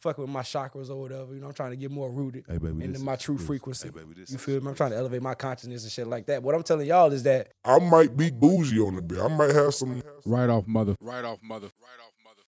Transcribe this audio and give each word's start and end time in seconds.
fucking 0.00 0.22
with 0.22 0.30
my 0.32 0.42
chakras 0.42 0.90
or 0.90 0.96
whatever. 1.00 1.34
You 1.34 1.40
know, 1.40 1.48
I'm 1.48 1.52
trying 1.54 1.70
to 1.70 1.76
get 1.76 1.90
more 1.90 2.10
rooted 2.10 2.44
Hey 2.48 2.58
baby, 2.58 2.84
into 2.84 2.92
this 2.94 3.02
my 3.02 3.16
true 3.16 3.36
this- 3.36 3.46
frequency. 3.46 3.88
Hey 3.88 3.92
baby, 3.94 4.14
this 4.16 4.30
You 4.30 4.38
feel 4.38 4.60
me? 4.60 4.68
I'm 4.68 4.74
trying 4.74 4.90
to 4.90 4.96
elevate 4.96 5.22
my 5.22 5.34
consciousness 5.34 5.82
and 5.84 5.92
shit 5.92 6.06
like 6.06 6.26
that. 6.26 6.42
What 6.42 6.54
I'm 6.54 6.62
telling 6.62 6.86
y'all 6.86 7.12
is 7.12 7.22
that 7.24 7.48
I 7.64 7.78
might 7.78 8.16
be 8.16 8.30
bougie 8.30 8.80
on 8.80 8.96
the 8.96 9.02
bit. 9.02 9.20
I 9.20 9.28
might 9.28 9.54
have 9.54 9.74
some. 9.74 10.02
Right 10.24 10.48
off 10.48 10.66
mother. 10.66 10.94
Right 11.00 11.24
off 11.24 11.38
mother. 11.42 11.68
Right 11.80 12.00
off 12.00 12.12
mother. 12.24 12.42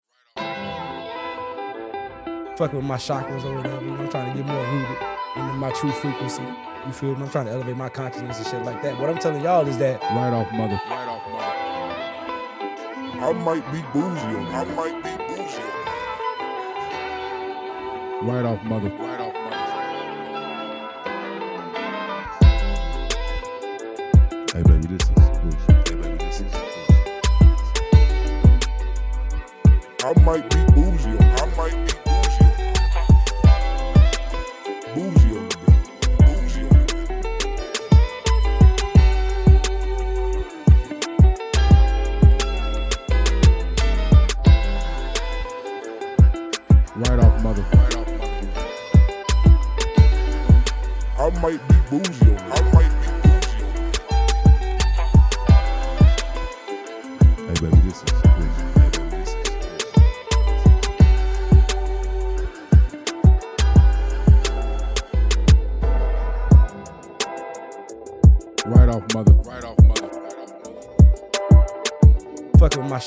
fucking 2.57 2.77
with 2.77 2.85
my 2.87 2.97
chakras 2.97 3.45
or 3.45 3.57
whatever. 3.57 3.83
You 3.85 3.91
know, 3.93 3.97
I'm 4.05 4.11
trying 4.11 4.31
to 4.33 4.37
get 4.39 4.47
more 4.47 4.65
rooted 4.65 4.97
into 5.37 5.55
my 5.55 5.71
true 5.73 5.91
frequency. 5.93 6.43
You 6.87 6.93
feel 6.93 7.15
me? 7.17 7.23
I'm 7.23 7.31
trying 7.31 7.47
to 7.47 7.53
elevate 7.53 7.77
my 7.77 7.89
consciousness 7.89 8.39
and 8.39 8.47
shit 8.47 8.63
like 8.65 8.83
that. 8.83 8.99
What 9.01 9.09
I'm 9.09 9.19
telling 9.19 9.43
y'all 9.43 9.67
is 9.67 9.79
that 9.79 10.01
Right 10.03 10.33
off 10.33 10.51
mother. 10.53 10.81
Right 10.91 11.09
off 11.09 11.23
mother. 11.31 11.59
I 13.25 13.33
might 13.33 13.65
be 13.73 13.81
bougie 13.93 14.21
on. 14.37 14.47
I 14.53 14.65
might 14.75 15.03
be 15.05 15.11
Right 18.23 18.45
off 18.45 18.63
mother. 18.63 19.12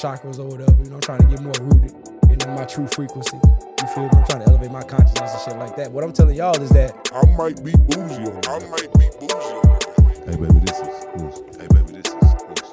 Chakras 0.06 0.38
or 0.38 0.46
whatever. 0.46 0.84
You 0.84 0.92
know, 0.92 0.98
I'm 0.98 1.02
trying 1.02 1.22
to 1.22 1.26
get 1.26 1.42
more 1.42 1.52
rooted 1.62 1.92
into 2.30 2.48
my 2.50 2.64
true 2.66 2.86
frequency. 2.86 3.38
You 3.82 3.88
feel 3.88 4.04
me? 4.04 4.10
I'm 4.14 4.26
trying 4.28 4.44
to 4.44 4.50
elevate 4.50 4.70
my 4.70 4.84
consciousness 4.84 5.34
and 5.34 5.42
shit 5.42 5.58
like 5.58 5.76
that. 5.78 5.92
What 5.92 6.04
I'm 6.04 6.14
telling 6.14 6.36
y'all 6.36 6.62
is 6.62 6.70
that 6.70 7.10
I 7.12 7.26
might 7.36 7.64
be 7.64 7.72
bougie 7.72 8.30
on. 8.30 8.40
I 8.46 8.60
might 8.70 8.94
be 8.94 9.10
bougie 9.18 9.34
on. 9.34 9.66
the 9.66 9.82
bit. 9.98 10.30
Hey 10.30 10.38
baby, 10.38 10.60
this 10.60 10.78
is 10.78 10.86
exclusive. 10.86 11.58
Hey 11.58 11.68
baby, 11.74 11.92
this. 11.98 12.14
Hey 12.14 12.30
baby, 12.38 12.54
this 12.54 12.70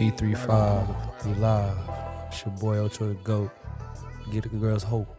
is 0.00 0.16
P35, 0.16 1.26
we 1.26 1.34
live. 1.34 1.76
It's 2.28 2.46
your 2.46 2.54
boy 2.54 2.78
Ocho 2.78 3.08
the 3.08 3.14
GOAT. 3.16 3.61
Get 4.32 4.44
the 4.44 4.48
girls 4.48 4.82
hope. 4.82 5.14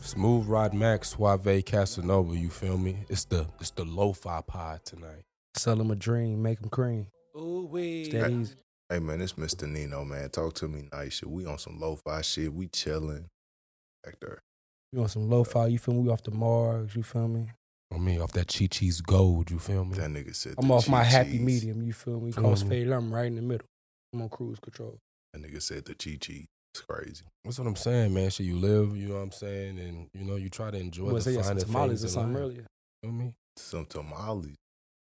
Smooth 0.00 0.46
Rod 0.46 0.74
Max, 0.74 1.08
Suave 1.08 1.64
Casanova, 1.66 2.36
you 2.36 2.50
feel 2.50 2.78
me? 2.78 2.98
It's 3.08 3.24
the 3.24 3.48
it's 3.58 3.70
the 3.72 3.84
lo-fi 3.84 4.42
pod 4.46 4.84
tonight. 4.84 5.24
Sell 5.56 5.74
them 5.74 5.90
a 5.90 5.96
dream, 5.96 6.40
make 6.40 6.60
them 6.60 6.70
cream. 6.70 7.08
Ooh, 7.36 7.68
It's 7.74 8.12
that 8.12 8.30
easy. 8.30 8.54
Hey 8.88 9.00
man, 9.00 9.20
it's 9.20 9.32
Mr. 9.32 9.68
Nino, 9.68 10.04
man. 10.04 10.30
Talk 10.30 10.54
to 10.54 10.68
me 10.68 10.84
nice 10.92 11.14
shit. 11.14 11.28
We 11.28 11.46
on 11.46 11.58
some 11.58 11.80
lo-fi 11.80 12.20
shit. 12.22 12.54
We 12.54 12.68
chilling 12.68 13.26
back 14.04 14.20
there. 14.20 14.38
You 14.92 15.00
want 15.00 15.10
some 15.10 15.28
lo-fi, 15.28 15.66
you 15.66 15.78
feel 15.80 15.94
me? 15.94 16.02
We 16.02 16.10
off 16.10 16.22
the 16.22 16.30
Mars, 16.30 16.94
you 16.94 17.02
feel 17.02 17.26
me? 17.26 17.50
I 17.92 17.98
mean, 17.98 18.20
off 18.20 18.30
that 18.34 18.54
Chi 18.56 18.66
Chi's 18.66 19.00
gold, 19.00 19.50
you 19.50 19.58
feel 19.58 19.84
me? 19.84 19.96
That 19.96 20.10
nigga 20.10 20.36
said 20.36 20.54
I'm 20.58 20.68
the 20.68 20.74
off 20.74 20.88
my 20.88 21.02
happy 21.02 21.40
medium, 21.40 21.82
you 21.82 21.92
feel 21.92 22.20
me? 22.20 22.30
Feel 22.30 22.44
Cross 22.44 22.62
fade, 22.62 22.86
I'm 22.86 23.12
right 23.12 23.26
in 23.26 23.34
the 23.34 23.42
middle. 23.42 23.66
I'm 24.14 24.22
on 24.22 24.28
cruise 24.28 24.60
control. 24.60 25.00
That 25.32 25.42
nigga 25.42 25.60
said 25.60 25.86
the 25.86 25.96
Chi 25.96 26.18
Chi. 26.24 26.46
It's 26.74 26.82
crazy. 26.82 27.24
That's 27.44 27.58
what 27.58 27.66
I'm 27.66 27.76
saying, 27.76 28.12
man. 28.14 28.30
Shit, 28.30 28.46
you 28.46 28.56
live, 28.56 28.96
you 28.96 29.08
know 29.08 29.14
what 29.16 29.20
I'm 29.22 29.32
saying, 29.32 29.78
and 29.78 30.08
you 30.12 30.24
know 30.24 30.36
you 30.36 30.48
try 30.50 30.70
to 30.70 30.78
enjoy 30.78 31.06
What 31.06 31.14
the 31.16 31.20
say 31.22 31.30
you 31.32 31.36
some 31.42 31.44
finer 31.56 31.60
tamales 31.60 32.00
things 32.02 32.04
or 32.04 32.06
in 32.06 32.12
something 32.12 32.34
life. 32.34 32.42
earlier? 32.42 32.66
Feel 33.02 33.12
me? 33.12 33.34
Some 33.56 33.86
tamales. 33.86 34.56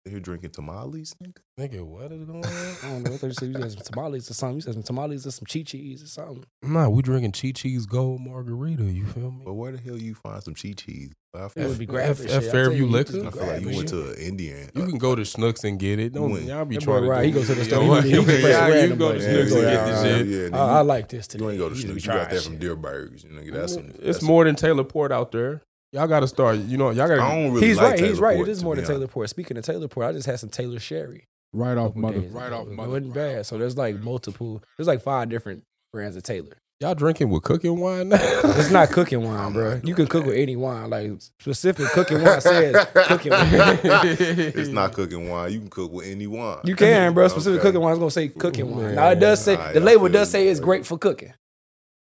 You 0.06 0.12
here 0.12 0.20
drinking 0.20 0.52
tamales, 0.52 1.16
nigga? 1.20 1.38
Nigga, 1.60 1.82
what 1.82 2.12
is 2.12 2.26
going 2.26 2.46
on? 2.46 2.52
I 2.84 2.90
don't 2.90 3.04
know. 3.06 3.14
I 3.14 3.18
thought 3.18 3.26
you 3.26 3.34
said 3.34 3.50
you 3.50 3.58
had 3.58 3.72
some 3.72 3.82
tamales 3.82 4.30
or 4.30 4.36
something. 4.36 4.58
You 4.58 4.62
said 4.62 4.74
some 4.76 4.84
tamales 4.84 5.26
or 5.26 5.32
some 5.32 5.46
chi-chis 5.52 6.04
or 6.04 6.08
something. 6.08 6.44
nah, 6.62 6.88
we 6.90 7.02
drinking 7.02 7.32
Chi 7.32 7.50
Chi's 7.56 7.88
gold 7.88 8.22
margarita, 8.22 8.84
you 8.84 9.08
feel 9.08 9.32
me? 9.32 9.42
But 9.44 9.56
where 9.56 9.72
the 9.72 9.80
hell 9.80 9.98
you 9.98 10.14
find 10.14 10.44
some 10.44 10.54
Chi 10.54 10.74
Chis? 10.74 11.10
I 11.34 11.42
You 11.42 11.50
feel, 11.50 11.68
would 11.70 11.80
be 11.80 11.88
F- 11.90 11.96
At, 11.96 12.10
F- 12.12 12.18
shit. 12.20 12.26
I 12.28 12.40
tell 12.40 12.52
Fairview 12.52 12.78
you, 12.78 12.86
you 12.86 12.92
Liquor? 12.92 13.28
I 13.28 13.32
feel 13.32 13.48
like 13.48 13.62
you 13.62 13.76
went 13.76 13.90
to 13.90 14.10
an 14.12 14.16
Indian. 14.20 14.70
You 14.76 14.84
uh, 14.84 14.86
can 14.86 14.98
go 15.00 15.16
to 15.16 15.26
Snooks 15.26 15.64
and 15.64 15.80
get 15.80 15.98
it. 16.00 16.14
Don't 16.14 16.30
When- 16.30 16.46
y'all 16.46 16.66
be 16.66 16.78
trying 16.78 17.02
to 17.02 17.10
right, 17.10 17.26
he 17.26 17.32
goes 17.32 17.48
to 17.48 17.56
the 17.56 17.66
store, 17.66 17.82
he- 18.04 18.10
yeah, 18.12 18.18
he 18.20 18.26
can 18.26 18.26
press 18.26 18.44
yeah, 18.44 18.68
you 18.68 18.74
random 18.76 18.98
go 19.00 19.12
to 19.12 19.18
button. 19.18 19.34
Snooks 19.34 19.52
Yeah, 19.54 19.58
and 19.58 19.72
get 19.72 19.86
this 19.88 20.30
shit. 20.30 20.54
I, 20.54 20.58
I 20.60 20.82
like 20.82 21.10
this 21.10 21.26
today. 21.28 21.44
You 21.46 21.50
ain't 21.50 21.60
go 21.60 21.70
to 21.70 21.76
You 21.76 21.82
Snooks. 21.82 22.06
You 22.06 22.12
got 22.14 22.30
that 22.30 22.42
from 22.44 22.54
shit. 22.54 22.60
Deer 22.62 22.76
Burgers. 22.76 23.24
You 23.24 23.32
know, 23.32 23.58
that's 23.60 23.74
some. 23.74 23.92
It's 24.04 24.22
more 24.22 24.44
than 24.46 24.56
Taylor 24.56 24.84
Port 24.84 25.12
out 25.12 25.32
there. 25.32 25.64
Y'all 25.96 26.08
got 26.08 26.20
to 26.20 26.28
start. 26.28 26.58
You 26.60 26.78
know, 26.78 26.90
y'all 26.92 27.08
got 27.08 27.20
I 27.20 27.30
to. 27.30 27.42
don't 27.44 27.54
really 27.54 27.68
He's 27.68 27.78
like 27.78 27.92
right. 27.92 28.00
He's 28.00 28.10
Taylor 28.18 28.22
right. 28.22 28.36
Port, 28.36 28.48
It 28.50 28.52
is 28.52 28.64
more 28.64 28.76
than 28.76 28.84
Taylor 28.86 28.98
honest. 28.98 29.14
Port. 29.14 29.30
Speaking 29.30 29.58
of 29.58 29.64
Taylor 29.64 29.88
Port, 29.88 30.06
I 30.08 30.12
just 30.12 30.26
had 30.28 30.40
some 30.40 30.50
Taylor 30.50 30.80
Sherry. 30.80 31.26
Right 31.54 31.78
off 31.78 31.96
mother. 31.96 32.20
days 32.20 32.32
Right 32.32 32.48
ago. 32.48 32.58
off 32.58 32.68
It 32.68 32.74
mother. 32.74 32.90
wasn't 32.90 33.14
bad. 33.14 33.46
So 33.46 33.58
there's 33.58 33.78
like 33.78 33.96
multiple. 34.02 34.62
There's 34.78 34.88
like 34.88 35.02
five 35.02 35.30
different 35.30 35.64
brands 35.94 36.16
of 36.18 36.24
Taylor. 36.24 36.58
Y'all 36.82 36.94
drinking 36.94 37.30
with 37.30 37.42
cooking 37.44 37.80
wine 37.80 38.10
now? 38.10 38.18
It's 38.20 38.70
not 38.72 38.90
cooking 38.92 39.24
wine, 39.24 39.54
bro. 39.54 39.80
You 39.86 39.96
can 39.96 40.08
cook 40.08 40.26
with 40.26 40.36
any 40.36 40.58
wine. 40.58 40.90
Like 40.90 41.10
specific 41.40 41.86
cooking 41.88 42.22
wine 42.22 42.42
says 42.42 42.76
cooking 43.08 43.32
wine. 43.32 43.80
it's 43.82 44.68
not 44.72 44.92
cooking 44.92 45.30
wine. 45.30 45.54
You 45.54 45.60
can 45.60 45.70
cook 45.70 45.94
with 45.94 46.06
any 46.06 46.28
wine. 46.28 46.60
You 46.66 46.76
can, 46.76 47.14
bro. 47.14 47.30
Specific 47.30 47.60
Okay. 47.62 47.70
cooking 47.70 47.80
wine 47.82 47.94
is 47.94 48.00
gonna 48.00 48.12
say 48.12 48.28
cooking 48.28 48.70
wine. 48.72 48.84
Man. 48.88 48.96
Now 48.96 49.08
it 49.12 49.22
does 49.22 49.42
say 49.42 49.56
Alright, 49.56 49.74
the 49.76 49.80
label 49.80 50.10
does 50.10 50.30
say 50.30 50.50
it's 50.50 50.60
great 50.60 50.86
for 50.86 50.98
cooking, 50.98 51.34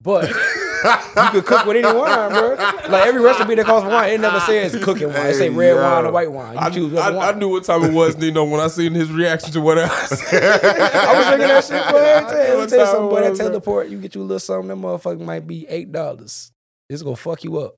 but 0.01 0.29
you 0.83 1.29
can 1.31 1.41
cook 1.43 1.65
with 1.65 1.77
any 1.77 1.85
wine, 1.97 2.29
bro. 2.29 2.55
Like 2.89 3.07
every 3.07 3.21
recipe 3.21 3.55
that 3.55 3.65
calls 3.65 3.83
for 3.83 3.89
wine, 3.89 4.11
it 4.13 4.19
never 4.21 4.39
says 4.41 4.75
cooking 4.83 5.07
wine. 5.07 5.27
It 5.27 5.35
say 5.35 5.49
red 5.49 5.75
yo. 5.75 5.81
wine 5.83 6.05
or 6.05 6.11
white 6.11 6.31
wine. 6.31 6.53
You 6.53 6.59
I, 6.59 6.69
choose 6.69 6.93
I, 6.93 7.11
whatever 7.11 7.17
I 7.19 7.39
knew 7.39 7.49
what 7.49 7.63
time 7.63 7.83
it 7.83 7.93
was, 7.93 8.17
Nino, 8.17 8.43
when 8.45 8.59
I 8.59 8.67
seen 8.67 8.93
his 8.93 9.11
reaction 9.11 9.51
to 9.53 9.61
what 9.61 9.77
I 9.77 9.87
said. 10.05 10.43
I 10.43 11.17
was 11.17 11.25
drinking 11.27 11.47
that 11.47 11.63
shit, 11.63 11.89
bro. 11.89 11.99
Let 11.99 12.23
me 12.23 12.29
tell 12.29 12.37
you, 12.37 12.43
let 12.43 12.49
me 12.53 12.57
What 12.57 12.69
tell 12.69 12.79
you 12.79 12.85
time 12.85 12.93
something, 12.93 13.09
boy. 13.09 13.21
That 13.21 13.29
was 13.31 13.39
Taylor 13.39 13.55
it? 13.55 13.63
Port, 13.63 13.87
you 13.89 13.99
get 13.99 14.15
you 14.15 14.21
a 14.21 14.23
little 14.23 14.39
something, 14.39 14.67
that 14.69 14.75
motherfucker 14.75 15.19
might 15.21 15.47
be 15.47 15.67
eight 15.67 15.91
dollars. 15.91 16.51
It's 16.89 17.01
gonna 17.03 17.15
fuck 17.15 17.43
you 17.43 17.57
up. 17.59 17.75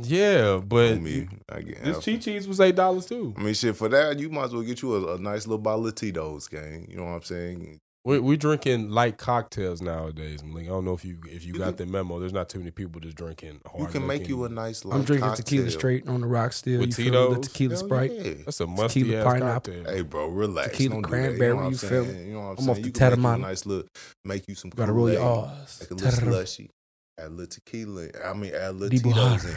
Yeah, 0.00 0.60
but 0.64 0.92
I 0.92 0.98
mean, 0.98 1.40
I 1.50 1.62
get- 1.62 1.82
this 1.82 2.04
Chi 2.04 2.16
Chi's 2.16 2.46
was 2.46 2.60
eight 2.60 2.76
dollars 2.76 3.06
too. 3.06 3.34
I 3.36 3.42
mean, 3.42 3.54
shit, 3.54 3.76
for 3.76 3.88
that, 3.88 4.18
you 4.20 4.30
might 4.30 4.44
as 4.44 4.52
well 4.52 4.62
get 4.62 4.82
you 4.82 4.94
a, 4.94 5.14
a 5.16 5.18
nice 5.18 5.46
little 5.46 5.58
bottle 5.58 5.86
of 5.86 5.94
Tito's, 5.96 6.46
gang. 6.46 6.86
You 6.88 6.96
know 6.98 7.04
what 7.06 7.10
I'm 7.12 7.22
saying? 7.22 7.78
We 8.02 8.18
we 8.18 8.38
drinking 8.38 8.88
light 8.90 9.18
cocktails 9.18 9.82
nowadays. 9.82 10.42
Malik. 10.42 10.64
I 10.64 10.68
don't 10.70 10.86
know 10.86 10.94
if 10.94 11.04
you 11.04 11.18
if 11.28 11.44
you, 11.44 11.52
You 11.52 11.58
got 11.58 11.76
can- 11.76 11.86
the 11.86 11.92
memo. 11.92 12.18
There's 12.18 12.32
not 12.32 12.48
too 12.48 12.58
many 12.58 12.70
people 12.70 12.98
just 12.98 13.14
drinking. 13.14 13.60
Hard 13.66 13.80
you 13.80 13.86
can 13.88 14.06
make 14.06 14.26
you 14.26 14.40
a 14.40 14.42
liquor. 14.44 14.54
nice 14.54 14.84
I'm 14.84 14.90
light 14.90 15.04
drinking 15.06 15.34
tequila 15.34 15.70
straight 15.70 16.08
on 16.08 16.22
the 16.22 16.26
rock 16.26 16.54
still. 16.54 16.80
With 16.80 16.98
you 16.98 17.10
feel 17.10 17.28
me? 17.28 17.34
The 17.36 17.40
tequila 17.42 17.74
Hell 17.74 17.84
sprite. 17.84 18.12
yeah. 18.12 18.32
That's 18.46 18.60
a 18.60 18.66
musty 18.66 19.00
Tequila 19.02 19.18
ass 19.20 19.24
pineapple. 19.26 19.74
cocktail. 19.74 19.94
Hey, 19.94 20.00
bro, 20.02 20.28
relax. 20.28 20.70
Tequila 20.70 20.94
Don't 20.94 21.02
do 21.02 21.08
cranberry. 21.08 21.48
You, 21.48 21.54
know 21.54 21.60
I'm 21.60 21.70
you 21.72 21.76
feel 21.78 22.04
me? 22.06 22.24
You 22.24 22.32
know 22.32 22.38
what 22.40 22.44
I'm, 22.44 22.50
I'm 22.50 22.56
saying? 22.56 22.70
off 22.70 22.78
you 22.78 22.84
the 22.84 22.90
can 22.98 23.10
make 23.10 23.18
you 23.22 23.28
a 23.28 23.38
nice 23.38 23.66
little, 23.66 23.88
make 24.24 24.48
you 24.48 24.54
some 24.54 24.70
Gotta 24.70 24.92
roll 24.92 25.10
your 25.10 25.20
Kool-Aid, 25.20 25.50
Like 25.80 25.90
a 25.90 25.94
little 25.94 26.10
slushy. 26.10 26.70
Add 27.18 27.26
a 27.26 27.28
little 27.28 27.46
tequila. 27.48 28.08
I 28.24 28.32
mean, 28.32 28.54
add 28.54 28.70
a 28.70 28.72
little 28.72 28.88
Deep 28.88 29.02
Tito's 29.02 29.44
in. 29.44 29.56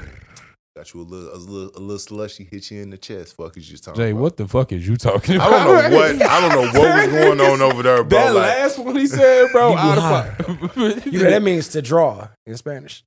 It. 0.75 0.79
Got 0.79 0.93
you 0.93 1.01
a 1.01 1.03
little, 1.03 1.33
a 1.33 1.37
little, 1.37 1.77
a 1.77 1.79
little 1.79 1.99
slushy 1.99 2.47
hit 2.49 2.71
you 2.71 2.81
in 2.81 2.89
the 2.89 2.97
chest. 2.97 3.35
Fuck 3.35 3.57
is 3.57 3.71
you 3.71 3.77
talking 3.77 4.01
Jay, 4.01 4.11
about? 4.11 4.21
what 4.21 4.37
the 4.37 4.47
fuck 4.47 4.71
is 4.71 4.87
you 4.87 4.97
talking 4.97 5.39
I 5.39 5.49
don't 5.49 5.91
know 5.91 5.97
what. 5.97 6.21
I 6.21 6.41
don't 6.41 6.49
know 6.49 6.79
what 6.79 6.95
was 6.95 7.07
going 7.07 7.41
on 7.41 7.61
over 7.61 7.83
there, 7.83 8.03
bro. 8.03 8.19
That 8.19 8.33
like, 8.33 8.57
last 8.57 8.79
one 8.79 8.95
he 8.95 9.07
said, 9.07 9.51
bro, 9.51 9.69
Deep 9.69 9.79
out 9.79 9.97
of 9.97 10.37
pocket. 10.37 11.05
You 11.05 11.23
know 11.23 11.29
that 11.29 11.41
means 11.43 11.67
to 11.69 11.81
draw 11.81 12.29
in 12.45 12.57
Spanish. 12.57 13.03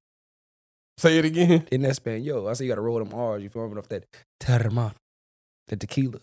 Say 0.99 1.19
it 1.19 1.25
again. 1.25 1.67
In 1.71 1.83
that 1.83 1.91
Espanol, 1.91 2.49
I 2.49 2.55
say 2.55 2.65
you 2.65 2.71
gotta 2.71 2.81
roll 2.81 2.99
them 2.99 3.13
R's. 3.13 3.43
You 3.43 3.49
feel 3.49 3.69
me? 3.69 3.79
Off 3.79 3.89
that 3.89 4.05
terma, 4.41 4.95
the 5.67 5.77
tequila, 5.77 6.21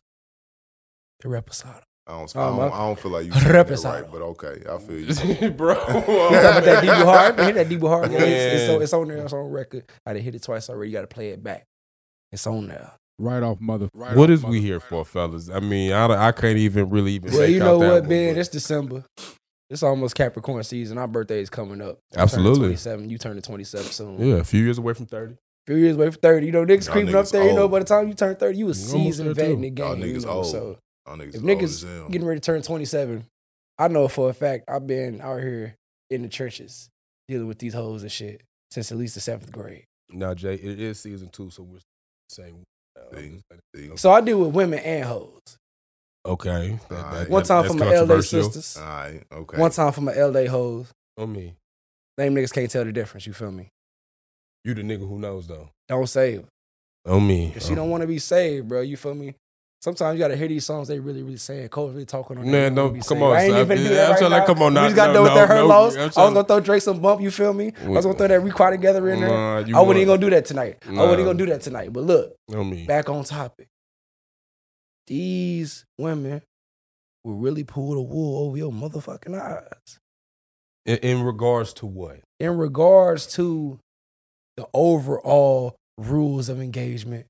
the 1.20 1.28
reposado. 1.28 1.84
I 2.06 2.12
don't, 2.18 2.36
I, 2.36 2.42
um, 2.42 2.58
don't, 2.58 2.70
my- 2.70 2.76
I 2.76 2.80
don't 2.80 3.00
feel 3.00 3.12
like 3.12 3.26
you 3.26 3.32
saying 3.32 3.48
that 3.54 3.84
right, 3.86 4.12
but 4.12 4.22
okay, 4.22 4.62
I 4.70 4.78
feel 4.78 5.00
you. 5.00 5.52
bro. 5.52 5.74
You 5.86 5.86
talking 5.86 6.36
about 6.36 6.64
that 6.66 6.84
Debu 6.84 7.06
Hard? 7.06 7.40
Hit 7.40 7.56
that 7.56 7.70
Debu 7.70 7.88
Hard. 7.88 8.12
Yeah, 8.12 8.20
it's, 8.20 8.62
it's, 8.64 8.70
on, 8.74 8.82
it's 8.82 8.94
on 8.94 9.08
there. 9.08 9.18
It's 9.24 9.34
on 9.34 9.50
record. 9.52 9.86
I 10.06 10.14
done 10.14 10.22
hit 10.22 10.36
it 10.36 10.44
twice 10.44 10.70
already. 10.70 10.92
You 10.92 10.98
gotta 10.98 11.08
play 11.08 11.30
it 11.30 11.42
back. 11.44 11.64
It's 12.32 12.46
on 12.46 12.68
there. 12.68 12.92
Right 13.20 13.42
off 13.44 13.62
mother. 13.62 13.90
Right 13.94 14.16
What 14.18 14.30
off 14.30 14.34
is 14.34 14.44
we 14.44 14.58
mother. 14.58 14.60
here 14.68 14.80
for, 14.82 15.06
fellas? 15.06 15.50
I 15.50 15.60
mean, 15.62 15.94
I, 15.94 16.28
I 16.28 16.32
can't 16.34 16.58
even 16.58 16.90
really 16.90 17.14
even. 17.14 17.32
Say. 17.32 17.38
Well, 17.38 17.48
you 17.50 17.60
know 17.60 17.80
that 17.80 17.86
what, 17.88 18.02
one, 18.02 18.10
Ben? 18.10 18.34
but- 18.34 18.40
It's 18.40 18.50
December. 18.50 19.06
It's 19.70 19.82
almost 19.82 20.16
Capricorn 20.16 20.62
season. 20.64 20.98
Our 20.98 21.08
birthday 21.08 21.40
is 21.40 21.50
coming 21.50 21.82
up. 21.82 21.98
I'm 22.16 22.22
Absolutely. 22.24 22.68
27. 22.76 23.10
You 23.10 23.18
turning 23.18 23.42
27 23.42 23.86
soon. 23.92 24.20
Yeah, 24.20 24.36
a 24.36 24.44
few 24.44 24.62
years 24.64 24.78
away 24.78 24.94
from 24.94 25.06
thirty. 25.08 25.36
few 25.66 25.78
years 25.78 25.96
away 25.96 26.12
from 26.12 26.20
30. 26.22 26.46
You 26.46 26.52
know, 26.52 26.66
niggas 26.66 26.86
Y'all 26.86 26.94
creeping 26.94 27.16
up 27.16 27.26
niggas 27.26 27.32
there. 27.32 27.48
You 27.48 27.54
know, 27.54 27.68
by 27.70 27.80
the 27.80 27.86
time 27.86 28.08
you 28.08 28.14
turn 28.14 28.36
30, 28.36 28.58
you 28.58 28.66
a 28.66 28.68
You 28.68 28.74
seasoned 28.74 29.28
there, 29.30 29.34
vet 29.36 29.46
too. 29.48 29.54
in 29.54 29.62
the 29.62 29.70
game. 29.72 29.86
Y'all 29.86 29.98
you 29.98 30.14
niggas 30.16 30.26
know, 30.26 30.32
old. 30.32 30.46
So 30.48 30.58
Y'all 30.66 30.78
niggas 31.08 31.36
if 31.36 31.42
niggas 31.42 32.12
getting 32.12 32.28
ready 32.28 32.40
to 32.40 32.46
turn 32.46 32.62
27, 32.62 33.26
I 33.78 33.88
know 33.88 34.08
for 34.08 34.30
a 34.30 34.34
fact 34.34 34.66
I've 34.68 34.88
been 34.88 35.22
out 35.22 35.40
here 35.42 35.76
in 36.10 36.22
the 36.22 36.30
churches 36.30 36.90
dealing 37.28 37.48
with 37.48 37.60
these 37.60 37.74
hoes 37.74 38.02
and 38.04 38.12
shit 38.12 38.42
since 38.72 38.92
at 38.92 38.98
least 38.98 39.16
the 39.16 39.22
seventh 39.22 39.52
grade. 39.52 39.86
Now, 40.12 40.34
Jay, 40.34 40.56
it 40.56 40.80
is 40.80 41.00
season 41.00 41.30
two, 41.30 41.50
so 41.50 41.64
we're 41.64 41.80
saying. 42.30 42.64
See? 43.14 43.28
Um, 43.28 43.42
see? 43.76 43.92
So 43.98 44.12
I 44.12 44.22
deal 44.22 44.40
with 44.40 44.54
women 44.54 44.80
and 44.80 45.06
hoes. 45.06 45.40
Okay. 46.26 46.80
That- 46.90 46.96
Alright. 46.98 47.14
that- 47.22 47.30
One 47.30 47.44
time 47.44 47.64
that's 47.64 47.74
for 47.74 47.80
my 47.80 47.96
LA 47.96 48.22
sisters. 48.22 48.78
All 48.78 48.84
right, 48.84 49.24
okay. 49.32 49.58
One 49.58 49.72
time 49.72 49.92
for 49.92 50.02
my 50.02 50.14
LA 50.14 50.46
hoes. 50.48 50.88
On 51.18 51.32
me. 51.32 51.56
Them 52.18 52.36
niggas 52.36 52.54
can't 52.54 52.70
tell 52.70 52.86
the 52.86 52.92
difference. 52.92 53.26
You 53.28 53.34
feel 53.34 53.52
me? 53.52 53.70
You 54.64 54.74
the 54.74 54.82
nigga 54.84 55.08
who 55.08 55.20
knows 55.20 55.48
though. 55.48 55.70
Don't 55.88 56.08
save. 56.08 56.46
On 57.06 57.26
me. 57.26 57.52
If 57.56 57.64
she 57.64 57.76
don't 57.76 57.90
want 57.90 58.02
to 58.02 58.08
be 58.08 58.20
saved, 58.20 58.68
bro, 58.70 58.82
you 58.82 58.96
feel 58.96 59.16
me? 59.16 59.36
Sometimes 59.84 60.16
you 60.16 60.20
gotta 60.20 60.38
hear 60.38 60.48
these 60.48 60.64
songs 60.66 60.88
they 60.88 60.98
really, 60.98 61.24
really 61.24 61.36
saying. 61.36 61.68
Cole 61.68 61.90
really 61.90 62.06
talking 62.06 62.38
on. 62.38 62.46
that, 62.46 62.52
Man, 62.52 62.74
they 62.74 62.82
wanna 62.82 62.94
don't- 62.94 63.02
be 63.02 63.06
come 63.06 63.22
on, 63.22 63.36
I 63.36 63.42
ain't 63.44 63.54
even 63.58 63.68
finna 63.78 63.84
do 63.84 63.90
that 63.96 64.06
I'm 64.06 64.32
right 64.32 64.40
now. 64.40 64.46
come 64.46 64.62
on 64.62 64.72
We 64.72 64.76
now. 64.76 64.84
just 64.86 64.96
gotta 64.96 65.12
No, 65.12 65.14
know 65.14 65.22
what 65.24 65.30
no, 65.30 65.36
that 65.36 65.48
her 65.50 65.56
no, 65.56 65.68
lost. 65.68 65.98
I'm 65.98 66.02
I 66.02 66.06
was 66.06 66.16
gonna 66.16 66.44
throw 66.46 66.60
Drake 66.62 66.82
some 66.82 67.00
bump. 67.02 67.20
You 67.22 67.30
feel 67.32 67.52
me? 67.54 67.74
I 67.84 67.88
was 67.90 68.06
gonna 68.06 68.18
throw 68.18 68.28
that 68.30 68.42
Requad 68.42 68.72
together 68.72 69.10
in 69.10 69.20
there. 69.20 69.28
Nah, 69.30 69.56
I 69.58 69.60
wasn't 69.60 69.76
want- 69.88 69.98
even 69.98 70.08
gonna 70.08 70.22
do 70.22 70.30
that 70.30 70.46
tonight. 70.46 70.78
I 70.88 70.92
wasn't 70.94 71.20
Nah. 71.20 71.26
gonna 71.26 71.38
do 71.38 71.46
that 71.48 71.62
tonight. 71.62 71.92
But 71.92 72.04
look, 72.06 72.34
back 72.88 73.10
on 73.10 73.26
topic. 73.26 73.68
These 75.08 75.84
women 75.98 76.42
will 77.26 77.36
really 77.36 77.64
pull 77.66 77.96
the 77.96 78.02
wool 78.02 78.48
over 78.48 78.58
your 78.58 78.72
motherfucking 78.72 79.38
eyes. 79.38 80.00
In, 80.86 80.98
in 81.00 81.24
regards 81.24 81.74
to 81.74 81.86
what? 81.86 82.20
in 82.40 82.58
regards 82.58 83.26
to 83.36 83.80
the 84.58 84.66
overall 84.74 85.76
rules 85.98 86.50
of 86.50 86.60
engagement, 86.62 87.26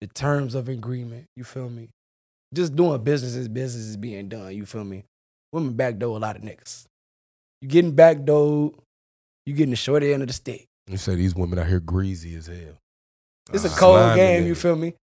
the 0.00 0.06
terms 0.06 0.54
of 0.54 0.68
agreement, 0.68 1.26
you 1.36 1.44
feel 1.44 1.68
me? 1.68 1.88
Just 2.54 2.74
doing 2.76 3.02
business 3.02 3.34
is 3.34 3.48
business 3.48 3.84
is 3.86 3.96
being 3.96 4.28
done, 4.28 4.54
you 4.54 4.64
feel 4.64 4.84
me? 4.84 5.04
Women 5.52 5.72
backdoor 5.74 6.16
a 6.16 6.20
lot 6.20 6.36
of 6.36 6.42
niggas. 6.42 6.84
You 7.60 7.68
getting 7.68 7.94
backdoored, 7.94 8.74
you 9.46 9.54
getting 9.54 9.70
the 9.70 9.76
short 9.76 10.02
end 10.02 10.22
of 10.22 10.28
the 10.28 10.34
stick. 10.34 10.64
You 10.86 10.96
say 10.96 11.14
these 11.16 11.34
women 11.34 11.58
out 11.58 11.66
here 11.66 11.80
greasy 11.80 12.34
as 12.36 12.46
hell. 12.46 12.78
It's 13.52 13.64
a 13.64 13.68
Ah, 13.68 13.76
cold 13.78 13.98
slimy 13.98 14.16
game, 14.16 14.46
you 14.46 14.52
niggas. 14.54 14.56
feel 14.58 14.76
me? 14.76 14.94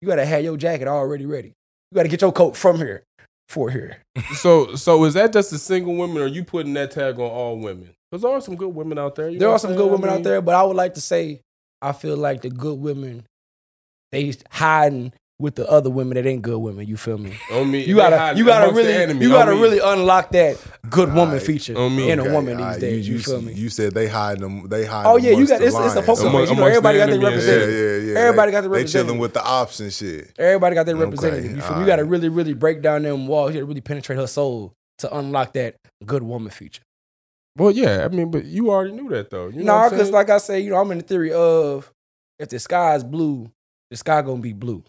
You 0.00 0.08
gotta 0.08 0.24
have 0.24 0.44
your 0.44 0.56
jacket 0.56 0.86
already 0.88 1.26
ready. 1.26 1.48
You 1.90 1.96
gotta 1.96 2.08
get 2.08 2.20
your 2.22 2.32
coat 2.32 2.56
from 2.56 2.76
here 2.78 3.02
for 3.48 3.70
here. 3.70 3.98
So, 4.36 4.74
so 4.76 5.04
is 5.04 5.14
that 5.14 5.32
just 5.32 5.50
the 5.50 5.58
single 5.58 5.94
women, 5.96 6.18
or 6.18 6.24
are 6.24 6.28
you 6.28 6.44
putting 6.44 6.74
that 6.74 6.90
tag 6.90 7.16
on 7.16 7.30
all 7.30 7.58
women? 7.58 7.90
Because 8.10 8.22
there 8.22 8.30
are 8.30 8.40
some 8.40 8.56
good 8.56 8.68
women 8.74 8.98
out 8.98 9.14
there. 9.16 9.28
you 9.28 9.38
There 9.38 9.48
know 9.48 9.54
are 9.54 9.58
some 9.58 9.72
good 9.72 9.78
saying? 9.80 9.88
I 9.90 9.92
women 9.92 10.10
out 10.10 10.22
there, 10.22 10.40
but 10.40 10.54
I 10.54 10.62
would 10.62 10.76
like 10.76 10.94
to 10.94 11.00
say 11.00 11.40
I 11.82 11.92
feel 11.92 12.16
like 12.16 12.42
the 12.42 12.50
good 12.50 12.78
women 12.78 13.24
they 14.12 14.32
hiding 14.50 15.12
with 15.38 15.54
the 15.54 15.68
other 15.70 15.90
women 15.90 16.14
that 16.14 16.26
ain't 16.26 16.40
good 16.40 16.56
women. 16.58 16.86
You 16.86 16.96
feel 16.96 17.18
me? 17.18 17.34
On 17.52 17.70
me, 17.70 17.84
You 17.84 17.96
gotta 17.96 18.38
you 18.38 18.44
gotta 18.46 18.72
really 18.72 18.94
enemy, 18.94 19.20
you 19.20 19.30
gotta 19.30 19.52
really 19.52 19.78
unlock 19.80 20.30
that 20.30 20.56
good 20.88 21.08
woman 21.10 21.28
Alright. 21.34 21.42
feature 21.42 21.76
On 21.76 21.94
me. 21.94 22.10
in 22.10 22.18
a 22.18 22.22
Okay, 22.22 22.32
woman 22.32 22.56
these 22.56 22.78
days. 22.78 23.06
You, 23.08 23.18
feel 23.18 23.42
me? 23.42 23.52
You 23.52 23.68
said 23.68 23.92
they 23.92 24.08
hide 24.08 24.38
them. 24.38 24.66
They 24.68 24.86
hide. 24.86 25.04
Oh, 25.04 25.16
yeah, 25.18 25.32
you 25.32 25.46
got- 25.46 25.60
it's- 25.60 25.74
it's 25.74 25.94
a 25.96 26.00
poker 26.02 26.26
Among- 26.26 26.46
You 26.48 26.54
know, 26.56 26.64
everybody 26.66 26.98
the 26.98 27.04
got 27.04 27.10
their 27.10 27.14
enemy, 27.16 27.22
Yeah, 27.22 27.28
representative. 27.28 28.04
yeah, 28.06 28.12
yeah. 28.14 28.18
Everybody 28.20 28.50
they, 28.50 28.56
got 28.56 28.60
their 28.62 28.70
They 28.70 28.84
chilling 28.84 29.18
with 29.18 29.34
the 29.34 29.44
ops 29.44 29.80
and 29.80 29.92
shit. 29.92 30.32
Everybody 30.38 30.74
got 30.74 30.86
their 30.86 30.94
Okay, 30.96 31.04
representative. 31.04 31.54
You 31.56 31.60
feel 31.60 31.74
me? 31.74 31.80
You 31.82 31.86
gotta 31.86 32.04
really, 32.04 32.28
really 32.30 32.54
break 32.54 32.80
down 32.80 33.02
them 33.02 33.26
walls. 33.26 33.50
You 33.50 33.56
gotta 33.60 33.66
really 33.66 33.80
penetrate 33.82 34.18
her 34.18 34.26
soul 34.26 34.72
to 34.98 35.14
unlock 35.18 35.52
that 35.52 35.74
good 36.06 36.22
woman 36.22 36.50
feature. 36.50 36.80
Well, 37.58 37.72
yeah, 37.72 38.06
I 38.06 38.08
mean, 38.08 38.30
but 38.30 38.46
you 38.46 38.70
already 38.70 38.92
knew 38.92 39.08
that 39.10 39.28
though. 39.28 39.48
You 39.48 39.64
nah, 39.64 39.82
what 39.82 39.90
because 39.90 40.10
like 40.10 40.30
I 40.30 40.38
say, 40.38 40.60
you 40.60 40.70
know, 40.70 40.76
I'm 40.76 40.90
in 40.92 40.98
the 40.98 41.04
theory 41.04 41.32
of 41.32 41.92
if 42.38 42.48
the 42.48 42.58
sky 42.58 42.94
is 42.94 43.04
blue, 43.04 43.50
the 43.90 43.96
sky 43.96 44.22
gonna 44.22 44.40
be 44.42 44.52
blue. 44.52 44.82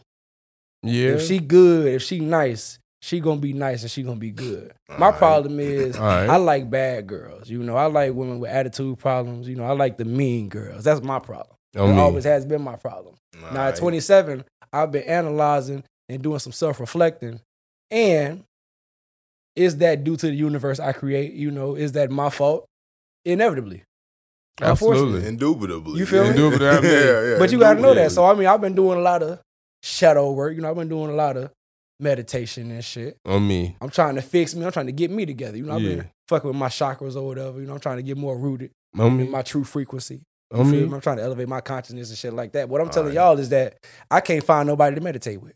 yeah. 0.83 1.09
If 1.11 1.23
she 1.23 1.39
good, 1.39 1.87
if 1.87 2.01
she 2.01 2.19
nice, 2.19 2.79
she 3.01 3.19
gonna 3.19 3.39
be 3.39 3.53
nice 3.53 3.81
and 3.83 3.91
she 3.91 4.03
gonna 4.03 4.15
be 4.17 4.31
good. 4.31 4.73
My 4.89 5.07
Alright. 5.07 5.17
problem 5.19 5.59
is 5.59 5.95
Alright. 5.99 6.29
I 6.29 6.37
like 6.37 6.69
bad 6.69 7.07
girls. 7.07 7.49
You 7.49 7.63
know, 7.63 7.75
I 7.75 7.85
like 7.85 8.13
women 8.13 8.39
with 8.39 8.49
attitude 8.51 8.97
problems. 8.99 9.47
You 9.47 9.55
know, 9.55 9.63
I 9.65 9.71
like 9.73 9.97
the 9.97 10.05
mean 10.05 10.49
girls. 10.49 10.83
That's 10.83 11.01
my 11.01 11.19
problem. 11.19 11.55
on 11.77 11.89
it 11.89 11.93
me. 11.93 11.99
always 11.99 12.23
has 12.23 12.45
been 12.45 12.61
my 12.63 12.75
problem. 12.75 13.15
Now 13.53 13.67
at 13.67 13.75
27, 13.75 14.43
I've 14.73 14.91
been 14.91 15.03
analyzing 15.03 15.83
and 16.09 16.21
doing 16.23 16.39
some 16.39 16.51
self-reflecting. 16.51 17.39
And 17.91 18.43
is 19.55 19.77
that 19.77 20.03
due 20.03 20.15
to 20.17 20.27
the 20.27 20.33
universe 20.35 20.79
I 20.79 20.91
create? 20.91 21.33
You 21.33 21.51
know, 21.51 21.75
is 21.75 21.91
that 21.93 22.09
my 22.11 22.29
fault? 22.29 22.65
Inevitably. 23.25 23.83
Absolutely. 24.61 25.27
Indubitably. 25.27 25.99
You 25.99 26.05
feel 26.05 26.23
me? 26.23 26.29
Indubitably, 26.31 26.67
I 26.69 26.81
mean, 26.81 26.91
yeah, 26.91 27.25
yeah. 27.33 27.35
But 27.39 27.51
you 27.51 27.59
gotta 27.59 27.79
know 27.79 27.93
that. 27.93 28.11
So 28.11 28.25
I 28.25 28.33
mean, 28.33 28.47
I've 28.47 28.61
been 28.61 28.75
doing 28.75 28.97
a 28.97 29.01
lot 29.01 29.21
of 29.23 29.39
shadow 29.83 30.31
work. 30.31 30.55
You 30.55 30.61
know, 30.61 30.69
I've 30.69 30.75
been 30.75 30.89
doing 30.89 31.09
a 31.11 31.15
lot 31.15 31.37
of 31.37 31.51
meditation 31.99 32.71
and 32.71 32.83
shit. 32.83 33.17
On 33.25 33.45
me. 33.47 33.75
I'm 33.81 33.89
trying 33.89 34.15
to 34.15 34.21
fix 34.21 34.55
me. 34.55 34.65
I'm 34.65 34.71
trying 34.71 34.85
to 34.87 34.91
get 34.91 35.11
me 35.11 35.25
together. 35.25 35.57
You 35.57 35.65
know, 35.65 35.75
I've 35.75 35.81
Yeah. 35.81 35.95
been 35.95 36.09
fucking 36.27 36.47
with 36.47 36.57
my 36.57 36.67
chakras 36.69 37.15
or 37.15 37.25
whatever. 37.27 37.59
You 37.59 37.67
know, 37.67 37.73
I'm 37.73 37.79
trying 37.79 37.97
to 37.97 38.03
get 38.03 38.17
more 38.17 38.37
rooted 38.37 38.71
On 38.97 39.19
in 39.19 39.29
my 39.31 39.41
true 39.41 39.63
frequency. 39.63 40.21
You 40.53 40.59
On 40.59 40.71
feel 40.71 40.81
me. 40.81 40.87
me? 40.87 40.93
I'm 40.95 41.01
trying 41.01 41.17
to 41.17 41.23
elevate 41.23 41.47
my 41.47 41.61
consciousness 41.61 42.09
and 42.09 42.17
shit 42.17 42.33
like 42.33 42.51
that. 42.53 42.69
What 42.69 42.81
I'm 42.81 42.87
All 42.87 42.93
telling 42.93 43.09
right. 43.09 43.15
y'all 43.15 43.37
is 43.39 43.49
that 43.49 43.77
I 44.09 44.21
can't 44.21 44.43
find 44.43 44.67
nobody 44.67 44.95
to 44.95 45.01
meditate 45.01 45.41
with. 45.41 45.53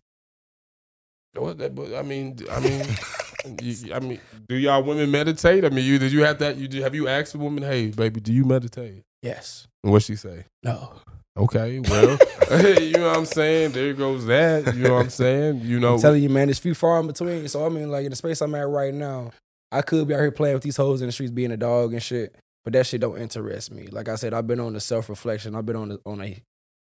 What 1.35 1.57
that- 1.59 1.73
but 1.75 1.93
I 1.95 2.01
mean, 2.01 2.37
I 2.51 2.59
mean, 2.59 2.85
you, 3.61 3.93
I 3.93 3.99
mean, 3.99 4.19
do 4.47 4.55
y'all 4.55 4.83
women 4.83 5.09
meditate? 5.11 5.65
I 5.65 5.69
mean, 5.69 5.85
you 5.85 5.99
did 5.99 6.11
you 6.11 6.23
have 6.23 6.39
that? 6.39 6.57
You 6.57 6.67
did, 6.67 6.81
have 6.83 6.95
you 6.95 7.07
asked 7.07 7.35
a 7.35 7.37
woman, 7.37 7.63
"Hey, 7.63 7.87
baby, 7.87 8.19
do 8.19 8.33
you 8.33 8.45
meditate?" 8.45 9.03
Yes. 9.21 9.67
And 9.83 9.91
what 9.91 10.03
she 10.03 10.15
say? 10.15 10.45
No. 10.63 10.93
Okay, 11.37 11.79
well, 11.79 12.17
you 12.81 12.91
know 12.93 13.07
what 13.07 13.17
I'm 13.17 13.25
saying. 13.25 13.71
There 13.71 13.93
goes 13.93 14.25
that. 14.25 14.75
You 14.75 14.83
know 14.83 14.95
what 14.95 15.03
I'm 15.03 15.09
saying. 15.09 15.61
You 15.61 15.79
know, 15.79 15.93
I'm 15.93 16.01
telling 16.01 16.21
you, 16.21 16.29
man, 16.29 16.49
it's 16.49 16.59
few 16.59 16.75
far 16.75 16.99
in 16.99 17.07
between. 17.07 17.47
So 17.47 17.65
I 17.65 17.69
mean, 17.69 17.89
like 17.89 18.03
in 18.03 18.09
the 18.09 18.15
space 18.17 18.41
I'm 18.41 18.53
at 18.55 18.67
right 18.67 18.93
now, 18.93 19.31
I 19.71 19.81
could 19.81 20.07
be 20.07 20.13
out 20.13 20.19
here 20.19 20.31
playing 20.31 20.55
with 20.55 20.63
these 20.63 20.77
hoes 20.77 21.01
in 21.01 21.07
the 21.07 21.11
streets, 21.13 21.31
being 21.31 21.51
a 21.51 21.57
dog 21.57 21.93
and 21.93 22.03
shit. 22.03 22.35
But 22.63 22.73
that 22.73 22.85
shit 22.85 23.01
don't 23.01 23.17
interest 23.17 23.71
me. 23.71 23.87
Like 23.87 24.09
I 24.09 24.15
said, 24.15 24.33
I've 24.33 24.45
been 24.45 24.59
on 24.59 24.73
the 24.73 24.79
self 24.81 25.09
reflection. 25.09 25.55
I've 25.55 25.65
been 25.65 25.77
on 25.77 25.89
the, 25.89 25.99
on 26.05 26.21
a 26.21 26.41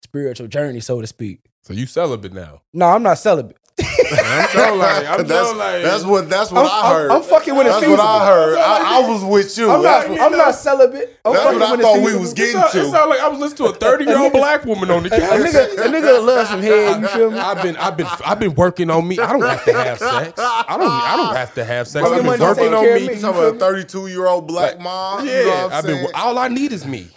spiritual 0.03 0.47
journey, 0.47 0.79
so 0.79 0.99
to 0.99 1.07
speak. 1.07 1.39
so 1.63 1.73
you 1.73 1.85
celibate 1.85 2.33
now. 2.33 2.61
No, 2.73 2.87
I'm 2.87 3.03
not 3.03 3.19
celibate. 3.19 3.57
I'm 3.99 4.49
so 4.49 4.75
like, 4.75 5.05
I'm 5.07 5.27
that's, 5.27 5.49
so 5.49 5.55
like, 5.57 5.83
that's 5.83 6.03
what 6.03 6.29
that's 6.29 6.51
what 6.51 6.65
I'm- 6.65 6.69
I 6.71 6.87
I'm- 6.87 6.95
heard. 6.95 7.11
I'm 7.11 7.23
fucking 7.23 7.55
with 7.55 7.67
it 7.67 7.69
That's 7.69 7.79
feasible. 7.85 7.97
what 8.03 8.05
I 8.21 8.25
heard. 8.27 8.57
I, 8.57 8.97
I 9.03 9.09
was 9.09 9.23
with 9.23 9.57
you. 9.57 9.69
I'm 9.71 9.81
not. 9.81 10.05
I'm 10.09 10.31
not 10.37 10.55
celibate. 10.55 11.19
I'm 11.25 11.33
That's 11.33 11.43
fucking 11.45 11.59
what 11.59 11.67
I 11.67 11.71
when 11.71 11.79
it's 11.79 11.89
thought 11.89 12.05
we 12.05 12.15
was 12.19 12.31
it 12.31 12.35
getting 12.37 12.53
sound, 12.53 12.69
it 12.75 12.79
to. 12.83 12.89
sound 12.89 13.09
like 13.09 13.19
I 13.19 13.27
was 13.27 13.39
listening 13.39 13.69
to 13.71 13.75
a 13.75 13.79
30 13.79 14.05
year 14.05 14.17
old 14.19 14.33
black 14.41 14.65
woman 14.65 14.91
on 14.91 15.03
the 15.03 15.13
A, 15.13 15.17
a 15.17 15.19
couch. 15.19 15.41
nigga, 15.41 15.73
a 15.85 15.89
nigga 15.89 16.25
love 16.25 16.47
some 16.47 16.61
head. 16.61 17.01
You 17.01 17.07
feel 17.07 17.31
me? 17.31 17.37
I've 17.51 17.61
been, 17.63 17.77
I've 17.77 17.97
been, 17.97 18.07
I've 18.25 18.39
been 18.39 18.55
working 18.55 18.89
on 18.89 19.07
me. 19.07 19.19
I 19.19 19.31
don't 19.31 19.41
have 19.41 19.65
to 19.65 19.73
have 19.73 19.97
sex. 19.99 20.33
I 20.39 20.77
don't, 20.77 20.87
I 20.89 21.15
don't 21.17 21.35
have 21.35 21.53
to 21.55 21.63
have 21.65 21.87
sex. 21.87 22.07
I've 22.07 22.23
been 22.23 22.39
working 22.39 22.73
on 22.73 22.83
me. 22.85 22.93
me. 23.07 23.13
You 23.15 23.21
talking 23.21 23.39
about 23.39 23.55
a 23.55 23.59
32 23.59 24.07
year 24.07 24.27
old 24.27 24.47
black 24.47 24.79
mom? 24.79 25.25
Yeah, 25.25 25.39
you 25.39 25.45
know 25.45 25.51
what 25.51 25.65
I'm 25.65 25.71
I've 25.73 25.85
been. 25.85 26.07
All 26.15 26.37
I 26.37 26.47
need 26.47 26.71
is 26.71 26.85
me. 26.85 27.07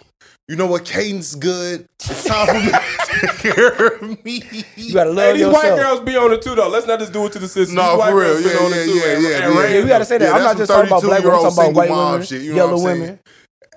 You 0.47 0.55
know 0.55 0.67
what? 0.67 0.85
Cadence 0.85 1.33
good. 1.33 1.87
It's 1.99 2.23
time 2.23 2.45
for 2.47 2.53
me 2.53 2.71
to 2.71 2.81
take 3.39 4.23
me. 4.25 4.43
You 4.75 4.93
gotta 4.93 5.09
Hey, 5.09 5.15
love 5.15 5.33
these 5.33 5.41
yourself. 5.41 5.53
white 5.63 5.75
girls 5.75 5.99
be 6.01 6.15
on 6.15 6.31
it 6.33 6.41
too, 6.43 6.53
though. 6.53 6.69
Let's 6.69 6.85
not 6.85 6.99
just 6.99 7.13
do 7.13 7.25
it 7.25 7.31
to 7.33 7.39
the 7.39 7.47
sisters. 7.47 7.73
No, 7.73 7.89
these 7.91 7.97
white 7.99 8.09
for 8.11 8.15
real. 8.19 8.27
girls 8.33 8.43
be 8.43 8.49
Yeah, 8.49 8.55
on 8.57 8.71
yeah, 8.71 8.77
it 8.77 8.85
too. 8.85 8.93
yeah, 8.93 9.05
yeah, 9.05 9.29
yeah. 9.29 9.67
Yeah, 9.69 9.81
we 9.83 9.87
gotta 9.89 10.05
say 10.05 10.17
that. 10.19 10.25
Yeah, 10.25 10.33
I'm 10.33 10.43
not 10.43 10.57
just 10.57 10.71
talking 10.71 10.87
about 10.87 11.01
black 11.01 11.23
women. 11.23 11.35
I'm 11.39 11.41
talking 11.51 11.71
about 11.71 11.75
white 11.75 11.89
women, 11.89 12.25
shit, 12.27 12.41
you 12.43 12.53
know 12.53 12.67
what 12.67 12.73
I'm 12.73 12.79
saying? 12.79 13.01
women. 13.01 13.19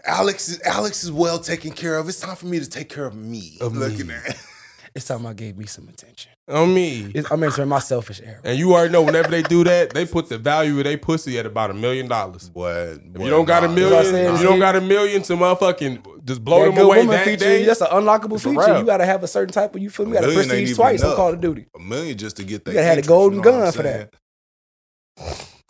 Alex 0.07 0.49
is 0.51 0.61
Alex 0.63 1.05
is 1.05 1.13
well 1.13 1.39
taken 1.39 1.71
care 1.73 1.97
of. 1.97 2.07
It's 2.09 2.21
time 2.21 2.37
for 2.37 2.47
me 2.47 2.59
to 2.61 2.69
take 2.69 2.91
care 2.91 3.07
of 3.07 3.15
me. 3.15 3.57
Of 3.63 3.75
me. 3.75 4.15
At 4.15 4.37
It's 4.95 5.07
time 5.07 5.27
I 5.27 5.33
gave 5.33 5.57
me 5.57 5.67
some 5.67 5.87
attention. 5.89 6.33
On 6.49 6.73
me. 6.75 7.13
It's, 7.15 7.31
I'm 7.31 7.43
entering 7.45 7.69
my 7.69 7.79
selfish 7.79 8.21
era. 8.25 8.41
And 8.43 8.59
you 8.59 8.73
already 8.73 8.91
know 8.91 9.03
whenever 9.03 9.29
they 9.29 9.43
do 9.43 9.63
that, 9.65 9.91
they 9.91 10.07
put 10.07 10.29
the 10.29 10.39
value 10.39 10.79
of 10.79 10.85
their 10.85 10.99
pussy 10.99 11.39
at 11.39 11.47
about 11.47 11.71
a 11.71 11.75
million 11.75 12.09
dollars. 12.09 12.51
what? 12.55 12.73
If 12.73 13.01
you 13.21 13.29
don't 13.31 13.45
got 13.45 13.65
a 13.65 13.69
million, 13.69 14.03
said 14.05 14.27
if 14.29 14.35
is 14.35 14.41
you 14.43 14.49
don't 14.49 14.59
got 14.59 14.75
a 14.75 14.81
million 14.81 15.23
to 15.23 15.35
motherfucking 15.35 16.18
just 16.28 16.44
blow 16.44 16.61
That 16.61 16.66
them 16.66 16.75
good 16.76 16.85
away 16.85 16.97
woman 16.99 17.12
that 17.16 17.25
feature, 17.25 17.44
day. 17.44 17.64
that's 17.64 17.80
an 17.80 17.88
unlockable 17.88 18.35
It's 18.35 18.44
feature. 18.44 18.78
You 18.78 18.85
gotta 18.85 19.04
have 19.06 19.23
a 19.25 19.26
certain 19.28 19.52
type 19.52 19.75
of 19.75 19.82
you 19.82 19.90
feel 19.90 20.06
me. 20.06 20.12
You 20.12 20.18
A 20.18 20.20
gotta 20.20 20.35
prestige 20.35 20.61
even 20.62 20.75
twice 20.76 21.00
on 21.02 21.06
enough. 21.06 21.16
Call 21.16 21.32
of 21.32 21.40
Duty. 21.40 21.66
A 21.75 21.78
million 21.80 22.16
just 22.16 22.37
to 22.37 22.44
get 22.44 22.64
that. 22.64 22.70
You 22.70 22.75
gotta 22.76 22.87
have 22.87 22.94
the 22.94 22.99
interest, 23.00 23.08
golden 23.08 23.38
you 23.38 23.44
know 23.44 23.50
gun 23.50 23.73
for 23.73 23.82
that. 23.82 24.14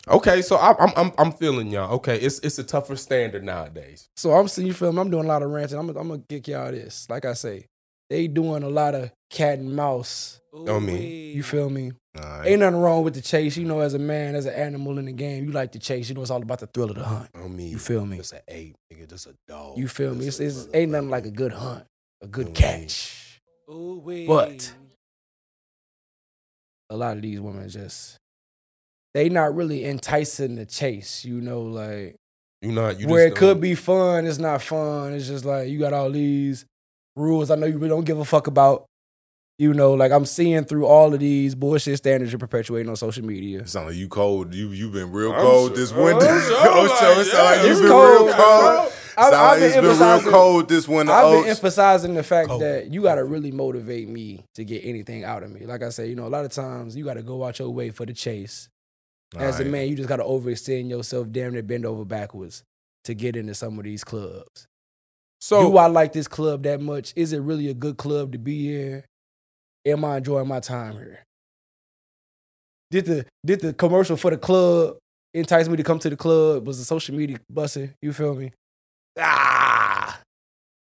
Okay, 0.07 0.41
so 0.41 0.57
I'm 0.57 0.75
I'm 0.79 0.93
I'm, 0.95 1.11
I'm 1.17 1.31
feeling 1.31 1.67
y'all. 1.69 1.93
Okay, 1.95 2.17
it's 2.17 2.39
it's 2.39 2.57
a 2.59 2.63
tougher 2.63 2.95
standard 2.95 3.43
nowadays. 3.43 4.09
So 4.15 4.31
I'm 4.33 4.47
seeing 4.47 4.67
you 4.67 4.73
feel 4.73 4.91
me. 4.91 4.99
I'm 5.01 5.09
doing 5.09 5.25
a 5.25 5.27
lot 5.27 5.43
of 5.43 5.49
ranting. 5.51 5.77
I'm, 5.77 5.89
I'm 5.89 6.07
gonna 6.07 6.21
kick 6.27 6.47
y'all 6.47 6.71
this. 6.71 7.07
Like 7.09 7.25
I 7.25 7.33
say, 7.33 7.65
they 8.09 8.27
doing 8.27 8.63
a 8.63 8.69
lot 8.69 8.95
of 8.95 9.11
cat 9.29 9.59
and 9.59 9.75
mouse. 9.75 10.39
On 10.53 10.83
me. 10.83 11.31
You 11.33 11.43
feel 11.43 11.69
me? 11.69 11.91
Alright. 12.19 12.47
Ain't 12.47 12.59
nothing 12.59 12.79
wrong 12.79 13.03
with 13.03 13.13
the 13.13 13.21
chase. 13.21 13.57
You 13.57 13.65
know, 13.65 13.79
as 13.79 13.93
a 13.93 13.99
man, 13.99 14.35
as 14.35 14.45
an 14.45 14.53
animal 14.53 14.97
in 14.99 15.05
the 15.05 15.11
game, 15.11 15.45
you 15.45 15.51
like 15.51 15.71
to 15.73 15.79
chase. 15.79 16.09
You 16.09 16.15
know, 16.15 16.21
it's 16.21 16.31
all 16.31 16.41
about 16.41 16.59
the 16.59 16.67
thrill 16.67 16.89
of 16.89 16.95
the 16.97 17.03
hunt. 17.03 17.29
On 17.35 17.55
me. 17.55 17.67
You 17.67 17.77
feel 17.77 18.05
me? 18.05 18.19
It's 18.19 18.31
an 18.31 18.41
ape, 18.47 18.75
nigga. 18.91 19.09
Just 19.09 19.27
a 19.27 19.35
dog. 19.47 19.77
You 19.77 19.87
feel 19.87 20.13
me? 20.13 20.27
It's, 20.27 20.39
it's 20.39 20.67
ain't 20.73 20.91
nothing 20.91 21.09
like 21.09 21.25
a 21.25 21.31
good 21.31 21.53
hunt, 21.53 21.85
a 22.21 22.27
good 22.27 22.53
catch. 22.53 23.39
But 23.67 24.73
a 26.89 26.97
lot 26.97 27.17
of 27.17 27.21
these 27.21 27.39
women 27.39 27.69
just 27.69 28.17
they 29.13 29.29
not 29.29 29.55
really 29.55 29.85
enticing 29.85 30.55
the 30.55 30.65
chase. 30.65 31.23
You 31.23 31.39
know, 31.41 31.61
like 31.61 32.15
You 32.61 32.71
not 32.71 32.99
you 32.99 33.07
where 33.07 33.27
it 33.27 33.35
could 33.35 33.61
be 33.61 33.75
fun, 33.75 34.25
it's 34.25 34.39
not 34.39 34.61
fun. 34.61 35.13
It's 35.13 35.27
just 35.27 35.45
like 35.45 35.69
you 35.69 35.79
got 35.79 35.93
all 35.93 36.09
these 36.09 36.65
rules 37.15 37.51
I 37.51 37.55
know 37.55 37.67
you 37.67 37.77
really 37.77 37.89
don't 37.89 38.05
give 38.05 38.19
a 38.19 38.25
fuck 38.25 38.47
about. 38.47 38.85
You 39.59 39.73
know, 39.73 39.93
like 39.93 40.11
I'm 40.13 40.25
seeing 40.25 40.63
through 40.63 40.85
all 40.85 41.13
of 41.13 41.19
these 41.19 41.53
bullshit 41.53 41.97
standards 41.97 42.31
you're 42.31 42.39
perpetuating 42.39 42.89
on 42.89 42.95
social 42.95 43.25
media. 43.25 43.59
It 43.59 43.69
sound 43.69 43.87
like 43.87 43.95
you 43.97 44.07
cold. 44.07 44.53
You 44.55 44.69
you've 44.69 44.93
been 44.93 45.11
real 45.11 45.33
I'm 45.33 45.41
cold 45.41 45.69
sure- 45.71 45.75
this 45.77 45.91
I'm 45.91 46.01
winter. 46.01 46.41
sure, 46.41 46.57
Oh, 46.57 46.83
like, 46.87 46.97
so 46.97 47.11
it 47.11 47.17
like 47.17 47.57
yeah. 47.57 47.63
you 47.65 47.71
It's 47.71 47.79
been 47.81 47.89
cold, 47.89 48.25
real 48.27 48.33
cold. 48.35 48.93
I've, 49.17 49.33
I've 49.33 49.33
like 49.33 49.59
been 49.59 49.65
it's 49.85 49.99
been 49.99 50.07
real 50.23 50.31
cold 50.31 50.69
this 50.69 50.87
winter. 50.87 51.11
I've 51.11 51.23
been 51.25 51.33
oh, 51.33 51.39
Oats. 51.39 51.49
emphasizing 51.49 52.13
the 52.13 52.23
fact 52.23 52.47
Cold. 52.47 52.61
that 52.61 52.93
you 52.93 53.01
got 53.01 53.15
to 53.15 53.25
really 53.25 53.51
motivate 53.51 54.07
me 54.07 54.45
to 54.55 54.63
get 54.63 54.85
anything 54.85 55.25
out 55.25 55.43
of 55.43 55.51
me. 55.51 55.65
Like 55.65 55.83
I 55.83 55.89
said, 55.89 56.07
you 56.07 56.15
know, 56.15 56.25
a 56.25 56.29
lot 56.29 56.45
of 56.45 56.51
times 56.53 56.95
you 56.95 57.03
got 57.03 57.15
to 57.15 57.21
go 57.21 57.43
out 57.43 57.59
your 57.59 57.69
way 57.69 57.89
for 57.89 58.05
the 58.05 58.13
chase. 58.13 58.69
As 59.37 59.59
a 59.59 59.65
man, 59.65 59.89
you 59.89 59.95
just 59.97 60.07
got 60.07 60.17
to 60.17 60.23
overextend 60.23 60.89
yourself, 60.89 61.29
damn 61.31 61.51
near 61.51 61.61
bend 61.63 61.85
over 61.85 62.05
backwards 62.05 62.63
to 63.03 63.13
get 63.13 63.35
into 63.35 63.53
some 63.53 63.77
of 63.77 63.83
these 63.83 64.05
clubs. 64.05 64.67
So 65.41 65.69
Do 65.69 65.77
I 65.77 65.87
like 65.87 66.13
this 66.13 66.27
club 66.29 66.63
that 66.63 66.79
much? 66.81 67.11
Is 67.17 67.33
it 67.33 67.39
really 67.39 67.67
a 67.69 67.73
good 67.73 67.97
club 67.97 68.31
to 68.31 68.37
be 68.39 68.73
in? 68.81 69.03
Am 69.85 70.03
I 70.05 70.17
enjoying 70.17 70.47
my 70.47 70.59
time 70.59 70.93
here? 70.93 71.23
Did 72.91 73.05
the 73.05 73.25
did 73.45 73.61
the 73.61 73.73
commercial 73.73 74.17
for 74.17 74.31
the 74.31 74.37
club 74.37 74.97
entice 75.33 75.67
me 75.67 75.77
to 75.77 75.83
come 75.83 75.99
to 75.99 76.09
the 76.09 76.17
club? 76.17 76.65
Was 76.67 76.79
the 76.79 76.85
social 76.85 77.15
media 77.15 77.37
busting? 77.49 77.93
You 78.01 78.13
feel 78.13 78.33
me? 78.35 78.51
Ah, 79.17 80.19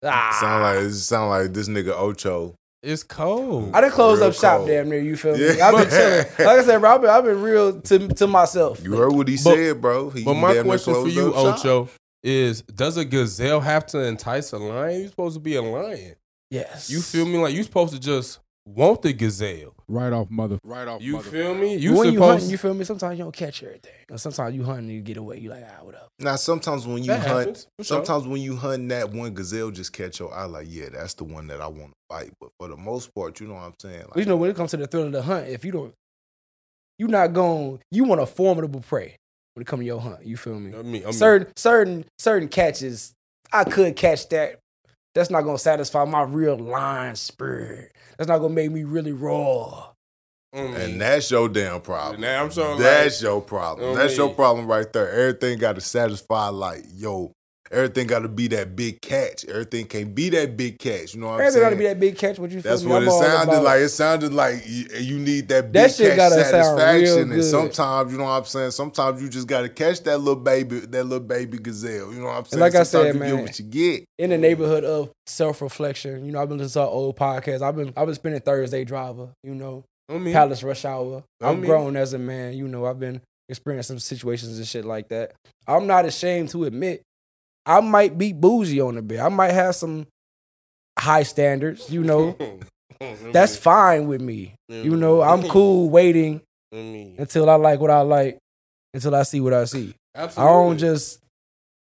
ah. 0.03 0.37
Sound 0.39 0.63
like 0.63 0.77
it 0.89 0.93
sound 0.93 1.29
like 1.29 1.53
this 1.53 1.67
nigga 1.69 1.91
Ocho. 1.93 2.55
it's 2.81 3.03
cold. 3.03 3.71
I 3.75 3.81
done 3.81 3.91
closed 3.91 4.21
Real 4.21 4.29
up 4.29 4.35
shop 4.35 4.57
cold. 4.57 4.67
damn 4.69 4.89
near. 4.89 4.99
You 4.99 5.15
feel 5.15 5.37
me? 5.37 5.55
Yeah. 5.57 5.67
I've 5.67 5.75
been 5.77 5.89
chilling. 6.37 6.47
Like 6.47 6.59
I 6.59 6.63
said, 6.63 6.79
bro, 6.79 6.95
I've 6.95 7.01
been, 7.01 7.09
I've 7.11 7.23
been 7.23 7.41
real 7.41 7.79
to 7.81 8.07
to 8.07 8.27
myself. 8.27 8.83
You 8.83 8.95
heard 8.97 9.13
what 9.13 9.27
he 9.27 9.35
But- 9.35 9.55
said, 9.55 9.81
bro. 9.81 10.09
He 10.09 10.23
But 10.23 10.33
my 10.35 10.61
question 10.63 10.93
for 10.95 11.07
you, 11.07 11.33
up 11.33 11.57
shop. 11.59 11.65
Ocho, 11.65 11.89
is 12.23 12.61
does 12.63 12.97
a 12.97 13.05
gazelle 13.05 13.59
have 13.59 13.85
to 13.87 13.99
entice 13.99 14.51
a 14.53 14.57
lion? 14.57 14.99
You're 15.01 15.09
supposed 15.09 15.35
to 15.35 15.39
be 15.39 15.55
a 15.55 15.61
lion. 15.61 16.15
Yes. 16.49 16.89
You 16.89 16.99
feel 17.01 17.25
me? 17.25 17.37
Like 17.37 17.53
you 17.53 17.61
supposed 17.63 17.93
to 17.93 17.99
just 17.99 18.39
want 18.65 19.01
the 19.01 19.13
gazelle. 19.13 19.73
Right 19.87 20.13
off 20.13 20.29
mother. 20.29 20.57
Right 20.63 20.87
off 20.87 21.01
You 21.01 21.13
mother. 21.17 21.29
feel 21.29 21.55
me? 21.55 21.75
You 21.75 21.95
when 21.97 22.13
you 22.13 22.21
hunting, 22.21 22.49
you 22.49 22.57
feel 22.57 22.73
me? 22.73 22.83
Sometimes 22.85 23.17
you 23.17 23.25
don't 23.25 23.35
catch 23.35 23.61
everything. 23.63 23.91
Or 24.09 24.17
sometimes 24.17 24.55
you 24.55 24.63
hunting 24.63 24.85
and 24.85 24.93
you 24.93 25.01
get 25.01 25.17
away. 25.17 25.39
You 25.39 25.49
like, 25.49 25.65
ah, 25.67 25.83
what 25.83 25.95
up? 25.95 26.09
Now 26.19 26.35
sometimes 26.35 26.85
when 26.87 26.99
you 27.03 27.07
That 27.07 27.19
hunt, 27.27 27.39
happens, 27.39 27.67
sure. 27.81 27.85
sometimes 27.85 28.27
when 28.27 28.41
you 28.41 28.55
hunt 28.55 28.87
that 28.89 29.11
one 29.11 29.33
gazelle 29.33 29.71
just 29.71 29.91
catch 29.93 30.19
your 30.19 30.33
eye, 30.33 30.45
like 30.45 30.67
yeah, 30.69 30.89
that's 30.93 31.15
the 31.15 31.23
one 31.23 31.47
that 31.47 31.59
I 31.61 31.67
want 31.67 31.91
to 31.91 32.15
fight. 32.15 32.31
But 32.39 32.51
for 32.59 32.67
the 32.69 32.77
most 32.77 33.13
part, 33.13 33.39
you 33.39 33.47
know 33.47 33.55
what 33.55 33.63
I'm 33.63 33.73
saying? 33.81 34.05
But 34.13 34.19
you 34.19 34.25
know, 34.25 34.37
when 34.37 34.49
it 34.49 34.55
comes 34.55 34.71
to 34.71 34.77
the 34.77 34.87
thrill 34.87 35.07
of 35.07 35.11
the 35.11 35.21
hunt, 35.23 35.47
if 35.47 35.65
you 35.65 35.71
don't, 35.71 35.93
you 36.99 37.07
not 37.07 37.33
going, 37.33 37.79
you 37.91 38.03
want 38.03 38.21
a 38.21 38.25
formidable 38.25 38.81
prey 38.81 39.17
when 39.55 39.61
it 39.63 39.65
come 39.67 39.79
to 39.79 39.85
your 39.85 39.99
hunt. 39.99 40.25
You 40.25 40.37
feel 40.37 40.59
me? 40.59 40.77
I 40.77 40.81
mean, 40.83 41.01
I 41.01 41.05
mean, 41.07 41.13
certain, 41.13 41.51
certain, 41.57 42.05
certain 42.19 42.47
catches, 42.47 43.13
I 43.51 43.63
could 43.65 43.95
catch 43.95 44.29
that. 44.29 44.59
That's 45.13 45.29
not 45.29 45.41
gonna 45.41 45.57
satisfy 45.57 46.05
my 46.05 46.23
real 46.23 46.57
lion 46.57 47.15
spirit. 47.15 47.93
That's 48.17 48.27
not 48.27 48.39
gonna 48.39 48.53
make 48.53 48.71
me 48.71 48.83
really 48.83 49.11
raw. 49.11 49.91
I 50.53 50.61
mean, 50.61 50.73
and 50.73 50.93
mm. 50.95 50.99
that's 50.99 51.31
your 51.31 51.47
damn 51.47 51.81
problem. 51.81 52.21
Now 52.21 52.43
I'm 52.43 52.51
showing 52.51 52.79
That's 52.79 53.21
like, 53.21 53.27
your 53.27 53.41
problem. 53.41 53.91
I 53.91 54.01
That's 54.01 54.17
your 54.17 54.33
problem 54.33 54.67
right 54.67 54.91
there. 54.91 55.09
Everything 55.09 55.57
got 55.59 55.75
to 55.75 55.81
satisfy, 55.81 56.49
like, 56.49 56.83
yo, 56.93 57.31
everything 57.71 58.07
got 58.07 58.19
to 58.19 58.27
be 58.27 58.47
that 58.49 58.75
big 58.75 59.01
catch. 59.01 59.45
Everything 59.45 59.85
can't 59.85 60.13
be 60.13 60.29
that 60.29 60.57
big 60.57 60.77
catch. 60.79 61.13
You 61.13 61.21
know 61.21 61.27
what 61.27 61.33
I'm 61.35 61.39
Everything 61.41 61.53
saying? 61.53 61.65
Everything 61.65 61.71
gotta 61.71 61.75
be 61.77 61.85
that 61.85 61.99
big 61.99 62.17
catch. 62.17 62.39
What 62.39 62.51
you 62.51 62.61
feel 62.61 62.71
That's 62.71 62.83
what 62.83 63.01
I'm 63.01 63.07
it 63.07 63.11
sounded 63.11 63.51
about- 63.53 63.63
like. 63.63 63.79
It 63.81 63.89
sounded 63.89 64.33
like 64.33 64.63
you, 64.67 64.85
you 64.99 65.19
need 65.19 65.47
that 65.49 65.71
big 65.71 65.73
That 65.73 65.91
shit 65.93 66.09
catch 66.09 66.17
gotta 66.17 66.43
sound 66.43 66.53
real 66.53 66.63
satisfaction. 66.77 67.19
And 67.21 67.31
good. 67.31 67.43
sometimes, 67.43 68.11
you 68.11 68.17
know 68.17 68.23
what 68.25 68.29
I'm 68.31 68.45
saying? 68.45 68.71
Sometimes 68.71 69.21
you 69.21 69.29
just 69.29 69.47
got 69.47 69.61
to 69.61 69.69
catch 69.69 70.01
that 70.03 70.17
little 70.17 70.35
baby, 70.41 70.79
that 70.79 71.03
little 71.03 71.25
baby 71.25 71.57
gazelle. 71.57 72.11
You 72.13 72.19
know 72.19 72.25
what 72.25 72.37
I'm 72.37 72.45
saying? 72.45 72.59
like 72.61 72.75
I 72.75 72.83
sometimes 72.83 73.13
said, 73.13 73.13
you 73.15 73.19
man, 73.19 73.35
get 73.35 73.43
what 73.43 73.59
you 73.59 73.65
get. 73.65 74.05
in 74.19 74.29
the 74.31 74.37
neighborhood 74.37 74.83
of 74.83 75.11
self 75.25 75.61
reflection. 75.61 76.25
You 76.25 76.31
know, 76.31 76.41
I've 76.41 76.49
been 76.49 76.57
listening 76.57 76.85
to 76.85 76.89
old 76.89 77.17
podcasts. 77.17 77.61
I've 77.61 77.75
been 77.75 77.93
I've 77.95 78.05
been 78.05 78.15
spending 78.15 78.41
Thursday 78.41 78.83
driver. 78.85 79.29
You 79.43 79.55
know, 79.55 79.83
I 80.09 80.17
mean, 80.17 80.33
Palace 80.33 80.61
Rush 80.63 80.83
Hour. 80.85 81.23
I 81.41 81.49
I'm 81.49 81.61
mean- 81.61 81.69
grown 81.69 81.95
as 81.95 82.13
a 82.13 82.19
man. 82.19 82.53
You 82.53 82.67
know, 82.67 82.85
I've 82.85 82.99
been 82.99 83.21
experiencing 83.49 83.95
some 83.95 83.99
situations 83.99 84.57
and 84.57 84.67
shit 84.67 84.85
like 84.85 85.09
that. 85.09 85.33
I'm 85.67 85.85
not 85.87 86.05
ashamed 86.05 86.49
to 86.49 86.63
admit 86.65 87.01
I 87.65 87.81
might 87.81 88.17
be 88.17 88.33
bougie 88.33 88.81
on 88.81 88.97
a 88.97 89.01
bit. 89.01 89.19
I 89.19 89.29
might 89.29 89.51
have 89.51 89.75
some 89.75 90.07
high 90.97 91.23
standards. 91.23 91.89
You 91.89 92.03
know, 92.03 92.37
that's 93.31 93.55
fine 93.57 94.07
with 94.07 94.21
me. 94.21 94.55
You 94.69 94.95
know, 94.95 95.21
I'm 95.21 95.43
cool 95.43 95.89
waiting 95.89 96.41
until 96.71 97.49
I 97.49 97.55
like 97.55 97.79
what 97.79 97.91
I 97.91 98.01
like, 98.01 98.37
until 98.93 99.15
I 99.15 99.23
see 99.23 99.41
what 99.41 99.53
I 99.53 99.65
see. 99.65 99.93
I 100.15 100.27
don't 100.27 100.77
just. 100.77 101.19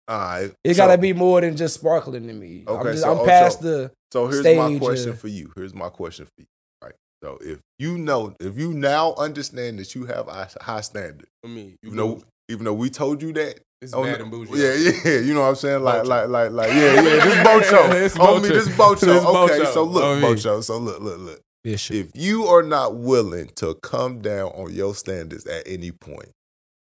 All 0.07 0.19
right. 0.19 0.51
It 0.63 0.75
so, 0.75 0.85
gotta 0.85 0.99
be 0.99 1.13
more 1.13 1.41
than 1.41 1.57
just 1.57 1.75
sparkling 1.75 2.27
to 2.27 2.33
me. 2.33 2.63
I'm, 2.67 2.75
Okay, 2.75 2.91
just, 2.91 3.03
so 3.03 3.19
I'm 3.19 3.25
past 3.25 3.59
Ocho- 3.59 3.67
the. 3.67 3.91
So 4.13 4.27
here's 4.27 4.45
my 4.45 4.77
question 4.77 5.13
uh, 5.13 5.15
for 5.15 5.27
you. 5.27 5.51
Here's 5.55 5.73
my 5.73 5.89
question 5.89 6.25
for 6.25 6.31
you. 6.37 6.45
Right. 6.83 6.93
So 7.23 7.39
if 7.41 7.59
you 7.79 7.97
know, 7.97 8.35
if 8.39 8.57
you 8.57 8.73
now 8.73 9.15
understand 9.15 9.79
that 9.79 9.95
you 9.95 10.05
have 10.05 10.27
a 10.27 10.47
high 10.61 10.81
standard, 10.81 11.27
I 11.43 11.47
mean, 11.47 11.75
you 11.81 11.89
even 11.89 11.97
though 11.97 12.23
even 12.49 12.65
though 12.65 12.73
we 12.73 12.89
told 12.89 13.21
you 13.21 13.33
that. 13.33 13.59
it's 13.81 13.93
on 13.93 14.03
bad 14.03 14.19
the- 14.19 14.23
and 14.23 14.31
bougie. 14.31 14.51
Yeah, 14.57 14.73
yeah, 15.13 15.19
you 15.25 15.33
know 15.33 15.41
what 15.41 15.47
I'm 15.49 15.55
saying? 15.55 15.83
Like, 15.83 16.03
Bocho. 16.03 16.07
like, 16.07 16.27
like, 16.29 16.51
like, 16.51 16.69
yeah, 16.69 16.93
yeah. 16.95 17.01
This 17.01 17.35
Bocho, 17.47 18.09
homie, 18.09 18.09
Bocho. 18.09 18.47
this 18.49 18.67
Bocho. 18.69 18.99
This 19.01 19.25
Okay, 19.25 19.59
Bocho. 19.63 19.73
so 19.73 19.83
look. 19.83 20.03
Bocho. 20.23 20.63
So 20.63 20.77
look, 20.77 20.99
look, 21.01 21.19
look. 21.19 21.41
If 21.63 22.11
you 22.13 22.45
are 22.45 22.61
not 22.61 22.95
willing 22.97 23.47
to 23.55 23.73
come 23.75 24.19
down 24.21 24.49
on 24.51 24.71
your 24.71 24.93
standards 24.93 25.47
at 25.47 25.63
any 25.65 25.91
point, 25.91 26.29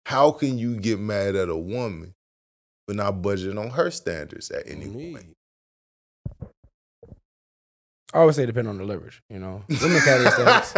how 0.04 0.30
can 0.30 0.58
you 0.58 0.76
get 0.76 0.98
mad 1.00 1.34
at 1.36 1.48
a 1.48 1.56
woman 1.56 2.12
for 2.86 2.94
not 2.94 3.22
budgeting 3.22 3.58
on 3.58 3.70
her 3.70 3.90
standards 3.90 4.50
at 4.50 4.68
any 4.68 4.84
Me. 4.84 5.12
point? 5.12 5.34
I 8.14 8.18
always 8.20 8.36
say 8.36 8.46
depend 8.46 8.68
on 8.68 8.78
the 8.78 8.84
leverage. 8.84 9.20
You 9.28 9.38
know, 9.38 9.62
women 9.68 10.00
carry 10.00 10.22
their 10.24 10.32
standards. 10.32 10.72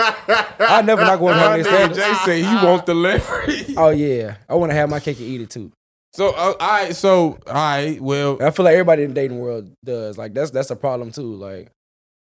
I 0.58 0.82
never 0.84 1.02
not 1.02 1.18
going 1.20 1.34
to 1.34 1.40
have 1.40 1.50
My 1.50 1.56
their 1.62 1.64
nigga 1.64 1.94
standards. 1.94 1.98
Jay 1.98 2.14
say 2.24 2.42
he 2.42 2.54
want 2.66 2.86
the 2.86 2.94
leverage. 2.94 3.74
Oh 3.76 3.90
yeah, 3.90 4.36
I 4.48 4.54
want 4.56 4.70
to 4.70 4.74
have 4.74 4.90
my 4.90 4.98
cake 5.00 5.18
and 5.18 5.26
eat 5.28 5.40
it 5.40 5.50
too. 5.50 5.70
So, 6.12 6.30
uh, 6.30 6.54
all 6.58 6.68
right. 6.68 6.94
So, 6.96 7.38
all 7.46 7.54
right. 7.54 8.00
Well, 8.00 8.42
I 8.42 8.50
feel 8.50 8.64
like 8.64 8.72
everybody 8.72 9.04
in 9.04 9.10
the 9.10 9.14
dating 9.14 9.38
world 9.38 9.70
does. 9.84 10.18
Like 10.18 10.34
that's 10.34 10.50
that's 10.50 10.70
a 10.72 10.76
problem 10.76 11.12
too. 11.12 11.34
Like, 11.36 11.70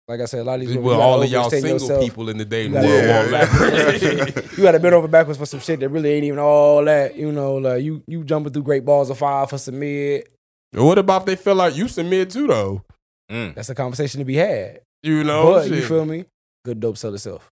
like 0.09 0.21
I 0.21 0.25
said, 0.25 0.41
a 0.41 0.45
lot 0.45 0.55
of 0.55 0.61
these 0.61 0.69
women, 0.71 0.85
well, 0.85 1.03
all 1.03 1.23
of 1.23 1.29
y'all 1.31 1.50
single 1.50 1.73
yourself. 1.73 2.03
people 2.03 2.31
in 2.31 2.38
the 2.38 2.47
dating 2.47 2.73
You 2.73 2.79
world 2.79 3.05
gotta- 3.05 3.33
want 3.33 3.33
leverage. 3.33 4.57
You 4.57 4.62
got 4.62 4.73
to 4.73 4.81
bend 4.81 4.95
over 4.95 5.09
backwards 5.09 5.38
for 5.38 5.45
some 5.45 5.61
shit 5.61 5.81
that 5.81 5.91
really 5.91 6.11
ain't 6.15 6.25
even 6.25 6.38
all 6.38 6.83
that. 6.87 7.17
You 7.17 7.33
know, 7.33 7.57
like 7.57 7.83
you 7.83 8.03
you 8.07 8.25
jumping 8.25 8.55
through 8.55 8.62
great 8.62 8.87
balls 8.87 9.11
of 9.11 9.19
fire 9.19 9.47
for 9.47 9.59
some 9.59 9.79
mid. 9.79 10.26
what 10.73 10.97
about 10.97 11.23
if 11.23 11.26
they 11.26 11.37
feel 11.37 11.55
like 11.57 11.76
you 11.76 11.87
submit 11.87 12.31
too, 12.31 12.47
though? 12.47 12.83
Mm. 13.31 13.55
That's 13.57 13.69
a 13.69 13.75
conversation 13.75 14.21
to 14.21 14.25
be 14.25 14.37
had. 14.37 14.81
You 15.07 15.25
know, 15.25 15.55
but 15.55 15.71
you 15.71 15.83
feel 15.83 16.05
me? 16.05 16.25
Good 16.65 16.81
dope 16.81 16.97
sell 16.99 17.15
itself. 17.15 17.51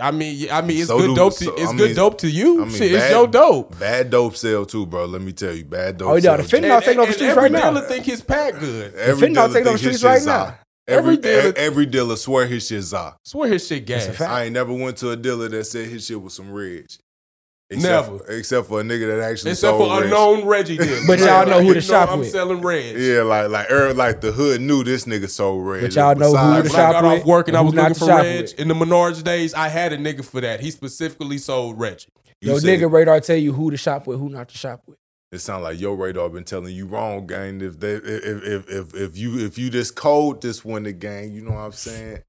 I 0.00 0.12
mean, 0.12 0.48
I 0.52 0.60
mean, 0.62 0.78
it's 0.78 0.86
So 0.86 0.98
good 0.98 1.06
do- 1.08 1.14
dope. 1.16 1.36
To, 1.38 1.44
so- 1.46 1.54
it's 1.56 1.72
I 1.72 1.76
good 1.76 1.86
mean- 1.88 1.96
dope 1.96 2.18
to 2.18 2.30
you. 2.30 2.62
I 2.62 2.64
mean, 2.66 2.74
shit, 2.76 2.92
it's 2.92 3.02
bad- 3.02 3.10
your 3.10 3.26
dope. 3.26 3.76
Bad 3.80 4.10
dope 4.10 4.36
sell 4.36 4.64
too, 4.64 4.86
bro. 4.86 5.06
Let 5.06 5.20
me 5.20 5.32
tell 5.32 5.52
you, 5.52 5.64
bad 5.64 5.96
dope. 5.98 6.08
Oh, 6.10 6.14
yeah, 6.14 6.20
sell 6.22 6.36
the 6.36 6.42
too. 6.44 6.56
fentanyl 6.58 6.80
taking 6.80 6.98
over 7.00 7.06
the 7.08 7.12
streets 7.14 7.30
every 7.30 7.42
right 7.42 7.52
now. 7.52 7.70
dealer 7.72 7.86
think 7.88 8.04
his 8.04 8.22
pack 8.22 8.60
good. 8.60 8.94
Every 8.94 9.28
fentanyl 9.28 9.34
dealer 9.34 9.48
taking 9.48 9.66
over 9.66 9.72
the 9.72 9.78
streets 9.78 10.04
right 10.04 10.22
now. 10.24 10.58
Every, 10.86 11.14
Every 11.14 11.16
dealer- 11.16 11.52
every 11.56 11.86
dealer 11.86 12.16
swear 12.16 12.46
his 12.46 12.66
shit 12.68 12.82
za. 12.82 13.16
Swear 13.24 13.48
his 13.48 13.66
shit 13.66 13.84
gas. 13.84 14.06
That's 14.06 14.14
a 14.14 14.18
fact. 14.18 14.30
I 14.30 14.44
ain't 14.44 14.54
never 14.54 14.72
went 14.72 14.96
to 14.98 15.10
a 15.10 15.16
dealer 15.16 15.48
that 15.48 15.64
said 15.64 15.88
his 15.88 16.06
shit 16.06 16.20
was 16.22 16.34
some 16.34 16.52
reg. 17.70 17.82
Never. 17.82 18.18
For, 18.18 18.30
except 18.32 18.66
for 18.68 18.80
a 18.80 18.82
nigga 18.82 19.06
that 19.16 19.20
actually 19.30 19.52
Except 19.52 19.76
sold 19.76 19.88
for 19.88 19.94
reg. 19.96 20.04
unknown 20.04 20.46
Reggie 20.46 20.76
dealers. 20.78 21.06
But 21.06 21.18
y'all 21.20 21.46
know 21.46 21.62
who 21.62 21.74
to 21.74 21.80
shop 21.80 22.08
with. 22.08 22.12
I'm 22.14 22.18
with. 22.20 22.30
selling 22.30 22.60
Reg. 22.60 22.96
Yeah, 22.98 23.22
like 23.22 23.48
like 23.50 23.70
er, 23.70 23.94
like 23.94 24.20
the 24.20 24.32
hood 24.32 24.60
knew 24.60 24.82
this 24.84 25.04
nigga 25.04 25.28
sold 25.28 25.66
reg. 25.66 25.82
But 25.82 25.94
y'all 25.94 26.14
know 26.14 26.34
who 26.34 26.62
Besides- 26.62 26.70
to 26.70 26.76
When 26.76 26.86
I 26.86 26.92
got 26.92 27.02
with 27.04 27.20
off 27.22 27.26
work 27.26 27.48
and 27.48 27.56
I 27.56 27.60
was 27.60 27.74
looking 27.74 27.94
for 27.94 28.06
shop 28.06 28.22
Reg 28.22 28.40
with. 28.42 28.58
in 28.60 28.68
the 28.68 28.74
Menards 28.74 29.22
days, 29.22 29.54
I 29.54 29.68
had 29.68 29.92
a 29.92 29.98
nigga 29.98 30.24
for 30.24 30.40
that. 30.40 30.60
He 30.60 30.70
specifically 30.70 31.38
sold 31.38 31.78
Reggie. 31.78 32.08
You 32.40 32.52
Yo, 32.52 32.58
said- 32.58 32.80
nigga 32.80 32.90
radar 32.90 33.20
tell 33.20 33.36
you 33.36 33.52
who 33.52 33.70
to 33.70 33.76
shop 33.76 34.06
with, 34.06 34.18
who 34.18 34.28
not 34.28 34.48
to 34.48 34.58
shop 34.58 34.82
with. 34.86 34.96
It 35.32 35.38
sound 35.38 35.62
like 35.62 35.78
your 35.78 35.94
radar 35.94 36.28
been 36.28 36.42
telling 36.42 36.74
you 36.74 36.86
wrong, 36.86 37.26
gang. 37.28 37.60
If 37.60 37.78
they 37.78 37.92
if 37.92 38.42
if 38.42 38.68
if 38.68 38.94
if 38.94 39.16
you 39.16 39.38
if 39.46 39.58
you 39.58 39.70
this 39.70 39.92
cold 39.92 40.42
this 40.42 40.64
winter, 40.64 40.90
gang, 40.90 41.30
you 41.32 41.42
know 41.42 41.52
what 41.52 41.60
I'm 41.60 41.70
saying? 41.72 42.22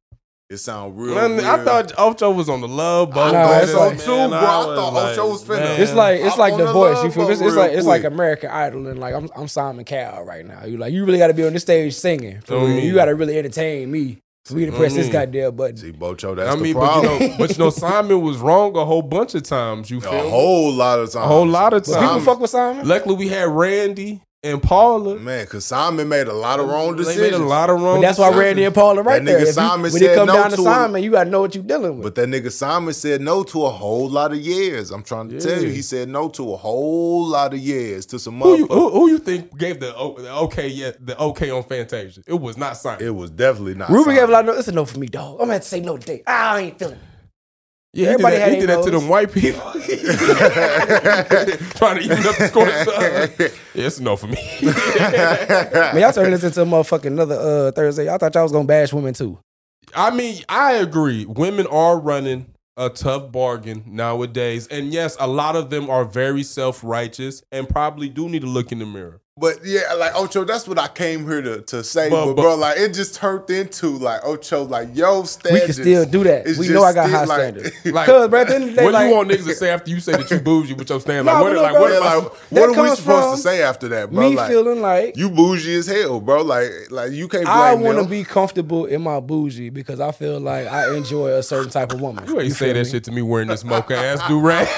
It 0.52 0.58
sound 0.58 1.00
real. 1.00 1.16
Man, 1.16 1.40
I 1.46 1.64
thought 1.64 1.94
Ocho 1.98 2.30
was 2.30 2.50
on 2.50 2.60
the 2.60 2.68
love 2.68 3.12
boat. 3.12 3.32
Nah, 3.32 3.40
I 3.40 3.62
it's 3.62 3.72
thought 3.72 3.92
like- 3.92 4.00
so 4.02 4.26
too, 4.26 4.30
bro. 4.30 4.38
I 4.38 4.42
thought 4.42 5.12
Ocho 5.14 5.30
was 5.30 5.46
finna. 5.46 5.60
man. 5.62 5.82
It's 5.82 5.94
like 5.94 6.20
it's 6.20 6.38
like 6.38 6.58
the 6.58 6.66
the 6.66 6.74
voice. 6.74 7.02
You 7.06 7.10
feel 7.10 7.26
me? 7.26 7.32
It's, 7.32 7.42
it's 7.42 7.56
like 7.56 7.70
real 7.70 7.78
it's 7.78 7.88
like. 7.88 8.04
American 8.04 8.50
Idol 8.50 8.88
and 8.88 9.00
like 9.00 9.16
I'm 9.16 9.30
I'm 9.34 9.48
Simon 9.48 9.86
Cowell 9.86 10.26
right 10.26 10.46
now. 10.46 10.66
You 10.66 10.76
like 10.76 10.92
you 10.92 11.06
really 11.06 11.20
got 11.20 11.28
to 11.28 11.34
be 11.34 11.46
on 11.46 11.54
the 11.54 11.60
stage 11.60 11.94
singing. 11.94 12.42
For 12.42 12.58
real. 12.58 12.80
You 12.80 12.94
got 12.94 13.06
to 13.06 13.16
really 13.16 13.38
entertain 13.38 13.90
me 13.90 14.18
for 14.44 14.56
me 14.56 14.66
to 14.66 14.74
press 14.74 14.94
this 14.94 15.06
mm-hmm. 15.06 15.14
goddamn 15.14 15.56
button. 15.56 15.78
See, 15.78 15.94
Bocho, 15.94 16.36
that's 16.36 16.54
I 16.54 16.60
mean, 16.60 16.74
the 16.74 16.80
but 16.80 16.96
you 16.96 17.02
problem. 17.02 17.20
know, 17.30 17.38
but 17.38 17.50
you 17.52 17.58
know, 17.58 17.70
Simon 17.70 18.22
was 18.22 18.38
wrong 18.40 18.76
a 18.76 18.84
whole 18.84 19.02
bunch 19.04 19.36
of 19.36 19.44
times. 19.44 19.90
You 19.90 20.02
feel 20.02 20.12
a 20.12 20.24
me? 20.24 20.30
whole 20.30 20.74
lot 20.74 21.00
of 21.00 21.12
times. 21.12 21.26
A 21.26 21.28
whole 21.28 21.48
lot 21.48 21.74
of 21.74 21.86
But 21.86 22.02
people 22.02 22.20
fuck 22.20 22.42
with 22.42 22.50
Simon. 22.50 22.86
Luckily, 22.86 23.16
we 23.16 23.30
had 23.30 23.48
Randy. 23.48 24.22
And 24.44 24.62
Paula. 24.64 25.18
Man, 25.18 25.46
because 25.46 25.66
Simon 25.66 26.10
made 26.10 26.28
a 26.28 26.34
lot 26.34 26.60
of 26.60 26.68
wrong 26.68 26.96
decisions. 26.96 27.16
They 27.18 27.24
decisions. 27.30 27.40
made 27.42 27.46
a 27.46 27.48
lot 27.48 27.70
of 27.70 27.80
wrong. 27.80 27.98
But 27.98 28.02
that's 28.08 28.18
why. 28.18 28.32
Randy 28.32 28.64
and 28.64 28.74
Paula 28.74 29.04
right 29.04 29.20
That 29.20 29.26
there. 29.26 29.38
nigga 29.38 29.42
If 29.42 29.48
you- 29.50 29.54
Simon 29.54 29.82
when 29.84 29.92
said 29.92 30.02
it 30.02 30.16
come 30.16 30.28
no 30.28 30.34
down 30.34 30.50
to 30.50 30.56
to 30.56 30.62
him. 30.62 30.66
Simon, 30.66 31.04
you 31.04 31.12
gotta 31.12 31.30
know 31.30 31.42
what 31.42 31.54
you're 31.54 31.64
dealing 31.64 31.98
with. 31.98 32.04
But 32.04 32.16
that 32.16 32.28
nigga 32.28 32.52
Simon 32.52 32.94
said 32.96 33.22
no 33.22 33.44
to 33.44 33.66
a 33.66 33.70
whole 33.70 34.10
lot 34.10 34.32
of 34.32 34.40
years. 34.40 34.90
I'm 34.90 35.04
trying 35.04 35.30
to 35.30 35.40
tell 35.40 35.62
you, 35.62 35.70
he 35.70 35.84
said 35.84 36.10
no 36.10 36.28
to 36.30 36.54
a 36.54 36.58
whole 36.58 37.26
lot 37.28 37.54
of 37.54 37.60
years 37.60 38.06
to 38.08 38.18
some 38.20 38.40
Who 38.42 38.58
you, 38.58 38.68
motherfuckers. 38.68 38.74
who, 38.74 38.90
who 38.92 39.10
you 39.10 39.20
think 39.20 39.56
gave 39.58 39.80
the, 39.80 39.92
the 39.92 40.34
okay 40.38 40.68
yeah 40.70 40.92
the 41.00 41.20
okay 41.20 41.52
on 41.52 41.62
Fantasia? 41.64 42.22
It 42.26 42.34
was 42.42 42.58
not 42.58 42.78
Simon. 42.78 43.06
It 43.06 43.16
was 43.16 43.30
definitely 43.30 43.76
not. 43.76 43.90
Ruben 43.92 44.16
gave 44.16 44.28
a 44.28 44.32
lot 44.32 44.40
of 44.42 44.46
no. 44.48 44.54
It's 44.60 44.68
a 44.68 44.72
no 44.72 44.86
for 44.86 44.98
me, 44.98 45.06
dog. 45.08 45.34
I'm 45.34 45.38
gonna 45.42 45.54
have 45.54 45.62
to 45.62 45.68
say 45.68 45.82
no 45.82 45.98
today. 45.98 46.24
Ah, 46.26 46.54
I 46.56 46.60
ain't 46.62 46.80
feeling 46.80 46.96
it. 46.96 47.00
Yeah, 47.94 48.10
everybody 48.10 48.38
he 48.38 48.42
had 48.42 48.60
did 48.60 48.62
that, 48.62 48.62
he 48.62 48.68
did 48.68 48.70
that 48.70 48.84
to 48.86 48.92
them 48.92 49.08
white 49.10 49.32
people. 49.32 49.62
Trying 51.76 51.98
to 51.98 52.04
even 52.04 52.26
up 52.26 52.38
the 52.38 52.48
score. 52.48 52.68
yeah, 53.76 53.86
it's 53.86 54.00
a 54.00 54.04
no 54.04 54.16
for 54.16 54.28
me. 54.28 54.38
Man, 54.62 56.02
y'all 56.02 56.14
turning 56.14 56.32
this 56.32 56.44
into 56.44 56.62
a 56.62 56.66
motherfucking 56.66 57.08
another 57.08 57.36
uh, 57.36 57.72
Thursday. 57.72 58.10
I 58.10 58.18
thought 58.18 58.34
y'all 58.34 58.44
was 58.44 58.54
gonna 58.54 58.66
bash 58.66 58.94
women 58.94 59.14
too. 59.14 59.40
I 59.94 60.12
mean, 60.12 60.42
I 60.48 60.74
agree. 60.74 61.26
Women 61.26 61.68
are 61.68 62.00
running 62.00 62.46
a 62.78 62.90
tough 62.90 63.32
bargain 63.32 63.84
nowadays. 63.86 64.68
And 64.68 64.94
yes, 64.94 65.18
a 65.20 65.28
lot 65.28 65.56
of 65.56 65.70
them 65.70 65.90
are 65.90 66.06
very 66.06 66.44
self 66.44 66.84
righteous 66.84 67.44
and 67.52 67.68
probably 67.68 68.10
do 68.10 68.30
need 68.30 68.42
to 68.42 68.48
look 68.48 68.72
in 68.72 68.80
the 68.80 68.86
mirror. 68.86 69.22
But 69.42 69.66
yeah, 69.66 69.94
like 69.98 70.14
Ocho, 70.16 70.44
that's 70.46 70.68
what 70.68 70.78
I 70.78 70.88
came 70.88 71.26
here 71.28 71.42
to, 71.42 71.62
to 71.62 71.84
say. 71.84 72.10
But- 72.12 72.26
But, 72.28 72.36
but- 72.36 72.42
bro, 72.44 72.56
like 72.56 72.78
it 72.78 72.94
just 72.94 73.16
turned 73.16 73.50
into 73.50 73.98
like 73.98 74.22
Ocho, 74.24 74.64
like 74.64 74.90
yo 74.96 75.26
We 75.52 75.60
can 75.62 75.74
still 75.74 76.06
do 76.06 76.24
that. 76.26 76.46
is 76.46 76.60
We 76.60 76.70
know 76.70 76.84
I 76.84 76.94
got 76.94 77.10
high 77.10 77.26
like- 77.26 77.40
standards. 77.40 77.72
Like, 77.92 78.06
Cause, 78.06 78.30
bro, 78.30 78.42
at 78.42 78.48
the 78.48 78.56
end 78.56 78.64
of 78.66 78.70
the 78.70 78.76
day, 78.78 78.84
what 78.86 78.94
like, 78.94 79.10
you 79.10 79.16
want 79.16 79.30
niggas 79.30 79.46
to 79.48 79.56
say 79.56 79.70
after 79.72 79.90
you 79.90 80.00
say 80.00 80.12
that 80.14 80.30
you 80.30 80.40
bougie 80.50 80.74
with 80.76 80.90
your 80.90 81.00
stand? 81.02 81.26
Like, 81.26 81.36
Nah, 81.36 81.42
what, 81.42 81.54
but 81.56 81.62
like, 81.64 81.72
look, 81.74 81.82
what 81.82 81.90
bro, 81.90 81.98
am 81.98 82.24
like, 82.24 82.34
what 82.52 82.78
are 82.78 82.84
we 82.90 82.96
supposed 82.96 83.36
to 83.38 83.42
say 83.50 83.64
after 83.64 83.88
that, 83.90 84.12
bro? 84.12 84.30
me 84.30 84.36
like 84.36 84.50
feeling 84.50 84.82
like 84.82 85.18
you 85.18 85.30
bougie 85.32 85.74
as 85.76 85.88
hell, 85.88 86.20
bro. 86.22 86.44
Like 86.44 86.70
like 86.92 87.12
you 87.12 87.28
can't 87.28 87.46
blame 87.46 87.56
I 87.58 87.74
want 87.74 87.98
to 87.98 88.06
be 88.06 88.24
comfortable 88.24 88.86
in 88.86 89.02
my 89.02 89.20
bougie 89.20 89.70
because 89.72 90.00
I 90.00 90.12
feel 90.12 90.40
like 90.40 90.68
I 90.68 90.96
enjoy 90.96 91.30
a 91.34 91.42
certain 91.42 91.72
type 91.72 91.92
of 91.92 92.00
woman. 92.00 92.28
You 92.28 92.40
ain't 92.40 92.54
say 92.54 92.74
that 92.74 92.86
me? 92.86 92.90
shit 92.92 93.04
to 93.06 93.12
me 93.12 93.24
wearing 93.24 93.48
this 93.48 93.64
mocha 93.64 93.98
ass 93.98 94.22
do 94.28 94.40
rag. 94.40 94.68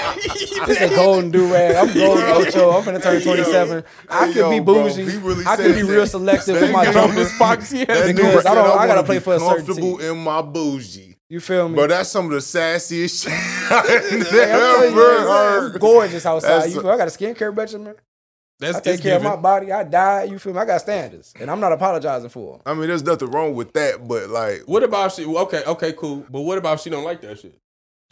This 0.66 0.80
a 0.80 0.88
golden 0.96 1.30
do 1.30 1.52
rag. 1.52 1.76
I'm 1.76 1.92
golden 1.92 2.24
Ocho. 2.24 2.70
I'm 2.70 2.84
gonna 2.86 2.98
turn 3.00 3.20
27. 3.20 3.84
I 4.08 4.26
Hey, 4.26 4.32
could 4.32 4.36
yo, 4.36 4.50
be 4.60 4.64
bro, 4.64 4.74
bougie. 4.84 5.04
he 5.10 5.16
really 5.18 5.44
I 5.46 5.56
said 5.56 5.66
could 5.66 5.74
be 5.76 5.82
that. 5.82 5.92
real 5.92 6.06
selective 6.06 6.60
with 6.60 6.70
my 6.72 6.84
nigga 6.86 6.92
jumpers. 6.92 7.16
Miss 7.16 7.32
Foxy 7.38 7.80
ass 7.82 7.86
That 7.88 8.06
do 8.06 8.12
nigga 8.12 8.16
Because 8.30 8.46
I 8.46 8.54
don't- 8.54 8.66
I 8.66 8.74
wanna 8.76 8.86
gotta 8.88 9.02
play 9.04 9.18
for 9.20 9.34
a 9.34 9.38
certain 9.40 9.56
comfortable 9.66 9.98
team. 9.98 10.10
in 10.10 10.18
my 10.18 10.42
bougie. 10.42 11.16
You 11.30 11.40
feel 11.40 11.68
me? 11.68 11.74
Bro, 11.76 11.86
that's 11.88 12.10
some 12.10 12.26
of 12.26 12.32
the 12.32 12.38
sassiest 12.38 13.22
shit 13.24 13.32
I 13.32 13.82
Hey, 13.86 14.16
I'm 14.18 14.24
telling 14.24 14.90
you, 14.90 14.96
never 14.96 15.20
heard. 15.20 15.80
gorgeous 15.80 16.26
outside. 16.26 16.66
You 16.70 16.78
a- 16.78 16.82
feel, 16.82 16.90
I 16.90 16.96
got 16.96 17.08
a 17.08 17.10
skincare 17.10 17.56
regimen. 17.56 17.94
That's 18.60 18.76
I 18.76 18.80
take 18.80 18.94
it's 18.94 19.02
care 19.02 19.16
of 19.16 19.22
my 19.24 19.34
body. 19.36 19.72
I 19.72 19.82
die. 19.82 20.24
You 20.24 20.38
feel 20.38 20.52
me? 20.54 20.60
I 20.60 20.64
got 20.64 20.80
standards, 20.80 21.34
and 21.40 21.50
I'm 21.50 21.58
not 21.58 21.72
apologizing 21.72 22.28
for 22.30 22.52
them. 22.52 22.60
I 22.64 22.72
mean, 22.74 22.86
there's 22.88 23.02
nothing 23.02 23.30
wrong 23.32 23.54
with 23.54 23.72
that, 23.72 24.06
but 24.06 24.30
like, 24.30 24.62
What 24.66 24.84
about 24.84 25.06
if 25.06 25.14
she? 25.14 25.24
Okay, 25.26 25.64
okay, 25.66 25.92
cool. 25.94 26.24
But 26.30 26.42
what 26.42 26.56
about 26.58 26.74
if 26.74 26.80
she 26.82 26.90
don't 26.90 27.02
like 27.04 27.20
that 27.22 27.40
shit? 27.40 27.58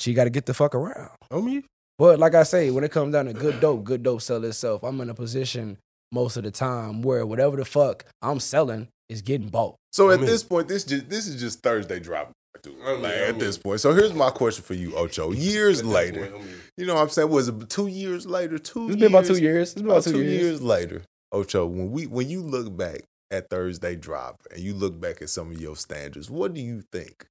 She 0.00 0.14
got 0.14 0.24
to 0.24 0.30
get 0.30 0.46
the 0.46 0.52
fuck 0.54 0.74
around. 0.74 1.10
I 1.30 1.36
mean, 1.40 1.62
But 1.96 2.18
like 2.18 2.34
I 2.34 2.42
say, 2.42 2.70
when 2.72 2.82
it 2.82 2.90
comes 2.90 3.12
down 3.12 3.26
to 3.26 3.32
good 3.34 3.60
dope, 3.60 3.84
good 3.84 4.02
dope 4.02 4.20
sell 4.20 4.42
itself. 4.44 4.82
I'm 4.82 5.00
in 5.00 5.10
a 5.10 5.14
position 5.14 5.78
most 6.12 6.36
of 6.36 6.44
the 6.44 6.50
time 6.50 7.02
where 7.02 7.24
whatever 7.26 7.56
the 7.56 7.64
fuck 7.64 8.04
I'm 8.20 8.38
selling 8.40 8.88
is 9.08 9.22
getting 9.22 9.48
bought. 9.48 9.76
so 9.92 10.10
I 10.10 10.14
at 10.14 10.20
mean- 10.20 10.28
this 10.28 10.42
point, 10.42 10.68
this 10.68 10.84
just 10.84 11.08
this 11.08 11.26
is 11.26 11.40
just 11.40 11.60
Thursday 11.62 11.98
Driver. 12.00 12.30
dude. 12.62 12.74
I 12.84 12.92
mean, 12.92 13.02
Like, 13.02 13.12
I 13.12 13.16
at 13.16 13.30
mean- 13.32 13.38
this 13.38 13.58
point, 13.58 13.80
so 13.80 13.92
here's 13.94 14.14
my 14.14 14.30
question 14.30 14.62
for 14.64 14.74
you, 14.74 14.94
Ocho. 14.96 15.32
Years 15.32 15.82
later, 15.84 16.26
I 16.26 16.38
mean, 16.38 16.54
you 16.76 16.86
know 16.86 16.94
what 16.94 17.02
I'm 17.02 17.08
saying? 17.08 17.28
Was 17.30 17.48
it 17.48 17.68
two 17.68 17.88
years 17.88 18.26
later? 18.26 18.58
Two. 18.58 18.86
It's 18.88 18.96
been 18.96 19.08
about 19.12 19.24
two 19.26 19.38
years. 19.38 19.72
It's 19.72 19.74
been 19.82 19.86
About 19.90 20.06
about 20.06 20.12
two, 20.14 20.22
years. 20.22 20.62
later, 20.62 21.02
Ocho. 21.32 21.66
When 21.66 21.90
we 21.90 22.06
when 22.06 22.28
you 22.30 22.40
look 22.42 22.76
back 22.76 23.00
at 23.30 23.48
Thursday 23.50 23.96
Driver 23.96 24.36
and 24.52 24.60
you 24.60 24.74
look 24.74 25.00
back 25.00 25.20
at 25.22 25.30
some 25.30 25.50
of 25.50 25.60
your 25.60 25.74
standards, 25.76 26.30
what 26.30 26.52
do 26.54 26.60
you 26.60 26.82
think? 26.92 27.26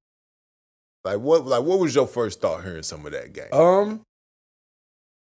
Like 1.04 1.18
what? 1.20 1.46
Like 1.46 1.62
what 1.62 1.78
was 1.78 1.94
your 1.94 2.06
first 2.06 2.40
thought 2.40 2.62
hearing 2.64 2.82
some 2.84 3.04
of 3.06 3.12
that 3.12 3.32
game? 3.32 3.52
Um, 3.52 4.02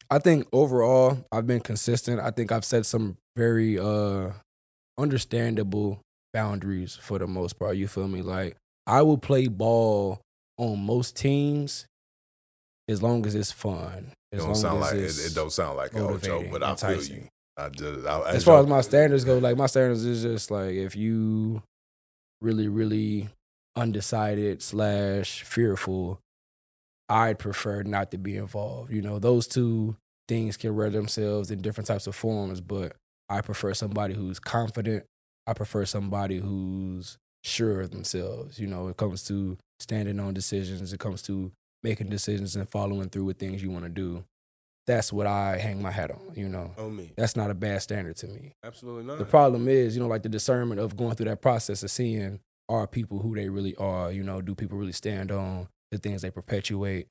I 0.10 0.20
think 0.20 0.46
overall 0.51 1.25
I've 1.32 1.48
been 1.48 1.62
consistent. 1.62 2.20
I 2.20 2.32
think 2.32 2.51
I've 2.51 2.65
set 2.65 2.86
some 2.86 3.18
very 3.35 3.79
uh 3.79 4.31
understandable 4.97 6.01
boundaries 6.33 6.95
for 6.95 7.19
the 7.19 7.27
most 7.27 7.57
part. 7.59 7.77
You 7.77 7.88
feel 7.88 8.07
me? 8.07 8.21
Like 8.21 8.57
I 8.88 9.01
will 9.01 9.17
play 9.17 9.47
ball 9.47 10.21
on 10.57 10.85
most 10.85 11.15
teams 11.15 11.85
as 12.88 13.01
long 13.01 13.25
as 13.25 13.35
it's 13.35 13.51
fun. 13.51 14.11
it 14.31 14.38
don't 14.38 14.47
long 14.47 14.55
sound 14.55 14.83
as 14.83 14.91
like 14.91 15.00
it, 15.00 15.31
it. 15.31 15.35
Don't 15.35 15.51
sound 15.51 15.77
like 15.77 15.96
Ocho, 15.96 16.46
but 16.51 16.63
I 16.63 16.75
feel 16.75 17.03
you. 17.03 17.27
I 17.57 17.70
just 17.70 18.05
I, 18.05 18.29
as 18.29 18.44
far 18.44 18.59
as 18.59 18.67
my 18.67 18.81
standards 18.81 19.25
go, 19.25 19.37
like 19.37 19.57
my 19.57 19.65
standards 19.65 20.05
is 20.05 20.24
just 20.24 20.51
like 20.51 20.74
if 20.74 20.96
you 20.96 21.63
really, 22.41 22.67
really 22.67 23.29
undecided 23.75 24.61
slash 24.61 25.44
fearful, 25.44 26.20
I'd 27.07 27.39
prefer 27.39 27.83
not 27.83 28.11
to 28.11 28.17
be 28.17 28.35
involved. 28.35 28.91
You 28.91 29.01
know, 29.01 29.20
those 29.20 29.48
two 29.48 29.96
things 30.27 30.57
can 30.57 30.75
wear 30.75 30.89
themselves 30.89 31.51
in 31.51 31.61
different 31.61 31.87
types 31.87 32.07
of 32.07 32.15
forms, 32.15 32.61
but 32.61 32.96
I 33.31 33.41
prefer 33.41 33.74
somebody 33.74 34.13
who's 34.13 34.39
confident. 34.39 35.05
I 35.48 35.53
prefer 35.53 35.85
somebody 35.85 36.39
who's 36.39 37.17
sure 37.44 37.81
of 37.81 37.91
themselves. 37.91 38.59
You 38.59 38.67
know, 38.67 38.87
it 38.89 38.98
comes 38.98 39.24
to 39.25 39.57
standing 39.79 40.20
on 40.20 40.33
decisions, 40.33 40.94
it 40.94 41.00
comes 41.00 41.22
to 41.24 41.51
making 41.83 42.09
decisions 42.09 42.55
and 42.55 42.70
following 42.70 43.09
through 43.09 43.25
with 43.25 43.39
things 43.39 43.63
you 43.63 43.72
want 43.72 43.85
to 43.85 43.89
do. 43.89 44.24
That's 44.87 45.13
what 45.13 45.27
I 45.27 45.57
hang 45.57 45.81
my 45.81 45.91
hat 45.91 46.11
on, 46.11 46.20
you 46.35 46.50
know. 46.50 46.72
on 46.77 46.96
me, 46.96 47.11
That's 47.15 47.35
not 47.35 47.50
a 47.51 47.53
bad 47.53 47.81
standard 47.81 48.15
to 48.17 48.27
me. 48.27 48.53
absolutely 48.63 49.03
not. 49.03 49.20
The 49.20 49.25
problem 49.25 49.67
is, 49.67 49.96
you 49.96 50.01
know, 50.01 50.07
like 50.07 50.24
the 50.24 50.29
discernment 50.29 50.81
of 50.81 50.96
going 50.98 51.15
through 51.15 51.27
that 51.27 51.41
process 51.41 51.83
of 51.83 51.91
seeing 51.91 52.39
are 52.67 52.87
people 52.87 53.20
who 53.20 53.35
they 53.35 53.50
really 53.50 53.75
are. 53.75 54.11
You 54.11 54.24
know, 54.24 54.41
do 54.41 54.55
people 54.55 54.77
really 54.77 54.91
stand 54.91 55.31
on 55.31 55.67
the 55.91 55.98
things 55.98 56.22
they 56.22 56.31
perpetuate? 56.31 57.07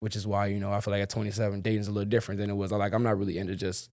Which 0.00 0.16
is 0.16 0.26
why, 0.26 0.46
you 0.46 0.58
know, 0.58 0.72
I 0.72 0.80
feel 0.80 0.92
like 0.92 1.02
at 1.02 1.10
27, 1.10 1.60
dating's 1.60 1.86
a 1.88 1.92
little 1.92 2.08
different 2.08 2.40
than 2.40 2.50
it 2.50 2.54
was. 2.54 2.72
Like, 2.72 2.92
I'm 2.92 3.02
not 3.04 3.18
really 3.18 3.38
into 3.38 3.54
just 3.54 3.88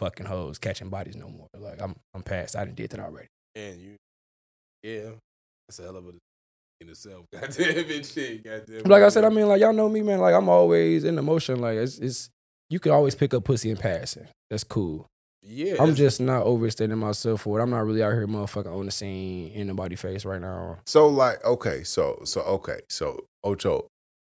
fucking 0.00 0.26
hoes, 0.26 0.58
catching 0.58 0.88
bodies 0.88 1.14
no 1.14 1.28
more. 1.28 1.46
Like, 1.56 1.80
I'm, 1.80 1.94
I'm 2.14 2.22
past. 2.22 2.56
I 2.56 2.64
didn't 2.64 2.76
did 2.76 2.90
that 2.90 3.00
already. 3.00 3.28
and 3.54 3.80
you, 3.80 3.96
yeah, 4.82 5.10
that's 5.68 5.78
a 5.78 5.82
hell 5.82 5.96
of 5.96 6.06
a 6.06 6.12
in 6.80 6.88
itself. 6.88 7.26
Goddamn 7.32 7.90
it, 7.90 8.06
shit. 8.06 8.42
Goddamn. 8.42 8.82
Like 8.90 9.02
I 9.02 9.08
said, 9.10 9.24
I 9.24 9.28
mean, 9.28 9.46
like 9.46 9.60
y'all 9.60 9.72
know 9.72 9.88
me, 9.88 10.00
man. 10.02 10.18
Like 10.18 10.34
I'm 10.34 10.48
always 10.48 11.04
in 11.04 11.14
the 11.14 11.22
motion. 11.22 11.60
Like 11.60 11.76
it's, 11.76 11.98
it's 11.98 12.30
you 12.70 12.80
can 12.80 12.92
always 12.92 13.14
pick 13.14 13.34
up 13.34 13.44
pussy 13.44 13.70
in 13.70 13.76
passing. 13.76 14.26
That's 14.48 14.64
cool. 14.64 15.06
yeah, 15.42 15.76
I'm 15.78 15.94
just 15.94 16.20
not 16.20 16.44
overstating 16.44 16.96
myself 16.98 17.42
for 17.42 17.58
it. 17.58 17.62
I'm 17.62 17.70
not 17.70 17.84
really 17.84 18.02
out 18.02 18.12
here, 18.12 18.26
motherfucking, 18.26 18.74
on 18.74 18.86
the 18.86 18.92
scene 18.92 19.52
in 19.52 19.66
nobody's 19.66 20.00
face 20.00 20.24
right 20.24 20.40
now. 20.40 20.78
So 20.86 21.08
like, 21.08 21.44
okay, 21.44 21.82
so 21.84 22.22
so 22.24 22.40
okay, 22.42 22.80
so 22.88 23.24
Ocho, 23.44 23.86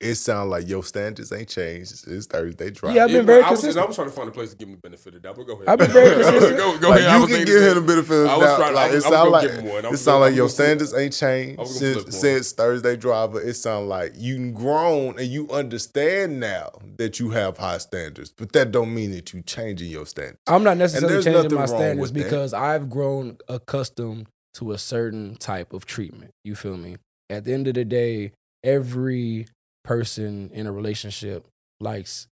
it 0.04 0.16
sounds 0.16 0.50
like 0.50 0.68
your 0.68 0.84
standards 0.84 1.32
ain't 1.32 1.50
changed. 1.50 2.08
It's 2.08 2.26
Thursday 2.28 2.70
Driver. 2.72 2.96
Yeah, 2.96 3.04
I've 3.06 3.10
been 3.10 3.18
Yeah, 3.18 3.22
very 3.24 3.44
I 3.44 3.50
was, 3.52 3.60
consistent. 3.62 3.84
I 3.84 3.88
was 3.88 3.96
trying 3.96 4.10
to 4.10 4.14
find 4.14 4.30
a 4.30 4.32
place 4.32 4.52
to 4.52 4.56
give 4.58 4.68
him 4.68 4.76
the 4.76 4.82
benefit 4.82 5.08
of 5.08 5.14
the 5.14 5.20
doubt. 5.28 5.36
But 5.38 5.48
go 5.48 5.54
ahead. 5.54 5.68
I've 5.70 5.80
been 5.80 5.92
very 5.92 6.16
consistent. 6.24 6.58
go, 6.58 6.78
go 6.80 6.90
like 6.90 7.00
ahead. 7.02 7.14
You 7.16 7.22
was 7.22 7.30
can 7.30 7.46
give 7.46 7.62
the 7.62 7.70
him 7.70 7.76
the 7.76 7.82
benefit 7.82 8.12
of 8.26 8.28
I 8.28 8.36
the 8.36 8.42
doubt. 8.46 8.62
I 8.62 8.70
Like 8.72 8.92
was- 8.92 9.06
it 9.06 9.08
I 9.08 9.10
was 9.10 9.14
sound 9.14 9.14
gonna 9.14 9.30
like 9.30 9.42
give 9.48 9.56
him 9.60 9.66
one. 9.66 9.86
I 9.86 9.88
it 9.88 9.92
was 9.92 10.08
like 10.08 10.36
your 10.36 10.50
standards 10.50 10.94
ain't 10.94 11.14
changed 11.14 11.60
I 11.60 11.62
was 11.64 11.80
gonna 11.80 11.94
since 11.94 12.18
since 12.20 12.52
Thursday 12.52 12.96
driver. 12.96 13.42
It 13.42 13.54
sounds 13.56 13.88
like 13.88 14.14
you've 14.18 14.54
grown 14.54 15.18
and 15.20 15.28
you 15.28 15.50
understand 15.50 16.40
now 16.40 16.72
that 16.98 17.20
you 17.20 17.32
have 17.32 17.58
high 17.58 17.78
standards, 17.78 18.34
but 18.36 18.52
that 18.54 18.72
don't 18.72 18.94
mean 18.94 19.12
that 19.12 19.34
you're 19.34 19.42
changing 19.44 19.90
your 19.90 20.06
standards. 20.06 20.40
I'm 20.48 20.64
not 20.64 20.78
necessarily 20.78 21.24
changing 21.24 21.54
my 21.58 21.66
standards 21.66 22.12
with 22.12 22.14
that. 22.14 22.24
because 22.30 22.54
I've 22.54 22.90
grown 22.90 23.38
accustomed 23.48 24.28
to 24.56 24.72
a 24.72 24.78
certain 24.78 25.36
type 25.38 25.74
of 25.74 25.86
treatment. 25.86 26.32
You 26.44 26.56
feel 26.56 26.78
me? 26.78 26.98
At 27.30 27.46
the 27.46 27.54
end 27.54 27.68
of 27.68 27.74
the 27.74 27.86
day, 27.86 28.32
every 28.64 29.48
person 29.84 30.50
in 30.54 30.68
a 30.68 30.72
relationship 30.72 31.46
likes 31.80 32.28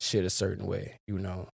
shit 0.00 0.24
a 0.24 0.30
certain 0.30 0.66
way, 0.66 0.96
you 1.06 1.18
know. 1.18 1.48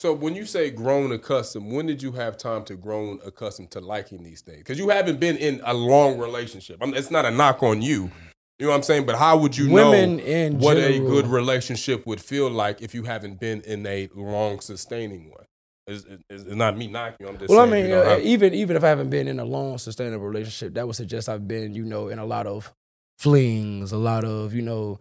So 0.00 0.12
when 0.12 0.34
you 0.34 0.44
say 0.44 0.70
grown 0.70 1.12
accustomed, 1.12 1.72
when 1.72 1.86
did 1.86 2.02
you 2.02 2.12
have 2.12 2.36
time 2.36 2.64
to 2.64 2.74
grown 2.74 3.20
accustomed 3.24 3.70
to 3.70 3.80
liking 3.80 4.22
these 4.22 4.42
things? 4.42 4.58
Because 4.58 4.78
you 4.78 4.88
haven't 4.88 5.18
been 5.20 5.36
in 5.36 5.60
a 5.64 5.72
long 5.72 6.18
relationship. 6.18 6.78
I 6.82 6.86
mean, 6.86 6.94
it's 6.94 7.10
not 7.10 7.24
a 7.24 7.30
knock 7.30 7.62
on 7.62 7.80
you. 7.80 8.10
You 8.58 8.66
know 8.66 8.70
what 8.70 8.76
I'm 8.76 8.82
saying? 8.82 9.06
But 9.06 9.16
how 9.16 9.38
would 9.38 9.56
you 9.56 9.70
Women 9.70 10.16
know 10.16 10.58
what 10.58 10.76
general, 10.76 11.06
a 11.06 11.10
good 11.10 11.26
relationship 11.26 12.06
would 12.06 12.20
feel 12.20 12.50
like 12.50 12.82
if 12.82 12.94
you 12.94 13.04
haven't 13.04 13.40
been 13.40 13.62
in 13.62 13.86
a 13.86 14.08
long 14.14 14.60
sustaining 14.60 15.30
one? 15.30 15.44
It's, 15.86 16.04
it's, 16.04 16.22
it's 16.30 16.54
not 16.54 16.76
me 16.76 16.86
knocking 16.86 17.26
you. 17.26 17.28
I'm 17.28 17.38
just 17.38 17.50
Well, 17.50 17.60
I 17.60 17.66
mean, 17.66 17.86
you 17.86 17.90
know, 17.90 18.02
uh, 18.02 18.18
even 18.22 18.54
even 18.54 18.76
if 18.76 18.84
I 18.84 18.88
haven't 18.88 19.10
been 19.10 19.26
in 19.26 19.40
a 19.40 19.44
long, 19.44 19.78
sustainable 19.78 20.26
relationship, 20.26 20.74
that 20.74 20.86
would 20.86 20.96
suggest 20.96 21.28
I've 21.28 21.48
been, 21.48 21.74
you 21.74 21.84
know, 21.84 22.08
in 22.08 22.18
a 22.18 22.24
lot 22.24 22.46
of 22.46 22.72
flings, 23.18 23.92
a 23.92 23.98
lot 23.98 24.24
of, 24.24 24.54
you 24.54 24.62
know, 24.62 24.98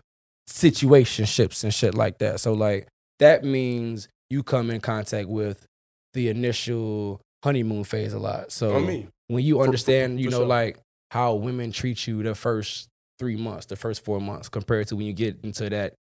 situationships 0.49 1.63
and 1.63 1.73
shit 1.73 1.95
like 1.95 2.17
that. 2.19 2.39
So 2.39 2.53
like 2.53 2.87
that 3.19 3.43
means 3.43 4.07
you 4.29 4.43
come 4.43 4.69
in 4.69 4.81
contact 4.81 5.29
with 5.29 5.65
the 6.13 6.29
initial 6.29 7.21
honeymoon 7.43 7.83
phase 7.83 8.13
a 8.13 8.19
lot. 8.19 8.51
So 8.51 8.75
I 8.75 8.79
mean, 8.79 9.09
when 9.27 9.43
you 9.43 9.55
for- 9.55 9.63
understand, 9.63 10.19
you 10.19 10.27
for 10.27 10.31
know, 10.31 10.37
sure. 10.39 10.47
like 10.47 10.79
how 11.11 11.35
women 11.35 11.71
treat 11.71 12.07
you 12.07 12.23
the 12.23 12.35
first 12.35 12.87
three 13.19 13.35
months, 13.35 13.67
the 13.67 13.75
first 13.75 14.03
four 14.03 14.19
months, 14.19 14.49
compared 14.49 14.87
to 14.87 14.95
when 14.95 15.05
you 15.05 15.13
get 15.13 15.37
into 15.43 15.69
that 15.69 15.93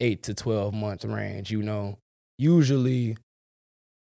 eight 0.00 0.22
to 0.24 0.34
twelve 0.34 0.74
month 0.74 1.04
range, 1.04 1.50
you 1.50 1.62
know, 1.62 1.98
usually 2.38 3.16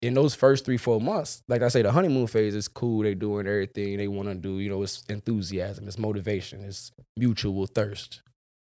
in 0.01 0.15
those 0.15 0.33
first 0.33 0.65
three, 0.65 0.77
four 0.77 0.99
months, 0.99 1.43
like 1.47 1.61
I 1.61 1.67
say, 1.67 1.83
the 1.83 1.91
honeymoon 1.91 2.27
phase 2.27 2.55
is 2.55 2.67
cool. 2.67 3.03
They 3.03 3.13
doing 3.13 3.47
everything 3.47 3.97
they 3.97 4.07
want 4.07 4.29
to 4.29 4.35
do. 4.35 4.59
You 4.59 4.69
know, 4.69 4.81
it's 4.81 5.03
enthusiasm, 5.09 5.87
it's 5.87 5.99
motivation, 5.99 6.63
it's 6.63 6.91
mutual 7.15 7.67
thirst. 7.67 8.21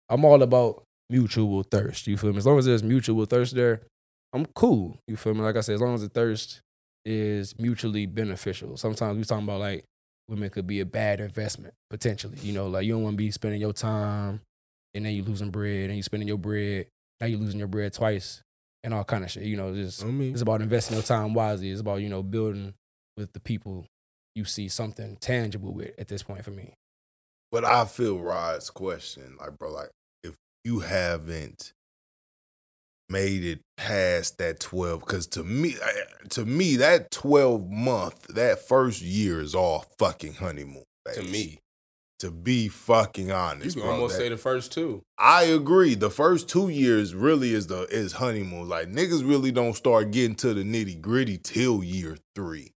I'm 0.09 0.23
all 0.23 0.41
about 0.41 0.83
mutual 1.09 1.63
thirst. 1.63 2.07
You 2.07 2.17
feel 2.17 2.31
me? 2.31 2.37
As 2.37 2.45
long 2.45 2.57
as 2.57 2.65
there's 2.65 2.83
mutual 2.83 3.25
thirst 3.25 3.53
there, 3.55 3.81
I'm 4.33 4.45
cool. 4.47 4.97
You 5.07 5.17
feel 5.17 5.33
me? 5.33 5.41
Like 5.41 5.57
I 5.57 5.61
said, 5.61 5.75
as 5.75 5.81
long 5.81 5.93
as 5.93 6.01
the 6.01 6.09
thirst 6.09 6.61
is 7.03 7.57
mutually 7.59 8.05
beneficial. 8.05 8.77
Sometimes 8.77 9.17
we 9.17 9.23
talking 9.23 9.43
about 9.43 9.59
like 9.59 9.83
women 10.27 10.49
could 10.49 10.65
be 10.65 10.79
a 10.79 10.85
bad 10.85 11.19
investment 11.19 11.73
potentially. 11.89 12.37
You 12.41 12.53
know, 12.53 12.67
like 12.67 12.85
you 12.85 12.93
don't 12.93 13.03
want 13.03 13.13
to 13.13 13.17
be 13.17 13.31
spending 13.31 13.61
your 13.61 13.73
time 13.73 14.41
and 14.93 15.05
then 15.05 15.13
you 15.13 15.23
losing 15.23 15.51
bread 15.51 15.89
and 15.89 15.97
you 15.97 16.03
spending 16.03 16.27
your 16.27 16.37
bread. 16.37 16.87
Now 17.19 17.27
you 17.27 17.37
losing 17.37 17.59
your 17.59 17.67
bread 17.67 17.93
twice 17.93 18.41
and 18.85 18.93
all 18.93 19.03
kind 19.03 19.23
of 19.23 19.31
shit. 19.31 19.43
You 19.43 19.57
know, 19.57 19.73
just 19.73 20.03
I 20.03 20.07
mean, 20.07 20.31
it's 20.31 20.41
about 20.41 20.61
investing 20.61 20.95
your 20.95 21.03
time 21.03 21.33
wisely. 21.33 21.71
It's 21.71 21.81
about, 21.81 22.01
you 22.01 22.07
know, 22.07 22.23
building 22.23 22.75
with 23.17 23.33
the 23.33 23.39
people 23.39 23.87
you 24.35 24.45
see 24.45 24.69
something 24.69 25.17
tangible 25.19 25.73
with 25.73 25.91
at 25.97 26.07
this 26.07 26.23
point 26.23 26.45
for 26.45 26.51
me. 26.51 26.75
But 27.51 27.65
I 27.65 27.85
feel 27.85 28.19
Rod's 28.19 28.69
question, 28.69 29.37
like, 29.39 29.57
bro, 29.57 29.71
like, 29.71 29.89
if 30.23 30.35
you 30.63 30.81
haven't 30.81 31.73
made 33.09 33.43
it 33.43 33.61
past 33.77 34.37
that 34.37 34.59
12, 34.59 34.99
because 34.99 35.27
to 35.27 35.43
me, 35.43 35.75
to 36.29 36.45
me, 36.45 36.75
that 36.75 37.11
12 37.11 37.69
month, 37.69 38.27
that 38.27 38.67
first 38.67 39.01
year 39.01 39.41
is 39.41 39.55
all 39.55 39.85
fucking 39.97 40.33
honeymoon. 40.33 40.83
to 41.13 41.23
me, 41.23 41.59
To 42.19 42.31
be 42.31 42.69
fucking 42.69 43.31
honest. 43.31 43.75
you 43.75 43.81
can 43.81 43.89
bro, 43.89 43.91
almost 43.95 44.15
that- 44.15 44.23
say 44.23 44.29
the 44.29 44.37
first 44.37 44.71
two. 44.71 45.03
I 45.17 45.43
agree. 45.43 45.95
The 45.95 46.09
first 46.09 46.47
two 46.47 46.69
years 46.69 47.13
really 47.13 47.53
is 47.53 47.67
the 47.67 47.83
is 47.83 48.13
honeymoon. 48.13 48.69
Like 48.69 48.89
niggas 48.89 49.27
really 49.27 49.51
don't 49.51 49.75
start 49.75 50.11
getting 50.11 50.35
to 50.37 50.53
the 50.53 50.63
nitty 50.63 51.01
gritty 51.01 51.37
till 51.37 51.83
year 51.83 52.17
three. 52.33 52.71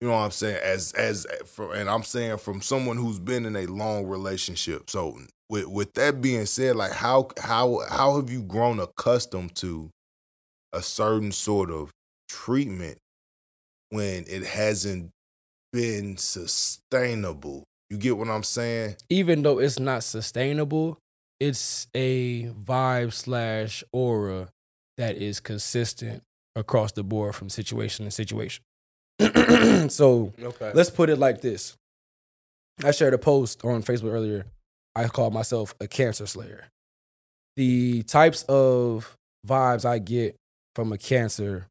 You 0.00 0.08
know 0.08 0.14
what 0.14 0.24
I'm 0.24 0.30
saying? 0.32 0.58
As 0.62 0.92
as 0.92 1.24
for, 1.46 1.74
and 1.74 1.88
I'm 1.88 2.02
saying 2.02 2.38
from 2.38 2.60
someone 2.60 2.96
who's 2.96 3.20
been 3.20 3.46
in 3.46 3.54
a 3.56 3.66
long 3.66 4.06
relationship. 4.06 4.90
So 4.90 5.18
with 5.48 5.66
with 5.68 5.94
that 5.94 6.20
being 6.20 6.46
said, 6.46 6.74
like 6.74 6.92
how 6.92 7.28
how 7.40 7.80
how 7.88 8.16
have 8.16 8.28
you 8.28 8.42
grown 8.42 8.80
accustomed 8.80 9.54
to 9.56 9.90
a 10.72 10.82
certain 10.82 11.30
sort 11.30 11.70
of 11.70 11.92
treatment 12.28 12.98
when 13.90 14.24
it 14.26 14.44
hasn't 14.44 15.10
been 15.72 16.16
sustainable? 16.16 17.64
You 17.90 17.98
get 17.98 18.16
what 18.16 18.28
I'm 18.28 18.42
saying? 18.42 18.96
Even 19.08 19.42
though 19.42 19.58
it's 19.58 19.78
not 19.78 20.02
sustainable, 20.04 20.98
it's 21.40 21.86
a 21.94 22.44
vibe 22.48 23.12
slash 23.12 23.84
aura 23.92 24.48
that 24.96 25.16
is 25.16 25.40
consistent 25.40 26.22
across 26.56 26.92
the 26.92 27.02
board 27.02 27.34
from 27.34 27.48
situation 27.48 28.04
to 28.04 28.10
situation. 28.10 28.62
so 29.90 30.32
Okay. 30.40 30.72
let's 30.74 30.90
put 30.90 31.10
it 31.10 31.16
like 31.18 31.40
this. 31.40 31.74
I 32.82 32.90
shared 32.90 33.14
a 33.14 33.18
post 33.18 33.64
on 33.64 33.82
Facebook 33.82 34.12
earlier. 34.12 34.46
I 34.96 35.08
called 35.08 35.34
myself 35.34 35.74
a 35.80 35.86
cancer 35.86 36.26
slayer. 36.26 36.68
The 37.56 38.02
types 38.04 38.42
of 38.44 39.14
vibes 39.46 39.84
I 39.84 39.98
get 39.98 40.36
from 40.74 40.92
a 40.92 40.98
cancer 40.98 41.66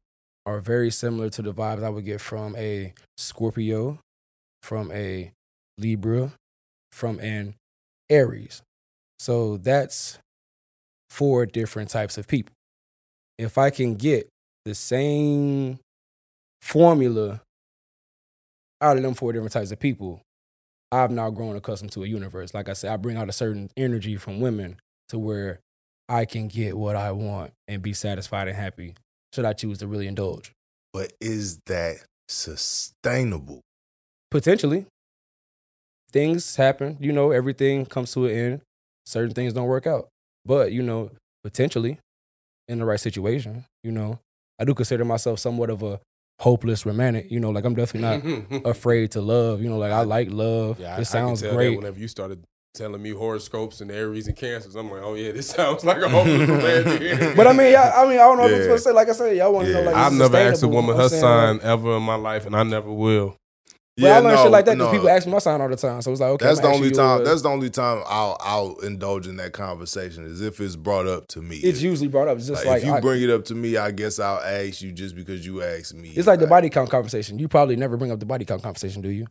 are 0.46 0.60
very 0.60 0.90
similar 0.90 1.28
to 1.30 1.42
the 1.42 1.52
vibes 1.52 1.82
I 1.82 1.88
would 1.88 2.04
get 2.04 2.20
from 2.20 2.54
a 2.56 2.92
Scorpio, 3.18 3.98
from 4.62 4.90
a 4.92 5.32
Libra, 5.78 6.32
from 6.92 7.18
an 7.20 7.54
Aries. 8.10 8.62
So 9.18 9.56
that's 9.56 10.18
four 11.10 11.46
different 11.46 11.90
types 11.90 12.18
of 12.18 12.26
people. 12.28 12.54
If 13.38 13.58
I 13.58 13.70
can 13.70 13.94
get 13.94 14.28
the 14.64 14.74
same 14.74 15.78
formula 16.62 17.40
out 18.80 18.96
of 18.96 19.02
them 19.02 19.14
four 19.14 19.32
different 19.32 19.52
types 19.52 19.70
of 19.70 19.80
people, 19.80 20.20
I've 20.92 21.10
now 21.10 21.30
grown 21.30 21.56
accustomed 21.56 21.92
to 21.92 22.04
a 22.04 22.06
universe. 22.06 22.54
Like 22.54 22.68
I 22.68 22.74
said, 22.74 22.92
I 22.92 22.96
bring 22.96 23.16
out 23.16 23.28
a 23.28 23.32
certain 23.32 23.70
energy 23.76 24.16
from 24.16 24.40
women 24.40 24.76
to 25.08 25.18
where 25.18 25.60
I 26.08 26.24
can 26.24 26.48
get 26.48 26.76
what 26.76 26.96
I 26.96 27.10
want 27.12 27.52
and 27.66 27.82
be 27.82 27.92
satisfied 27.92 28.48
and 28.48 28.56
happy 28.56 28.94
should 29.34 29.44
I 29.44 29.52
choose 29.52 29.78
to 29.78 29.86
really 29.88 30.06
indulge. 30.06 30.52
But 30.92 31.12
is 31.20 31.58
that 31.66 31.96
sustainable? 32.28 33.60
Potentially. 34.30 34.86
Things 36.14 36.54
happen, 36.56 36.96
you 37.00 37.12
know, 37.12 37.32
everything 37.32 37.84
comes 37.86 38.12
to 38.12 38.26
an 38.26 38.30
end. 38.30 38.60
Certain 39.04 39.34
things 39.34 39.52
don't 39.52 39.66
work 39.66 39.86
out. 39.86 40.08
But, 40.46 40.70
you 40.72 40.82
know, 40.82 41.10
potentially 41.42 41.98
in 42.68 42.78
the 42.78 42.84
right 42.84 43.00
situation, 43.00 43.64
you 43.82 43.90
know, 43.92 44.20
I 44.60 44.64
do 44.64 44.74
consider 44.74 45.04
myself 45.04 45.40
somewhat 45.40 45.70
of 45.70 45.82
a 45.82 46.00
hopeless 46.40 46.86
romantic, 46.86 47.30
you 47.32 47.40
know, 47.40 47.50
like 47.50 47.64
I'm 47.64 47.74
definitely 47.74 48.48
not 48.52 48.64
afraid 48.64 49.10
to 49.12 49.20
love. 49.20 49.60
You 49.60 49.68
know, 49.70 49.76
like 49.78 49.90
I 49.92 50.02
like 50.02 50.28
love. 50.30 50.78
Yeah, 50.78 50.96
I, 50.96 51.00
it 51.00 51.06
sounds 51.06 51.42
I 51.42 51.46
can 51.46 51.50
tell 51.50 51.56
great. 51.58 51.76
Whenever 51.76 51.98
you 51.98 52.06
started 52.08 52.44
telling 52.74 53.02
me 53.02 53.10
horoscopes 53.10 53.80
and 53.80 53.90
Aries 53.90 54.28
and 54.28 54.36
Cancers, 54.36 54.76
I'm 54.76 54.90
like, 54.92 55.02
oh 55.02 55.14
yeah, 55.14 55.32
this 55.32 55.48
sounds 55.56 55.84
like 55.84 55.98
a 56.00 56.08
hopeless 56.08 56.48
romantic. 56.48 57.36
But 57.36 57.48
I 57.48 57.52
mean, 57.52 57.72
yeah, 57.72 57.92
I 57.96 58.04
mean, 58.04 58.14
I 58.14 58.22
don't 58.22 58.38
know 58.38 58.46
if 58.46 58.54
I'm 58.54 58.62
supposed 58.62 58.84
to 58.84 58.90
say. 58.90 58.94
Like 58.94 59.08
I 59.08 59.12
said, 59.12 59.36
y'all 59.36 59.52
want 59.52 59.66
to 59.66 59.72
Yeah. 59.72 59.80
know. 59.80 59.86
Like, 59.86 59.96
I've 59.96 60.12
never 60.12 60.36
asked 60.36 60.62
a 60.62 60.68
woman 60.68 60.96
her 60.96 61.08
sign 61.08 61.56
like- 61.56 61.64
ever 61.66 61.96
in 61.96 62.02
my 62.04 62.14
life, 62.16 62.46
and 62.46 62.54
I 62.54 62.62
never 62.62 62.92
will. 62.92 63.36
But 63.96 64.10
I 64.10 64.18
learned 64.18 64.38
shit 64.40 64.50
like 64.50 64.64
that 64.64 64.74
because 64.74 64.88
no. 64.88 64.92
people 64.92 65.08
ask 65.08 65.24
me 65.26 65.32
my 65.32 65.38
sign 65.38 65.60
all 65.60 65.68
the 65.68 65.76
time. 65.76 66.02
So 66.02 66.10
it's 66.10 66.20
like, 66.20 66.30
okay, 66.30 66.46
That's 66.46 66.58
I'ma 66.58 66.68
the 66.70 66.74
only 66.74 66.88
you 66.88 66.94
time. 66.94 67.18
yours. 67.18 67.28
That's 67.28 67.42
the 67.42 67.48
only 67.48 67.70
time 67.70 68.02
I'll 68.06 68.36
I'll 68.40 68.74
indulge 68.80 69.28
in 69.28 69.36
that 69.36 69.52
conversation 69.52 70.24
is 70.26 70.40
if 70.40 70.60
it's 70.60 70.74
brought 70.74 71.06
up 71.06 71.28
to 71.28 71.40
me. 71.42 71.58
it's 71.58 71.80
usually 71.80 72.08
brought 72.08 72.26
up. 72.26 72.36
It's 72.38 72.48
just 72.48 72.64
Like, 72.64 72.72
like, 72.72 72.82
if 72.82 72.88
you 72.88 72.94
I- 72.94 73.00
bring 73.00 73.22
it 73.22 73.30
up 73.30 73.44
to 73.46 73.54
me, 73.54 73.76
I 73.76 73.92
guess 73.92 74.18
I'll 74.18 74.40
ask 74.40 74.82
you 74.82 74.90
just 74.90 75.14
because 75.14 75.46
you 75.46 75.62
asked 75.62 75.94
me. 75.94 76.10
it's 76.10 76.26
like 76.26 76.40
the 76.40 76.48
body 76.48 76.70
count 76.70 76.90
conversation. 76.90 77.38
You 77.38 77.46
probably 77.46 77.76
never 77.76 77.96
bring 77.96 78.10
up 78.10 78.18
the 78.18 78.26
body 78.26 78.44
count 78.44 78.62
conversation, 78.64 79.00
do 79.00 79.10
you, 79.10 79.26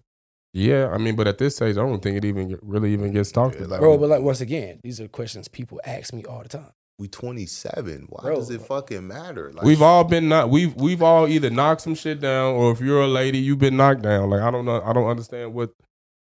Yeah, 0.54 0.88
I 0.94 0.98
mean, 0.98 1.16
but 1.18 1.28
at 1.28 1.40
this 1.40 1.58
stage, 1.58 1.76
I 1.76 1.82
don't 1.82 2.02
think 2.02 2.16
it 2.18 2.24
even 2.26 2.58
really 2.62 2.94
even 2.94 3.12
gets 3.12 3.32
talked 3.34 3.56
Yeah, 3.56 3.62
about. 3.64 3.72
like- 3.72 3.80
bro? 3.82 3.98
But 3.98 4.10
like 4.12 4.22
once 4.22 4.40
again, 4.40 4.80
these 4.82 5.02
are 5.02 5.10
questions 5.10 5.50
people 5.50 5.82
ask 5.86 6.14
me 6.14 6.24
all 6.24 6.42
the 6.42 6.48
time. 6.50 6.72
We 7.00 7.08
27. 7.08 8.06
Why 8.08 8.22
Bro. 8.22 8.36
does 8.36 8.50
it 8.50 8.62
fucking 8.62 9.08
matter? 9.08 9.52
Like, 9.52 9.66
We've 9.66 9.82
all 9.82 10.04
been 10.04 10.30
not 10.30 10.50
we've 10.50 10.76
we've 10.76 11.02
all 11.02 11.28
either 11.28 11.50
knocked 11.50 11.82
some 11.82 11.96
shit 11.96 12.20
down, 12.20 12.56
or 12.56 12.72
if 12.72 12.82
you're 12.82 13.02
a 13.02 13.08
lady, 13.08 13.40
you've 13.40 13.60
been 13.60 13.78
knocked 13.78 14.04
down. 14.04 14.30
Like 14.30 14.42
I 14.42 14.52
don't 14.52 14.66
know, 14.66 14.82
I 14.82 14.94
don't 14.94 15.08
understand 15.08 15.54
what 15.54 15.72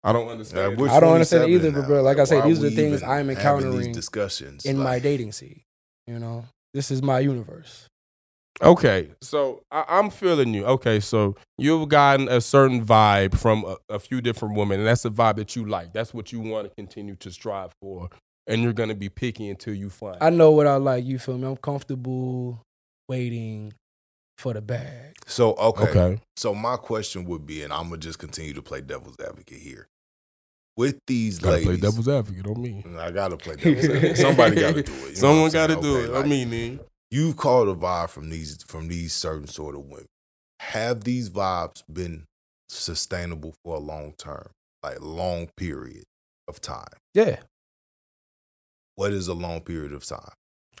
I 0.03 0.13
don't 0.13 0.29
understand. 0.29 0.77
we're 0.77 0.89
I 0.89 0.99
don't 0.99 1.13
understand 1.13 1.43
27 1.43 1.49
either, 1.51 1.81
but 1.81 1.87
bro, 1.87 2.01
like 2.01 2.17
I 2.17 2.23
said, 2.23 2.43
these 2.45 2.59
are 2.59 2.69
the 2.69 2.75
things 2.75 3.03
I'm 3.03 3.29
encountering 3.29 3.77
these 3.77 3.95
discussions 3.95 4.65
in 4.65 4.77
my 4.77 4.99
dating 4.99 5.33
scene. 5.33 5.61
You 6.07 6.19
know, 6.19 6.45
this 6.73 6.89
is 6.89 7.03
my 7.03 7.19
universe. 7.19 7.87
Okay, 8.61 9.09
so 9.21 9.63
I, 9.71 9.85
I'm 9.87 10.09
feeling 10.09 10.53
you. 10.53 10.65
Okay, 10.65 10.99
so 10.99 11.35
you've 11.57 11.89
gotten 11.89 12.27
a 12.27 12.41
certain 12.41 12.85
vibe 12.85 13.37
from 13.37 13.63
a, 13.65 13.77
a 13.89 13.99
few 13.99 14.21
different 14.21 14.55
women, 14.55 14.79
and 14.79 14.87
that's 14.87 15.05
a 15.05 15.09
vibe 15.09 15.35
that 15.37 15.55
you 15.55 15.65
like. 15.65 15.93
That's 15.93 16.13
what 16.13 16.31
you 16.31 16.39
want 16.39 16.67
to 16.67 16.75
continue 16.75 17.15
to 17.17 17.31
strive 17.31 17.71
for, 17.81 18.09
and 18.47 18.61
you're 18.61 18.73
gonna 18.73 18.95
be 18.95 19.09
picky 19.09 19.49
until 19.49 19.73
you 19.73 19.89
find. 19.89 20.17
I 20.21 20.29
know 20.29 20.51
what 20.51 20.67
I 20.67 20.75
like. 20.77 21.05
You 21.05 21.19
feel 21.19 21.37
me? 21.37 21.47
I'm 21.47 21.57
comfortable 21.57 22.61
waiting 23.09 23.73
for 24.37 24.53
the 24.53 24.61
bag. 24.61 25.15
So 25.27 25.53
okay. 25.53 25.83
okay. 25.89 26.21
So 26.35 26.53
my 26.55 26.75
question 26.77 27.25
would 27.25 27.45
be, 27.45 27.63
and 27.63 27.71
I'm 27.71 27.83
gonna 27.85 27.97
just 27.97 28.19
continue 28.19 28.53
to 28.53 28.61
play 28.61 28.81
devil's 28.81 29.17
advocate 29.19 29.59
here. 29.59 29.87
With 30.77 30.97
these 31.05 31.37
Gotta 31.39 31.53
ladies, 31.57 31.67
play 31.67 31.77
devil's 31.77 32.07
advocate 32.07 32.47
on 32.47 32.61
me. 32.61 32.83
Mm, 32.85 32.97
I 32.99 33.11
gotta 33.11 33.37
play 33.37 33.55
devil's 33.55 33.85
advocate. 33.85 34.17
Somebody 34.17 34.55
gotta 34.61 34.83
do 34.83 34.91
it. 34.93 35.09
you 35.09 35.15
Someone 35.15 35.45
I'm 35.47 35.51
got 35.51 35.67
to 35.67 35.75
do 35.81 35.97
Okay, 35.97 36.05
it. 36.05 36.11
like, 36.11 36.25
I 36.25 36.27
mean, 36.27 36.49
Ning. 36.49 36.79
you've 37.11 37.35
called 37.37 37.67
a 37.67 37.75
vibe 37.75 38.09
from 38.09 38.29
these 38.29 38.63
from 38.63 38.87
these 38.87 39.13
certain 39.13 39.47
sort 39.47 39.75
of 39.75 39.81
women. 39.81 40.07
Have 40.61 41.03
these 41.03 41.29
vibes 41.29 41.83
been 41.91 42.25
sustainable 42.69 43.53
for 43.63 43.75
a 43.75 43.79
long 43.79 44.13
term, 44.17 44.49
like 44.81 45.01
long 45.01 45.49
period 45.57 46.03
of 46.47 46.61
time? 46.61 46.87
Yeah. 47.13 47.37
What 48.95 49.13
is 49.13 49.27
a 49.27 49.33
long 49.33 49.61
period 49.61 49.93
of 49.93 50.05
time? 50.05 50.33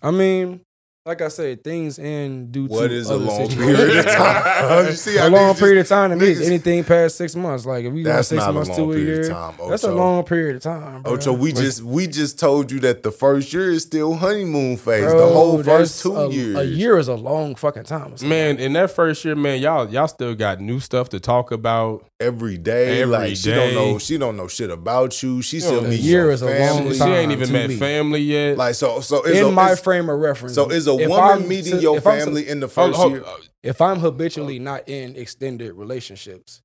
I 0.03 0.11
mean, 0.11 0.65
like 1.03 1.19
I 1.23 1.29
said, 1.29 1.63
things 1.63 1.97
end 1.97 2.51
due 2.51 2.67
What 2.67 2.89
to 2.89 2.93
is 2.93 3.09
a 3.09 3.17
long 3.17 3.49
situations. 3.49 3.55
period 3.79 4.05
of 4.05 4.05
time? 4.13 4.85
you 4.85 4.91
see, 4.93 5.17
how 5.17 5.27
a 5.27 5.29
long 5.29 5.41
niggas 5.41 5.47
just- 5.49 5.59
period 5.59 5.77
of 5.81 5.87
time 5.87 6.09
to 6.11 6.15
me 6.15 6.27
is 6.27 6.41
anything 6.47 6.83
past 6.83 7.17
six 7.17 7.35
months. 7.35 7.65
Like 7.65 7.85
if 7.85 7.91
we 7.93 8.03
go 8.03 8.11
That's 8.13 8.27
six 8.27 8.45
months 8.45 8.69
long 8.69 8.77
to 8.77 8.93
a 8.93 8.99
year, 8.99 9.21
of 9.21 9.29
time. 9.29 9.53
that's 9.67 9.83
a 9.83 9.91
long 9.91 10.23
period 10.25 10.57
of 10.57 10.61
time. 10.61 11.01
Bro. 11.01 11.13
Ocho, 11.13 11.33
we 11.33 11.53
just 11.53 11.81
we 11.81 12.05
just 12.05 12.37
told 12.39 12.71
you 12.71 12.79
that 12.81 13.01
the 13.01 13.11
first 13.11 13.51
year 13.51 13.71
is 13.71 13.81
still 13.81 14.13
honeymoon 14.13 14.77
phase. 14.77 15.05
Bro, 15.05 15.27
the 15.27 15.33
whole 15.33 15.63
first 15.63 16.03
two 16.03 16.15
a, 16.15 16.29
years. 16.29 16.55
A 16.57 16.65
year 16.65 16.99
is 16.99 17.07
a 17.07 17.15
long 17.15 17.55
fucking 17.55 17.83
time. 17.85 18.13
Man, 18.23 18.59
in 18.59 18.73
that 18.73 18.91
first 18.91 19.25
year, 19.25 19.35
man, 19.35 19.59
y'all 19.59 19.89
y'all 19.89 20.07
still 20.07 20.35
got 20.35 20.59
new 20.61 20.79
stuff 20.79 21.09
to 21.09 21.19
talk 21.19 21.51
about. 21.51 22.05
every 22.19 22.59
day. 22.59 23.01
Every 23.01 23.11
like 23.11 23.35
she 23.37 23.49
don't 23.51 23.73
know 23.73 23.97
she 23.97 24.19
don't 24.19 24.37
know 24.37 24.47
shit 24.47 24.69
about 24.69 25.23
you. 25.23 25.41
She 25.41 25.59
still 25.61 25.83
a 25.83 25.87
meet 25.87 25.99
year 25.99 26.25
your 26.25 26.31
is 26.31 26.43
a 26.43 26.45
long 26.45 26.55
family. 26.55 26.95
She 26.95 27.03
ain't 27.03 27.31
even 27.31 27.51
met 27.51 27.69
me. 27.69 27.77
family 27.77 28.21
yet. 28.21 28.55
Like 28.57 28.75
so 28.75 28.99
so 28.99 29.23
is 29.23 29.39
in 29.39 29.45
a, 29.47 29.51
my 29.51 29.73
frame 29.73 30.07
of 30.07 30.19
reference. 30.19 30.53
so 30.53 30.69
is 30.69 30.85
a 30.85 30.90
if 30.99 31.09
woman 31.09 31.23
I'm- 31.25 31.47
meeting 31.47 31.75
if 31.77 31.81
your 31.81 31.95
I'm- 31.95 32.01
family 32.03 32.47
in 32.47 32.59
the 32.59 32.67
first 32.67 32.97
hold- 32.97 33.11
year? 33.13 33.23
Uh, 33.23 33.37
if 33.63 33.81
I'm 33.81 33.99
habitually 33.99 34.59
not 34.59 34.87
in 34.89 35.15
extended 35.15 35.73
relationships, 35.73 36.61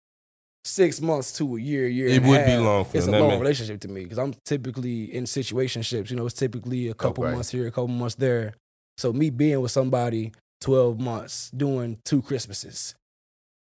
six 0.65 1.01
months 1.01 1.33
to 1.39 1.57
a 1.57 1.61
year, 1.61 1.87
year, 1.87 2.09
It 2.09 2.17
and 2.17 2.27
a 2.27 2.29
would 2.29 2.45
be 2.45 2.51
half, 2.51 2.61
long 2.63 2.85
for 2.85 2.97
It's 2.97 3.07
them. 3.07 3.15
a 3.15 3.19
long 3.21 3.29
man- 3.31 3.41
relationship 3.41 3.81
to 3.83 3.89
me 3.89 4.03
because 4.03 4.19
I'm 4.19 4.35
typically 4.45 5.15
in 5.15 5.25
situationships. 5.25 6.11
You 6.11 6.17
know, 6.17 6.27
it's 6.27 6.35
typically 6.35 6.89
a 6.89 6.95
couple 6.95 7.25
Okay. 7.25 7.35
months 7.35 7.51
here, 7.51 7.67
a 7.67 7.71
couple 7.71 7.89
months 7.89 8.17
there. 8.17 8.55
So 8.99 9.13
me 9.13 9.31
being 9.31 9.61
with 9.61 9.71
somebody 9.73 10.33
twelve 10.61 10.99
months, 10.99 11.51
doing 11.51 11.99
two 12.05 12.23
Christmases, 12.23 12.95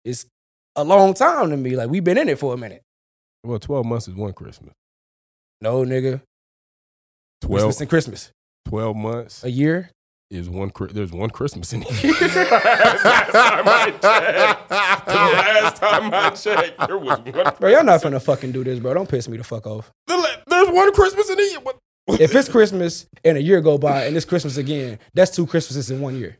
it's 0.03 0.25
a 0.75 0.83
long 0.83 1.13
time 1.13 1.49
to 1.51 1.57
me. 1.57 1.75
Like 1.75 1.89
we've 1.89 2.03
been 2.03 2.17
in 2.17 2.29
it 2.29 2.39
for 2.39 2.53
a 2.53 2.57
minute. 2.57 2.81
Well, 3.43 3.59
12 3.59 3.85
months 3.85 4.07
is 4.07 4.15
one 4.15 4.33
Christmas. 4.33 4.73
No, 5.61 5.83
nigga. 5.83 6.21
12, 7.41 7.51
Christmas 7.51 7.81
and 7.81 7.89
Christmas. 7.89 8.31
12 8.65 8.95
months 8.95 9.43
A 9.43 9.51
year. 9.51 9.91
Is 10.29 10.49
one. 10.49 10.71
There's 10.91 11.11
one 11.11 11.29
Christmas 11.29 11.73
in 11.73 11.81
here. 11.83 12.11
last 12.21 13.31
time 13.31 13.67
I 13.67 13.91
checked, 14.01 14.69
the 15.07 15.13
last 15.13 15.77
time 15.77 16.13
I 16.13 16.29
checked, 16.31 16.87
there 16.87 16.97
was 16.97 17.19
one. 17.19 17.53
Bro, 17.59 17.69
y'all 17.69 17.83
not 17.83 18.01
finna 18.01 18.21
fucking 18.21 18.51
do 18.51 18.63
this, 18.63 18.79
bro. 18.79 18.93
Don't 18.93 19.09
piss 19.09 19.27
me 19.27 19.37
the 19.37 19.43
fuck 19.43 19.65
off. 19.67 19.91
The 20.07 20.27
There's 20.47 20.69
one 20.69 20.93
Christmas 20.93 21.29
in 21.29 21.37
here. 21.39 21.59
What? 21.61 21.77
If 22.19 22.35
it's 22.35 22.47
Christmas 22.49 23.07
and 23.23 23.37
a 23.37 23.41
year 23.41 23.61
go 23.61 23.77
by 23.79 24.05
and 24.05 24.15
it's 24.15 24.25
Christmas 24.25 24.57
again, 24.57 24.99
that's 25.15 25.35
two 25.35 25.47
Christmases 25.47 25.89
in 25.89 26.01
one 26.01 26.15
year. 26.17 26.37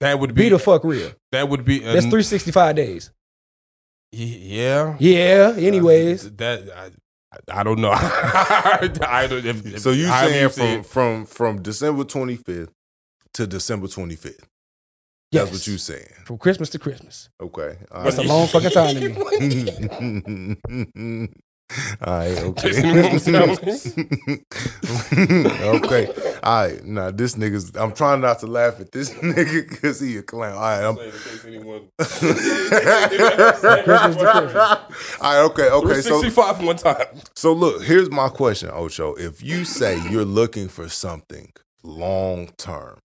that 0.00 0.18
would 0.18 0.34
Be 0.34 0.44
be 0.44 0.48
the 0.48 0.58
fuck 0.58 0.82
real. 0.84 1.10
that 1.30 1.48
would 1.48 1.64
be 1.64 1.80
That's 1.80 2.06
365 2.06 2.76
days. 2.76 3.10
Yeah. 4.12 4.96
Yeah, 4.98 5.54
anyways. 5.56 6.26
Uh, 6.26 6.30
that 6.36 6.92
I, 7.50 7.60
I 7.60 7.62
don't 7.62 7.80
know. 7.80 7.90
I 7.94 9.26
don't, 9.28 9.44
if, 9.44 9.66
if- 9.66 9.80
So 9.80 9.90
you 9.90 10.06
however 10.06 10.48
saying 10.50 10.82
from 10.84 10.84
from 10.84 11.26
from 11.26 11.62
December 11.62 12.04
25th 12.04 12.68
to 13.34 13.46
December 13.46 13.86
25th? 13.86 14.40
Yes. 15.30 15.44
That's 15.44 15.52
what 15.52 15.66
you're 15.66 15.78
saying. 15.78 16.08
From 16.24 16.38
Christmas 16.38 16.68
to 16.70 16.78
Christmas. 16.78 17.28
Okay. 17.40 17.76
All 17.90 18.04
That's 18.04 18.18
a 18.18 18.22
long 18.22 18.46
fucking 18.48 18.70
time 18.70 18.96
to 18.96 19.08
me. 20.98 21.28
All 22.04 22.18
right, 22.18 22.38
okay. 22.38 22.70
Okay. 25.62 26.06
All 26.42 26.66
right. 26.66 26.84
Now 26.84 27.10
this 27.10 27.34
nigga's 27.36 27.74
I'm 27.76 27.92
trying 27.92 28.20
not 28.20 28.40
to 28.40 28.46
laugh 28.46 28.78
at 28.80 28.92
this 28.92 29.10
nigga 29.14 29.66
because 29.68 30.00
he 30.00 30.16
a 30.18 30.22
clown. 30.22 30.54
All 30.54 30.60
right, 30.60 30.84
I'm 30.84 30.96
Christmas 30.96 31.40
Christmas 31.40 31.88
to 33.60 34.12
Christmas. 34.18 34.54
All 35.20 35.22
right, 35.22 35.40
okay, 35.50 35.70
okay. 35.70 36.00
So 36.00 36.20
65 36.20 36.62
one 36.62 36.76
time. 36.76 37.06
so 37.34 37.52
look, 37.52 37.82
here's 37.84 38.10
my 38.10 38.28
question, 38.28 38.70
Ocho. 38.72 39.14
If 39.14 39.42
you 39.42 39.64
say 39.64 39.98
you're 40.10 40.24
looking 40.24 40.68
for 40.68 40.88
something 40.88 41.52
long 41.82 42.48
term 42.58 42.98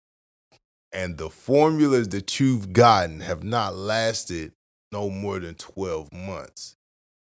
and 0.97 1.15
the 1.15 1.29
formulas 1.29 2.09
that 2.09 2.39
you've 2.39 2.73
gotten 2.73 3.19
have 3.19 3.43
not 3.43 3.75
lasted 3.75 4.51
no 4.91 5.11
more 5.11 5.39
than 5.39 5.53
12 5.53 6.11
months, 6.11 6.75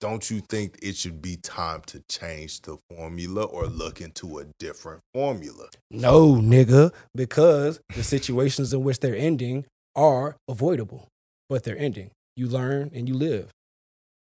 don't 0.00 0.30
you 0.30 0.40
think 0.40 0.78
it 0.82 0.96
should 0.96 1.20
be 1.20 1.36
time 1.36 1.82
to 1.82 2.02
change 2.08 2.62
the 2.62 2.78
formula 2.88 3.44
or 3.44 3.66
look 3.66 4.00
into 4.00 4.38
a 4.38 4.46
different 4.58 5.02
formula? 5.12 5.68
No, 5.90 6.36
nigga, 6.36 6.90
because 7.14 7.80
the 7.94 8.02
situations 8.02 8.72
in 8.72 8.82
which 8.82 9.00
they're 9.00 9.14
ending 9.14 9.66
are 9.94 10.36
avoidable, 10.48 11.08
but 11.50 11.62
they're 11.64 11.78
ending. 11.78 12.12
You 12.36 12.48
learn 12.48 12.90
and 12.94 13.06
you 13.06 13.14
live. 13.14 13.50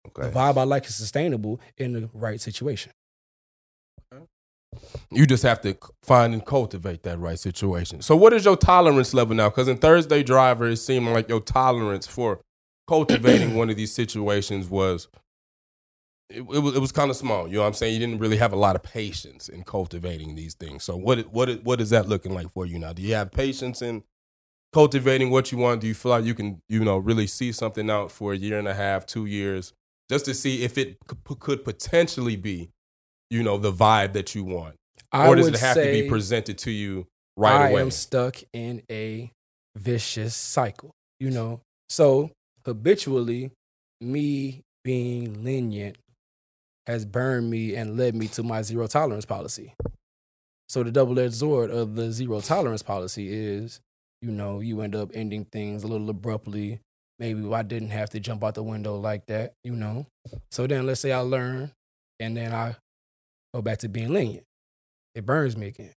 Okay. 0.08 0.30
The 0.30 0.34
vibe 0.34 0.56
I 0.56 0.62
like 0.62 0.86
is 0.86 0.94
sustainable 0.94 1.60
in 1.76 1.92
the 1.92 2.08
right 2.14 2.40
situation. 2.40 2.92
You 5.10 5.26
just 5.26 5.42
have 5.42 5.60
to 5.62 5.76
find 6.02 6.32
and 6.32 6.44
cultivate 6.44 7.02
that 7.04 7.18
right 7.18 7.38
situation. 7.38 8.02
So, 8.02 8.16
what 8.16 8.32
is 8.32 8.44
your 8.44 8.56
tolerance 8.56 9.14
level 9.14 9.34
now? 9.34 9.48
Because 9.48 9.68
in 9.68 9.78
Thursday 9.78 10.22
Driver, 10.22 10.68
it 10.68 10.76
seemed 10.76 11.08
like 11.08 11.28
your 11.28 11.40
tolerance 11.40 12.06
for 12.06 12.40
cultivating 12.86 13.54
one 13.54 13.70
of 13.70 13.76
these 13.76 13.92
situations 13.92 14.68
was 14.68 15.08
it, 16.28 16.38
it 16.38 16.62
was 16.62 16.76
it 16.76 16.80
was 16.80 16.92
kind 16.92 17.10
of 17.10 17.16
small. 17.16 17.46
You 17.46 17.54
know 17.54 17.60
what 17.60 17.68
I'm 17.68 17.74
saying? 17.74 17.94
You 17.94 18.00
didn't 18.00 18.18
really 18.18 18.36
have 18.38 18.52
a 18.52 18.56
lot 18.56 18.76
of 18.76 18.82
patience 18.82 19.48
in 19.48 19.62
cultivating 19.62 20.34
these 20.34 20.54
things. 20.54 20.84
So, 20.84 20.96
what 20.96 21.32
what 21.32 21.62
what 21.62 21.80
is 21.80 21.90
that 21.90 22.08
looking 22.08 22.34
like 22.34 22.50
for 22.50 22.66
you 22.66 22.78
now? 22.78 22.92
Do 22.92 23.02
you 23.02 23.14
have 23.14 23.32
patience 23.32 23.82
in 23.82 24.02
cultivating 24.72 25.30
what 25.30 25.52
you 25.52 25.58
want? 25.58 25.80
Do 25.80 25.86
you 25.86 25.94
feel 25.94 26.10
like 26.10 26.24
you 26.24 26.34
can 26.34 26.62
you 26.68 26.84
know 26.84 26.98
really 26.98 27.26
see 27.26 27.52
something 27.52 27.90
out 27.90 28.10
for 28.10 28.32
a 28.32 28.36
year 28.36 28.58
and 28.58 28.68
a 28.68 28.74
half, 28.74 29.06
two 29.06 29.26
years, 29.26 29.72
just 30.10 30.24
to 30.26 30.34
see 30.34 30.64
if 30.64 30.76
it 30.76 30.98
could, 31.06 31.38
could 31.38 31.64
potentially 31.64 32.36
be 32.36 32.70
you 33.30 33.42
know 33.42 33.58
the 33.58 33.72
vibe 33.72 34.12
that 34.14 34.34
you 34.34 34.44
want? 34.44 34.74
I 35.12 35.28
or 35.28 35.36
does 35.36 35.48
it 35.48 35.58
have 35.58 35.76
to 35.76 35.82
be 35.82 36.08
presented 36.08 36.58
to 36.58 36.70
you 36.70 37.06
right 37.36 37.60
I 37.60 37.68
away? 37.70 37.80
I 37.80 37.82
am 37.82 37.90
stuck 37.90 38.36
in 38.52 38.82
a 38.90 39.30
vicious 39.76 40.34
cycle, 40.34 40.90
you 41.20 41.30
know. 41.30 41.60
So 41.88 42.30
habitually, 42.64 43.52
me 44.00 44.62
being 44.84 45.44
lenient 45.44 45.96
has 46.86 47.04
burned 47.04 47.50
me 47.50 47.74
and 47.74 47.96
led 47.96 48.14
me 48.14 48.28
to 48.28 48.42
my 48.42 48.62
zero 48.62 48.86
tolerance 48.86 49.24
policy. 49.24 49.74
So 50.68 50.82
the 50.82 50.90
double-edged 50.90 51.34
sword 51.34 51.70
of 51.70 51.94
the 51.94 52.10
zero 52.12 52.40
tolerance 52.40 52.82
policy 52.82 53.28
is, 53.28 53.80
you 54.20 54.30
know, 54.30 54.60
you 54.60 54.80
end 54.80 54.94
up 54.94 55.10
ending 55.14 55.44
things 55.44 55.84
a 55.84 55.86
little 55.86 56.10
abruptly. 56.10 56.80
Maybe 57.18 57.52
I 57.52 57.62
didn't 57.62 57.90
have 57.90 58.10
to 58.10 58.20
jump 58.20 58.44
out 58.44 58.54
the 58.54 58.62
window 58.62 58.96
like 58.96 59.26
that, 59.26 59.54
you 59.64 59.72
know. 59.72 60.06
So 60.50 60.66
then 60.66 60.86
let's 60.86 61.00
say 61.00 61.12
I 61.12 61.20
learn 61.20 61.72
and 62.20 62.36
then 62.36 62.52
I 62.52 62.76
go 63.56 63.62
back 63.62 63.78
to 63.78 63.88
being 63.88 64.12
lenient. 64.12 64.44
It 65.14 65.24
burns 65.24 65.56
me 65.56 65.68
again. 65.68 65.94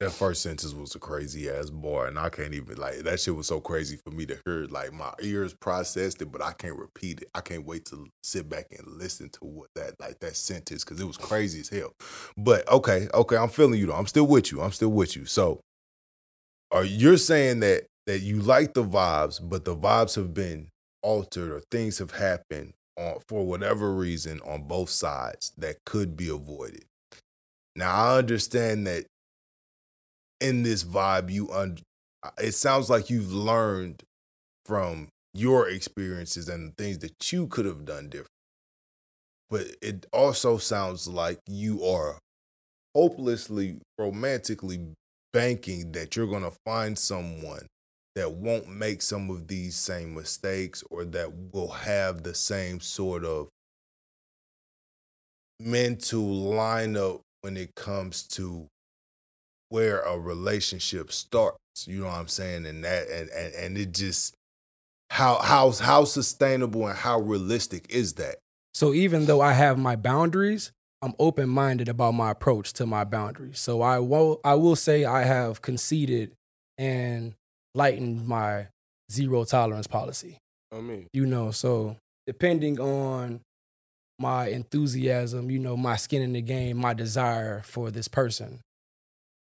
That 0.00 0.10
first 0.10 0.42
sentence 0.42 0.74
was 0.74 0.94
a 0.94 0.98
crazy 0.98 1.48
ass 1.48 1.70
bar, 1.70 2.08
and 2.08 2.18
I 2.18 2.28
can't 2.28 2.52
even 2.52 2.76
like 2.76 2.98
that 2.98 3.18
shit 3.18 3.34
was 3.34 3.46
so 3.46 3.60
crazy 3.60 3.96
for 4.04 4.10
me 4.10 4.26
to 4.26 4.38
hear. 4.44 4.66
Like 4.66 4.92
my 4.92 5.12
ears 5.22 5.54
processed 5.54 6.20
it, 6.20 6.30
but 6.30 6.42
I 6.42 6.52
can't 6.52 6.76
repeat 6.76 7.22
it. 7.22 7.30
I 7.34 7.40
can't 7.40 7.64
wait 7.64 7.86
to 7.86 8.06
sit 8.22 8.48
back 8.48 8.66
and 8.76 8.86
listen 8.86 9.30
to 9.30 9.44
what 9.44 9.68
that 9.74 9.94
like 9.98 10.18
that 10.20 10.36
sentence 10.36 10.84
because 10.84 11.00
it 11.00 11.06
was 11.06 11.16
crazy 11.16 11.60
as 11.60 11.70
hell. 11.70 11.92
But 12.36 12.68
okay, 12.70 13.08
okay, 13.14 13.36
I'm 13.36 13.48
feeling 13.48 13.80
you 13.80 13.86
though. 13.86 13.94
I'm 13.94 14.06
still 14.06 14.26
with 14.26 14.52
you. 14.52 14.60
I'm 14.60 14.72
still 14.72 14.90
with 14.90 15.16
you. 15.16 15.24
So, 15.24 15.60
are 16.72 16.84
you're 16.84 17.16
saying 17.16 17.60
that 17.60 17.86
that 18.06 18.18
you 18.18 18.40
like 18.40 18.74
the 18.74 18.84
vibes, 18.84 19.40
but 19.42 19.64
the 19.64 19.76
vibes 19.76 20.16
have 20.16 20.34
been 20.34 20.68
altered 21.02 21.52
or 21.52 21.62
things 21.70 21.98
have 21.98 22.10
happened 22.10 22.74
on 22.96 23.18
for 23.28 23.46
whatever 23.46 23.92
reason 23.92 24.40
on 24.44 24.64
both 24.64 24.90
sides 24.90 25.52
that 25.58 25.84
could 25.84 26.16
be 26.16 26.28
avoided. 26.28 26.84
Now 27.74 27.94
I 27.94 28.18
understand 28.18 28.86
that 28.86 29.06
in 30.40 30.62
this 30.62 30.84
vibe 30.84 31.30
you 31.30 31.50
un- 31.50 31.78
it 32.38 32.52
sounds 32.52 32.90
like 32.90 33.10
you've 33.10 33.32
learned 33.32 34.02
from 34.64 35.08
your 35.32 35.68
experiences 35.68 36.48
and 36.48 36.70
the 36.70 36.82
things 36.82 36.98
that 36.98 37.32
you 37.32 37.46
could 37.46 37.66
have 37.66 37.84
done 37.84 38.08
different 38.08 38.30
but 39.48 39.66
it 39.80 40.06
also 40.12 40.58
sounds 40.58 41.06
like 41.06 41.38
you 41.46 41.84
are 41.84 42.18
hopelessly 42.94 43.78
romantically 43.98 44.86
banking 45.32 45.92
that 45.92 46.16
you're 46.16 46.26
going 46.26 46.42
to 46.42 46.56
find 46.64 46.98
someone 46.98 47.66
that 48.16 48.32
won't 48.32 48.66
make 48.66 49.02
some 49.02 49.28
of 49.30 49.46
these 49.46 49.76
same 49.76 50.14
mistakes 50.14 50.82
or 50.90 51.04
that 51.04 51.30
will 51.52 51.68
have 51.68 52.22
the 52.22 52.34
same 52.34 52.80
sort 52.80 53.24
of 53.24 53.48
mental 55.60 56.24
lineup 56.24 57.20
when 57.42 57.58
it 57.58 57.74
comes 57.74 58.22
to 58.22 58.66
where 59.68 60.00
a 60.00 60.18
relationship 60.18 61.12
starts. 61.12 61.58
You 61.86 62.00
know 62.00 62.06
what 62.06 62.14
I'm 62.14 62.28
saying? 62.28 62.64
And 62.64 62.82
that 62.84 63.06
and 63.08 63.28
and, 63.28 63.54
and 63.54 63.78
it 63.78 63.92
just 63.92 64.34
how 65.10 65.38
how 65.42 65.70
how 65.72 66.04
sustainable 66.04 66.86
and 66.86 66.96
how 66.96 67.20
realistic 67.20 67.84
is 67.90 68.14
that? 68.14 68.36
So 68.72 68.94
even 68.94 69.26
though 69.26 69.42
I 69.42 69.52
have 69.52 69.78
my 69.78 69.94
boundaries, 69.94 70.72
I'm 71.02 71.14
open 71.18 71.50
minded 71.50 71.88
about 71.90 72.14
my 72.14 72.30
approach 72.30 72.72
to 72.74 72.86
my 72.86 73.04
boundaries. 73.04 73.58
So 73.58 73.82
I 73.82 73.98
will 73.98 74.40
I 74.42 74.54
will 74.54 74.76
say 74.76 75.04
I 75.04 75.24
have 75.24 75.60
conceded 75.60 76.32
and 76.78 77.34
lightened 77.76 78.26
my 78.26 78.66
zero 79.12 79.44
tolerance 79.44 79.86
policy. 79.86 80.38
I 80.72 80.80
mean, 80.80 81.06
You 81.12 81.26
know, 81.26 81.52
so 81.52 81.96
depending 82.26 82.80
on 82.80 83.40
my 84.18 84.48
enthusiasm, 84.48 85.50
you 85.50 85.58
know, 85.58 85.76
my 85.76 85.96
skin 85.96 86.22
in 86.22 86.32
the 86.32 86.40
game, 86.40 86.78
my 86.78 86.94
desire 86.94 87.60
for 87.62 87.90
this 87.90 88.08
person, 88.08 88.60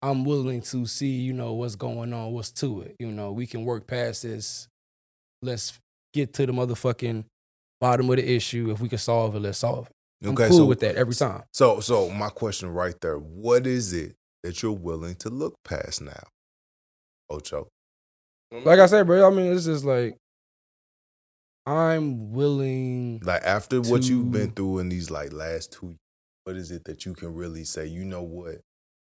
I'm 0.01 0.25
willing 0.25 0.63
to 0.63 0.87
see, 0.87 1.21
you 1.21 1.33
know, 1.33 1.53
what's 1.53 1.77
going 1.77 2.13
on, 2.13 2.33
what's 2.33 2.51
to 2.53 2.81
it. 2.83 2.97
You 2.99 3.13
know, 3.13 3.31
we 3.31 3.47
can 3.47 3.65
work 3.65 3.87
past 3.87 4.23
this. 4.23 4.67
Let's 5.43 5.79
get 6.13 6.33
to 6.35 6.47
the 6.47 6.53
motherfucking 6.53 7.25
bottom 7.81 8.11
of 8.11 8.17
the 8.17 8.35
issue. 8.35 8.71
If 8.73 8.81
we 8.81 8.89
can 8.89 8.99
solve 8.99 9.37
it, 9.37 9.41
let's 9.41 9.59
solve 9.59 9.87
it. 9.87 10.29
I'm 10.29 10.37
cool 10.37 10.51
so, 10.51 10.65
with 10.65 10.81
that 10.81 10.97
every 10.97 11.15
time. 11.15 11.43
So 11.53 11.81
so 11.81 12.09
my 12.09 12.29
question 12.29 12.69
right 12.69 12.95
there, 13.01 13.17
what 13.17 13.67
is 13.67 13.93
it 13.93 14.15
that 14.43 14.63
you're 14.63 14.73
willing 14.73 15.17
to 15.17 15.31
look 15.31 15.55
past 15.65 16.01
now? 16.01 16.23
Ocho. 17.29 17.69
Like 18.53 18.81
I 18.81 18.87
said, 18.87 19.07
bro, 19.07 19.27
I 19.27 19.31
mean, 19.31 19.53
it's 19.53 19.65
just 19.65 19.85
like 19.85 20.17
I'm 21.67 22.33
willing. 22.33 23.21
Like 23.25 23.43
after 23.43 23.81
what 23.81 24.09
you've 24.09 24.31
been 24.31 24.51
through 24.51 24.81
in 24.81 24.89
these 24.89 25.11
like 25.11 25.33
last 25.33 25.73
two 25.73 25.87
years, 25.87 25.99
what 26.45 26.57
is 26.57 26.71
it 26.71 26.85
that 26.85 27.07
you 27.07 27.15
can 27.15 27.35
really 27.35 27.65
say, 27.65 27.87
you 27.87 28.05
know 28.05 28.23
what? 28.23 28.57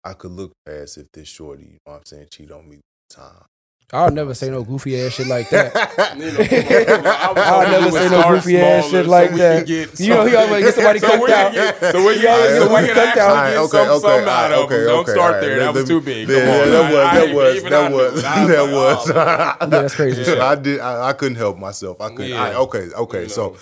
I 0.05 0.15
could 0.15 0.33
look 0.33 0.53
past 0.67 0.99
if 0.99 1.11
this 1.13 1.29
shorty, 1.29 1.65
you 1.65 1.79
know 1.87 1.93
what 1.93 1.97
I'm 1.99 2.03
saying, 2.07 2.27
cheat 2.31 2.51
on 2.51 2.69
me 2.69 2.81
time. 3.09 3.45
I'll 3.93 4.11
never 4.13 4.35
say 4.35 4.51
no 4.51 4.63
goofy 4.63 5.01
ass 5.01 5.15
shit 5.15 5.27
like 5.27 5.51
that. 5.51 6.17
You 6.17 6.31
know. 6.31 6.39
I 6.39 7.33
was 7.33 7.45
I'll 7.45 7.71
never 7.81 7.91
say 7.91 8.09
no 8.09 8.35
goofy 8.35 8.59
ass 8.59 8.89
shit 8.89 9.07
like 9.07 9.31
we 9.33 9.39
that. 9.39 9.69
You 9.69 10.11
know, 10.11 10.27
he 10.27 10.37
always 10.37 10.65
get 10.65 10.75
somebody 10.75 10.99
so 11.01 11.19
cooked 11.19 11.31
out. 11.31 11.53
Get, 11.53 11.81
so 11.81 12.07
we 12.07 12.15
He 12.15 12.21
can, 12.21 12.31
always 12.31 12.51
get 12.51 12.63
somebody 12.63 12.87
cooked 12.89 13.17
out. 13.19 13.37
actually 13.37 13.63
get 13.63 13.71
some, 13.71 14.01
some 14.01 14.29
out 14.29 14.53
of 14.53 14.69
them. 14.69 14.87
Don't 14.87 15.09
start 15.09 15.41
there. 15.41 15.59
That 15.59 15.75
was 15.75 15.89
too 15.89 16.01
big. 16.01 16.29
Come 16.29 16.37
Yeah, 16.37 16.65
that 16.67 17.35
was 17.35 17.63
that 17.65 17.93
was 17.93 18.23
that 18.23 18.73
was 18.73 19.09
that 19.09 19.59
was. 19.59 19.71
that's 19.71 19.95
crazy. 19.97 20.39
I 20.39 20.55
did. 20.55 20.79
I, 20.81 21.09
I 21.09 21.13
couldn't 21.13 21.39
help 21.39 21.59
myself. 21.59 22.01
I 22.01 22.15
couldn't. 22.15 22.33
Okay, 22.33 22.91
okay. 22.95 23.29
So, 23.29 23.57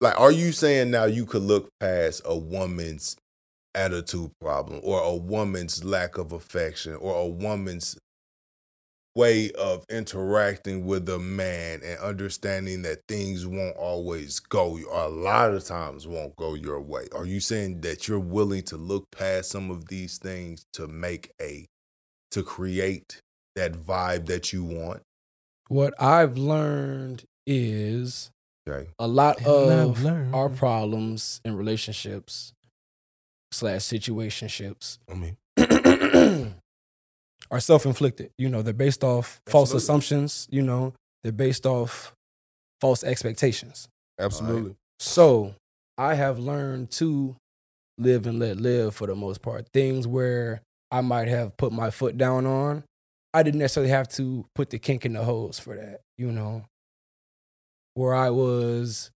like, 0.00 0.18
are 0.18 0.32
you 0.32 0.50
saying 0.50 0.90
now 0.90 1.04
you 1.04 1.26
could 1.26 1.42
look 1.42 1.68
past 1.78 2.22
a 2.24 2.36
woman's 2.36 3.16
attitude 3.76 4.32
problem, 4.40 4.80
or 4.82 5.00
a 5.00 5.14
woman's 5.14 5.84
lack 5.84 6.18
of 6.18 6.32
affection, 6.32 6.94
or 6.96 7.14
a 7.20 7.26
woman's 7.28 7.96
way 9.14 9.50
of 9.52 9.84
interacting 9.90 10.86
with 10.86 11.08
a 11.08 11.18
man 11.18 11.80
and 11.84 11.98
understanding 11.98 12.82
that 12.82 13.02
things 13.08 13.46
won't 13.46 13.76
always 13.76 14.38
go 14.38 14.78
a 14.92 15.08
lot 15.08 15.52
of 15.52 15.64
times 15.64 16.06
won't 16.06 16.36
go 16.36 16.54
your 16.54 16.80
way. 16.80 17.06
Are 17.14 17.26
you 17.26 17.40
saying 17.40 17.80
that 17.80 18.06
you're 18.06 18.20
willing 18.20 18.62
to 18.64 18.76
look 18.76 19.10
past 19.10 19.50
some 19.50 19.70
of 19.70 19.88
these 19.88 20.18
things 20.18 20.64
to 20.74 20.86
make 20.86 21.32
a 21.40 21.66
to 22.30 22.42
create 22.42 23.20
that 23.56 23.72
vibe 23.72 24.26
that 24.26 24.52
you 24.52 24.62
want? 24.62 25.02
What 25.68 26.00
I've 26.00 26.36
learned 26.36 27.24
is 27.46 28.30
okay. 28.68 28.88
a 28.98 29.08
lot 29.08 29.44
of 29.44 30.06
our 30.34 30.48
problems 30.48 31.40
in 31.44 31.56
relationships 31.56 32.52
slash 33.52 33.80
situationships 33.80 34.98
I 35.10 35.14
mean, 35.14 35.36
are 37.50 37.60
self-inflicted. 37.60 38.30
You 38.38 38.48
know, 38.48 38.62
they're 38.62 38.72
based 38.72 39.02
off 39.04 39.40
false 39.46 39.72
assumptions. 39.74 40.46
You 40.50 40.62
know, 40.62 40.94
they're 41.22 41.32
based 41.32 41.66
off 41.66 42.14
false 42.80 43.04
expectations. 43.04 43.88
absolutely. 44.18 44.76
So 44.98 45.54
I 45.98 46.14
have 46.14 46.38
learned 46.38 46.90
to 46.92 47.36
live 47.98 48.26
and 48.26 48.38
let 48.38 48.56
live 48.56 48.94
for 48.94 49.06
the 49.06 49.14
most 49.14 49.42
part. 49.42 49.66
Things 49.72 50.06
where 50.06 50.62
I 50.90 51.00
might 51.00 51.28
have 51.28 51.56
put 51.56 51.72
my 51.72 51.90
foot 51.90 52.16
down 52.16 52.46
on, 52.46 52.84
I 53.32 53.42
didn't 53.42 53.60
necessarily 53.60 53.90
have 53.90 54.08
to 54.10 54.44
put 54.54 54.70
the 54.70 54.78
kink 54.78 55.04
in 55.06 55.12
the 55.12 55.24
hose 55.24 55.58
for 55.58 55.76
that, 55.76 56.00
you 56.18 56.32
know. 56.32 56.64
Where 57.94 58.14
I 58.14 58.30
was 58.30 59.10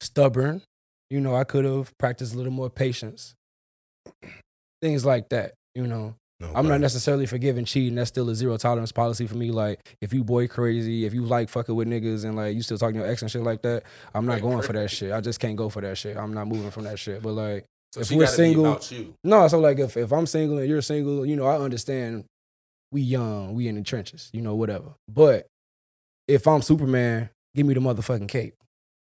stubborn, 0.00 0.62
you 1.10 1.20
know, 1.20 1.34
I 1.34 1.44
could 1.44 1.64
have 1.64 1.96
practiced 1.98 2.34
a 2.34 2.36
little 2.36 2.52
more 2.52 2.70
patience. 2.70 3.34
Things 4.80 5.04
like 5.04 5.28
that, 5.28 5.54
you 5.74 5.86
know. 5.86 6.14
I'm 6.54 6.66
not 6.68 6.80
necessarily 6.80 7.26
forgiving 7.26 7.64
cheating. 7.64 7.94
That's 7.96 8.08
still 8.08 8.28
a 8.30 8.34
zero 8.34 8.56
tolerance 8.56 8.92
policy 8.92 9.26
for 9.26 9.36
me. 9.36 9.50
Like, 9.50 9.80
if 10.00 10.12
you 10.12 10.24
boy 10.24 10.48
crazy, 10.48 11.04
if 11.04 11.14
you 11.14 11.22
like 11.24 11.48
fucking 11.48 11.74
with 11.74 11.88
niggas 11.88 12.24
and 12.24 12.36
like 12.36 12.54
you 12.54 12.62
still 12.62 12.78
talking 12.78 12.94
to 12.94 13.00
your 13.00 13.10
ex 13.10 13.22
and 13.22 13.30
shit 13.30 13.42
like 13.42 13.62
that, 13.62 13.84
I'm 14.14 14.26
not 14.26 14.34
Right, 14.34 14.42
going 14.42 14.62
for 14.62 14.72
that 14.72 14.90
shit. 14.90 15.12
I 15.12 15.20
just 15.20 15.40
can't 15.40 15.56
go 15.56 15.68
for 15.68 15.80
that 15.82 15.96
shit. 15.98 16.16
I'm 16.16 16.32
not 16.34 16.46
moving 16.48 16.70
from 16.70 16.84
that 16.84 16.98
shit. 16.98 17.22
But 17.22 17.32
like, 17.32 17.64
So 17.92 18.00
if 18.00 18.06
she 18.08 18.16
we're 18.16 18.24
gotta 18.24 18.32
be 18.36 18.42
single- 18.44 18.66
about 18.66 18.90
you. 18.90 19.14
no, 19.24 19.46
so 19.48 19.58
like 19.60 19.78
if, 19.78 19.96
if 19.96 20.12
I'm 20.12 20.26
single 20.26 20.58
and 20.58 20.68
you're 20.68 20.82
single, 20.82 21.24
you 21.26 21.36
know, 21.36 21.46
I 21.46 21.58
understand 21.58 22.24
we 22.90 23.00
young, 23.02 23.54
we 23.54 23.68
in 23.68 23.74
the 23.76 23.82
trenches, 23.82 24.28
you 24.32 24.42
know, 24.42 24.54
whatever. 24.54 24.94
But 25.08 25.46
if 26.28 26.46
I'm 26.46 26.62
Superman, 26.62 27.30
give 27.54 27.66
me 27.66 27.74
the 27.74 27.80
motherfucking 27.80 28.28
cape. 28.28 28.54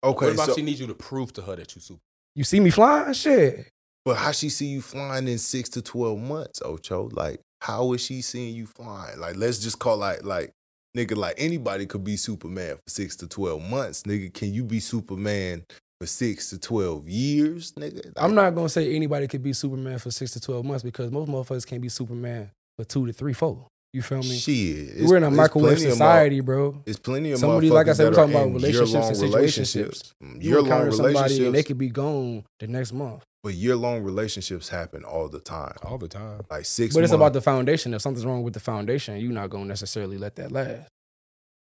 okay 0.03 0.25
what 0.27 0.33
about 0.35 0.47
so 0.49 0.55
she 0.55 0.61
needs 0.61 0.79
you 0.79 0.87
to 0.87 0.93
prove 0.93 1.33
to 1.33 1.41
her 1.41 1.55
that 1.55 1.75
you 1.75 1.81
super? 1.81 1.99
You 2.35 2.43
see 2.43 2.59
me 2.59 2.69
flying? 2.69 3.13
Shit. 3.13 3.67
But 4.05 4.17
how 4.17 4.31
she 4.31 4.49
see 4.49 4.67
you 4.67 4.81
flying 4.81 5.27
in 5.27 5.37
six 5.37 5.69
to 5.69 5.81
12 5.81 6.19
months 6.19 6.61
ocho 6.63 7.09
like 7.13 7.39
how 7.61 7.93
is 7.93 8.01
she 8.03 8.21
seeing 8.21 8.55
you 8.55 8.65
flying 8.65 9.19
like 9.19 9.35
let's 9.35 9.59
just 9.59 9.79
call 9.79 9.97
like 9.97 10.23
like 10.23 10.51
nigga 10.97 11.15
like 11.15 11.35
anybody 11.37 11.85
could 11.85 12.03
be 12.03 12.15
superman 12.17 12.75
for 12.75 12.89
six 12.89 13.15
to 13.15 13.27
12 13.27 13.61
months 13.61 14.03
nigga 14.03 14.33
can 14.33 14.53
you 14.53 14.63
be 14.63 14.79
superman 14.79 15.63
for 15.99 16.07
six 16.07 16.49
to 16.49 16.57
12 16.57 17.07
years 17.09 17.73
nigga 17.73 18.11
I'm 18.15 18.33
not 18.33 18.55
gonna 18.55 18.69
say 18.69 18.95
anybody 18.95 19.27
could 19.27 19.43
be 19.43 19.53
Superman 19.53 19.99
for 19.99 20.11
six 20.11 20.31
to 20.31 20.39
twelve 20.39 20.65
months 20.65 20.83
because 20.83 21.11
most 21.11 21.29
motherfuckers 21.29 21.65
can't 21.65 21.81
be 21.81 21.89
Superman 21.89 22.51
for 22.77 22.85
two 22.85 23.05
to 23.05 23.13
three, 23.13 23.33
four. 23.33 23.67
You 23.91 24.03
feel 24.03 24.19
me? 24.19 24.37
Shit, 24.37 25.01
We're 25.01 25.17
in 25.17 25.23
a 25.23 25.31
microwave 25.31 25.77
plenty 25.77 25.85
of 25.87 25.91
society, 25.93 26.39
bro. 26.41 26.83
It's 26.85 26.99
plenty 26.99 27.31
of 27.31 27.39
Somebody, 27.39 27.71
like 27.71 27.87
I 27.87 27.93
said, 27.93 28.09
we're 28.09 28.13
talking 28.13 28.35
about 28.35 28.53
relationships 28.53 29.07
and 29.07 29.17
situationships. 29.17 30.13
Mm, 30.23 30.43
you 30.43 30.49
Year 30.49 30.61
long 30.61 30.91
somebody 30.91 31.17
and 31.17 31.29
they 31.29 31.45
relationships, 31.45 31.67
could 31.67 31.77
be 31.79 31.89
gone 31.89 32.43
the 32.59 32.67
next 32.67 32.93
month. 32.93 33.23
But 33.43 33.53
year 33.53 33.75
long 33.75 34.03
relationships 34.03 34.69
happen 34.69 35.03
all 35.03 35.29
the 35.29 35.39
time. 35.39 35.75
All 35.83 35.97
the 35.97 36.07
time. 36.07 36.41
Like 36.49 36.65
six. 36.65 36.93
But 36.95 37.03
it's 37.03 37.11
months. 37.11 37.19
about 37.21 37.33
the 37.33 37.41
foundation. 37.41 37.93
If 37.93 38.01
something's 38.01 38.25
wrong 38.25 38.43
with 38.43 38.53
the 38.53 38.59
foundation, 38.59 39.17
you're 39.19 39.31
not 39.31 39.49
gonna 39.49 39.65
necessarily 39.65 40.17
let 40.17 40.35
that 40.35 40.51
last. 40.51 40.89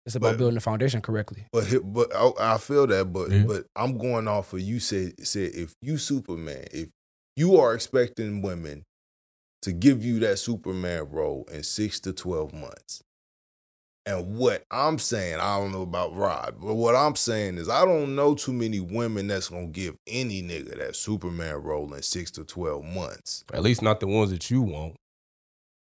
It's 0.05 0.15
about 0.15 0.31
But- 0.33 0.37
building 0.37 0.55
the 0.55 0.61
foundation 0.61 1.01
correctly. 1.01 1.45
But 1.51 1.65
but 1.83 2.15
I, 2.15 2.53
I 2.55 2.57
feel 2.57 2.87
that, 2.87 3.11
but 3.11 3.29
Yeah. 3.31 3.43
but 3.45 3.65
I'm 3.75 3.97
going 3.97 4.27
off 4.27 4.53
of 4.53 4.61
you 4.61 4.79
said 4.79 5.25
said 5.27 5.51
if 5.53 5.73
you 5.81 5.97
Superman, 5.97 6.65
if 6.71 6.89
you 7.35 7.57
are 7.57 7.73
expecting 7.75 8.41
women 8.41 8.83
to 9.63 9.73
give 9.73 10.05
you 10.05 10.19
that 10.19 10.39
Superman 10.39 11.09
role 11.11 11.45
in 11.51 11.63
six 11.63 11.99
to 12.01 12.13
twelve 12.13 12.53
months, 12.53 13.01
and 14.07 14.37
what 14.37 14.63
I'm 14.71 14.97
saying, 14.97 15.39
I 15.41 15.59
don't 15.59 15.73
know 15.73 15.81
about 15.81 16.15
Rod, 16.15 16.55
but 16.61 16.75
what 16.75 16.95
I'm 16.95 17.15
saying 17.15 17.57
is 17.57 17.67
I 17.67 17.83
don't 17.83 18.15
know 18.15 18.35
too 18.35 18.53
many 18.53 18.79
women 18.79 19.27
that's 19.27 19.49
gonna 19.49 19.67
give 19.67 19.97
any 20.07 20.41
nigga 20.41 20.77
that 20.77 20.95
Superman 20.95 21.55
role 21.55 21.93
in 21.93 22.01
six 22.01 22.31
to 22.31 22.45
twelve 22.45 22.85
months. 22.85 23.43
At 23.53 23.63
least 23.63 23.81
not 23.81 23.99
the 23.99 24.07
ones 24.07 24.31
that 24.31 24.49
you 24.49 24.61
want. 24.61 24.95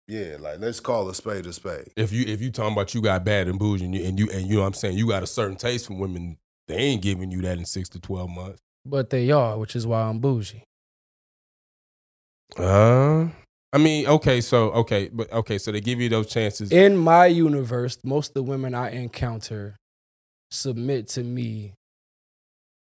Yeah, 0.07 0.37
like 0.38 0.61
let's 0.61 0.79
call 0.79 1.09
a 1.09 1.14
spade 1.14 1.46
a 1.46 1.55
spade. 1.55 1.88
If 1.96 2.12
you 2.12 2.27
if 2.27 2.42
you 2.42 2.51
talking 2.51 2.75
about 2.75 2.94
you 2.94 3.01
got 3.01 3.25
bad 3.25 3.48
and 3.48 3.59
bougie 3.59 3.87
and 3.87 3.94
you 3.94 4.05
and 4.05 4.18
you, 4.18 4.29
and 4.31 4.46
you 4.46 4.57
know 4.57 4.61
what 4.61 4.66
I'm 4.66 4.75
saying 4.75 4.98
you 4.98 5.09
got 5.09 5.22
a 5.22 5.27
certain 5.27 5.57
taste 5.57 5.87
from 5.87 5.98
women, 5.98 6.37
they 6.68 6.77
ain't 6.77 7.03
giving 7.03 7.31
you 7.31 7.40
that 7.42 7.57
in 7.57 7.64
six 7.64 7.88
to 7.90 8.01
twelve 8.01 8.29
months. 8.29 8.61
But 8.85 9.09
they 9.09 9.31
are, 9.31 9.57
which 9.57 9.75
is 9.75 9.87
why 9.87 10.03
I'm 10.03 10.18
bougie. 10.18 10.64
Uh 12.59 13.29
I 13.73 13.79
mean, 13.79 14.07
okay, 14.07 14.43
so 14.43 14.71
okay, 14.73 15.09
but 15.11 15.33
okay, 15.33 15.57
so 15.57 15.73
they 15.73 15.81
give 15.81 15.99
you 16.01 16.11
those 16.11 16.29
chances. 16.29 16.71
In 16.71 16.97
my 16.97 17.27
universe, 17.27 17.97
most 18.05 18.29
of 18.31 18.35
the 18.35 18.43
women 18.43 18.75
I 18.75 18.91
encounter 18.91 19.77
submit 20.51 21.09
to 21.09 21.23
me 21.23 21.73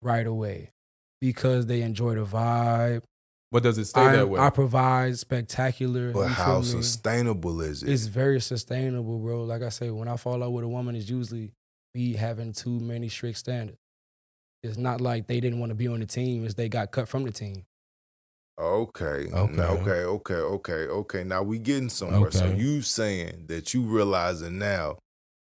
right 0.04 0.28
away 0.28 0.72
because 1.20 1.66
they 1.66 1.82
enjoy 1.82 2.14
the 2.16 2.26
vibe. 2.26 3.02
but 3.52 3.64
does 3.64 3.80
it 3.80 3.86
stay 3.86 4.02
I, 4.02 4.16
that 4.18 4.30
way? 4.30 4.40
I 4.40 4.52
provide 4.52 5.18
spectacular. 5.18 6.12
But 6.12 6.28
how 6.28 6.62
sustainable 6.62 7.62
is 7.62 7.82
it? 7.82 7.90
It's 7.90 8.06
very 8.06 8.40
sustainable, 8.40 9.18
bro. 9.18 9.46
Like 9.46 9.64
I 9.64 9.70
say, 9.70 9.90
when 9.90 10.08
I 10.08 10.18
fall 10.18 10.44
out 10.44 10.52
with 10.52 10.64
a 10.64 10.68
woman, 10.68 10.96
it's 10.96 11.10
usually 11.10 11.54
me 11.96 12.14
having 12.14 12.54
too 12.54 12.80
many 12.80 13.10
strict 13.10 13.40
standards. 13.40 13.80
It's 14.62 14.78
not 14.78 15.02
like 15.02 15.26
they 15.26 15.40
didn't 15.40 15.60
want 15.60 15.72
to 15.72 15.76
be 15.76 15.88
on 15.88 16.02
the 16.02 16.06
team; 16.06 16.46
it's 16.46 16.54
they 16.54 16.70
got 16.70 16.92
cut 16.92 17.08
from 17.08 17.24
the 17.24 17.32
team. 17.32 17.66
Okay. 18.60 19.30
Okay. 19.32 19.62
Okay. 19.62 19.92
Okay. 19.92 20.34
Okay. 20.34 20.88
Okay. 20.88 21.24
Now 21.24 21.44
we 21.44 21.60
getting 21.60 21.90
somewhere. 21.90 22.32
So 22.32 22.46
you 22.46 22.82
saying 22.82 23.46
that 23.48 23.74
you 23.74 23.84
realizing 23.84 24.58
now 24.58 24.98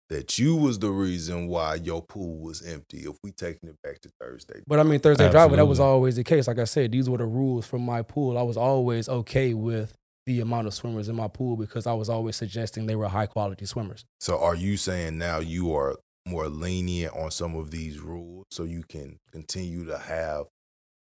that 0.10 0.40
you 0.40 0.56
was 0.56 0.80
the 0.80 0.90
reason 0.90 1.48
why 1.48 1.76
your 1.76 2.02
pool 2.02 2.40
was 2.40 2.62
empty. 2.66 3.00
If 3.00 3.18
we 3.24 3.32
taking 3.32 3.70
it 3.70 3.76
back 3.84 4.00
to 4.02 4.10
Thursday. 4.20 4.62
But 4.66 4.80
I 4.80 4.84
mean, 4.84 5.00
Thursday 5.00 5.30
driver, 5.30 5.56
that 5.56 5.66
was 5.66 5.80
always 5.80 6.16
the 6.16 6.24
case. 6.24 6.48
Like 6.48 6.60
I 6.60 6.64
said, 6.64 6.92
these 6.92 7.10
were 7.10 7.18
the 7.18 7.26
rules 7.26 7.68
from 7.68 7.82
my 7.82 8.02
pool. 8.02 8.38
I 8.38 8.44
was 8.44 8.58
always 8.58 9.10
okay 9.10 9.54
with 9.54 9.94
the 10.26 10.42
amount 10.42 10.68
of 10.68 10.74
swimmers 10.74 11.08
in 11.08 11.16
my 11.16 11.28
pool 11.28 11.56
because 11.56 11.88
I 11.88 11.94
was 11.94 12.10
always 12.10 12.36
suggesting 12.36 12.86
they 12.86 12.96
were 12.96 13.08
high 13.08 13.28
quality 13.28 13.66
swimmers. 13.66 14.06
So 14.20 14.40
are 14.40 14.56
you 14.56 14.76
saying 14.76 15.18
now 15.18 15.40
you 15.40 15.74
are 15.74 15.98
more 16.26 16.50
lenient 16.50 17.16
on 17.16 17.32
some 17.32 17.56
of 17.56 17.72
these 17.72 18.00
rules 18.00 18.46
so 18.52 18.64
you 18.64 18.84
can 18.84 19.18
continue 19.32 19.86
to 19.86 19.98
have 19.98 20.48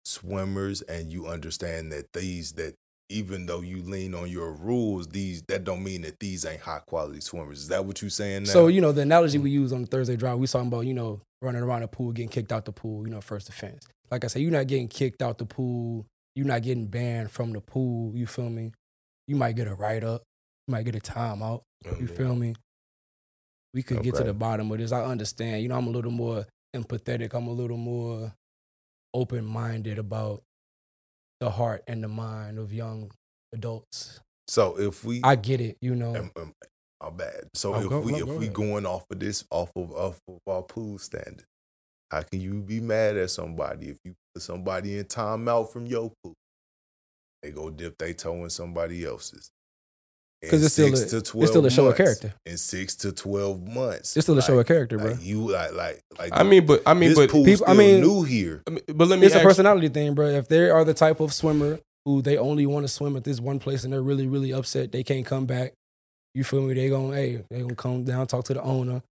swimmers 0.05 0.81
and 0.81 1.11
you 1.11 1.27
understand 1.27 1.91
that 1.91 2.13
these 2.13 2.53
that 2.53 2.75
even 3.09 3.45
though 3.45 3.61
you 3.61 3.81
lean 3.83 4.15
on 4.15 4.29
your 4.29 4.53
rules, 4.53 5.07
these 5.07 5.43
that 5.43 5.63
don't 5.63 5.83
mean 5.83 6.01
that 6.01 6.19
these 6.19 6.45
ain't 6.45 6.61
high 6.61 6.79
quality 6.79 7.21
swimmers. 7.21 7.59
Is 7.59 7.67
that 7.67 7.85
what 7.85 8.01
you 8.01 8.09
saying 8.09 8.43
now? 8.43 8.49
So, 8.49 8.67
you 8.67 8.81
know, 8.81 8.91
the 8.91 9.01
analogy 9.01 9.37
we 9.37 9.51
mm. 9.51 9.53
use 9.53 9.73
on 9.73 9.81
the 9.81 9.87
Thursday 9.87 10.15
drive, 10.15 10.39
we 10.39 10.47
talking 10.47 10.67
about, 10.67 10.85
you 10.85 10.93
know, 10.93 11.21
running 11.41 11.61
around 11.61 11.81
the 11.81 11.87
pool, 11.87 12.11
getting 12.11 12.29
kicked 12.29 12.51
out 12.51 12.65
the 12.65 12.71
pool, 12.71 13.05
you 13.05 13.13
know, 13.13 13.21
first 13.21 13.49
offense. 13.49 13.85
Like 14.09 14.23
I 14.23 14.27
said, 14.27 14.41
you're 14.41 14.51
not 14.51 14.67
getting 14.67 14.87
kicked 14.87 15.21
out 15.21 15.37
the 15.37 15.45
pool. 15.45 16.05
You're 16.35 16.47
not 16.47 16.63
getting 16.63 16.87
banned 16.87 17.29
from 17.29 17.53
the 17.53 17.61
pool. 17.61 18.15
You 18.15 18.25
feel 18.25 18.49
me? 18.49 18.71
You 19.27 19.35
might 19.35 19.55
get 19.55 19.67
a 19.67 19.75
write 19.75 20.03
up. 20.03 20.23
You 20.67 20.71
might 20.71 20.85
get 20.85 20.95
a 20.95 20.99
timeout. 20.99 21.61
Oh, 21.85 21.95
you 21.99 22.07
feel 22.07 22.35
me? 22.35 22.55
We 23.73 23.83
could 23.83 24.01
get 24.01 24.15
to 24.15 24.23
the 24.23 24.33
bottom 24.33 24.71
of 24.71 24.77
this. 24.77 24.91
I 24.91 25.03
understand. 25.03 25.61
You 25.61 25.69
know, 25.69 25.77
I'm 25.77 25.87
a 25.87 25.91
little 25.91 26.11
more 26.11 26.45
empathetic. 26.75 27.33
I'm 27.33 27.47
a 27.47 27.51
little 27.51 27.77
more 27.77 28.33
open 29.13 29.45
minded 29.45 29.99
about 29.99 30.43
the 31.39 31.49
heart 31.49 31.83
and 31.87 32.03
the 32.03 32.07
mind 32.07 32.57
of 32.59 32.71
young 32.73 33.11
adults. 33.53 34.19
so 34.47 34.79
if 34.79 35.03
we 35.03 35.21
I 35.23 35.35
get 35.35 35.61
it, 35.61 35.77
you 35.81 35.95
know. 35.95 36.15
Um, 36.15 36.31
um, 36.35 36.53
my 37.01 37.09
bad. 37.09 37.49
So 37.53 37.73
Oh, 37.73 37.79
if 37.81 37.89
go- 37.89 37.99
we 38.01 38.11
no, 38.13 38.17
if 38.19 38.25
go 38.25 38.33
we 38.37 38.45
ahead. 38.45 38.53
going 38.53 38.85
off 38.85 39.05
of 39.11 39.19
this 39.19 39.43
off 39.51 39.71
of 39.75 39.91
off 39.91 40.19
of 40.27 40.39
our 40.47 40.61
pool 40.63 40.97
standard, 40.97 41.45
how 42.11 42.21
can 42.23 42.39
you 42.41 42.61
be 42.61 42.79
mad 42.79 43.17
at 43.17 43.29
somebody 43.29 43.89
if 43.89 43.97
you 44.05 44.13
put 44.33 44.41
somebody 44.43 44.97
in 44.97 45.05
timeout 45.05 45.71
from 45.71 45.85
your 45.85 46.11
pool? 46.23 46.33
They 47.41 47.51
go 47.51 47.69
dip 47.69 47.97
their 47.97 48.13
toe 48.13 48.43
in 48.45 48.49
somebody 48.49 49.03
else's. 49.05 49.49
In 50.43 50.49
'Cause 50.49 50.63
it's 50.63 50.73
still 50.73 50.87
a- 50.87 50.91
it's 50.91 51.49
still 51.49 51.65
a 51.65 51.69
show 51.71 51.87
of 51.87 51.95
character. 51.95 52.33
In 52.45 52.57
six 52.57 52.95
to 52.97 53.11
twelve 53.11 53.65
months, 53.67 54.15
It's 54.17 54.25
still 54.25 54.37
a 54.37 54.41
show 54.41 54.59
of 54.59 54.65
character, 54.67 54.97
bro. 54.97 55.11
Like 55.11 55.23
you, 55.23 55.49
like, 55.51 55.73
like, 55.73 56.01
like. 56.19 56.31
I 56.33 56.43
mean, 56.43 56.65
but 56.65 56.81
I 56.85 56.93
mean, 56.93 57.13
but 57.15 57.29
pool 57.29 57.45
people- 57.45 57.65
I 57.67 57.73
mean- 57.73 58.01
new 58.01 58.23
here. 58.23 58.61
I 58.67 58.71
mean, 58.71 58.81
but 58.93 59.07
let 59.07 59.19
me 59.19 59.25
It's 59.25 59.35
a 59.35 59.39
ask, 59.39 59.47
personality 59.47 59.89
thing, 59.89 60.13
bro. 60.13 60.27
If 60.27 60.47
they 60.47 60.69
are 60.69 60.83
the 60.83 60.93
type 60.93 61.19
of 61.19 61.33
swimmer 61.33 61.79
who 62.05 62.21
they 62.21 62.37
only 62.37 62.65
want 62.65 62.83
to 62.85 62.87
swim 62.91 63.15
at 63.15 63.23
this 63.23 63.39
one 63.39 63.59
place 63.59 63.83
and 63.85 63.93
they're 63.93 64.01
really, 64.01 64.27
really 64.27 64.51
upset 64.51 64.91
they 64.91 65.03
can't 65.03 65.25
come 65.25 65.45
back, 65.45 65.73
you 66.35 66.43
feel 66.43 66.61
me? 66.61 66.73
They 66.73 66.89
gonna, 66.89 67.15
hey, 67.15 67.43
they 67.49 67.61
gonna 67.61 67.75
come 67.75 68.03
down, 68.03 68.27
talk 68.27 68.43
to 68.45 68.53
the 68.53 68.61
owner. 68.61 69.01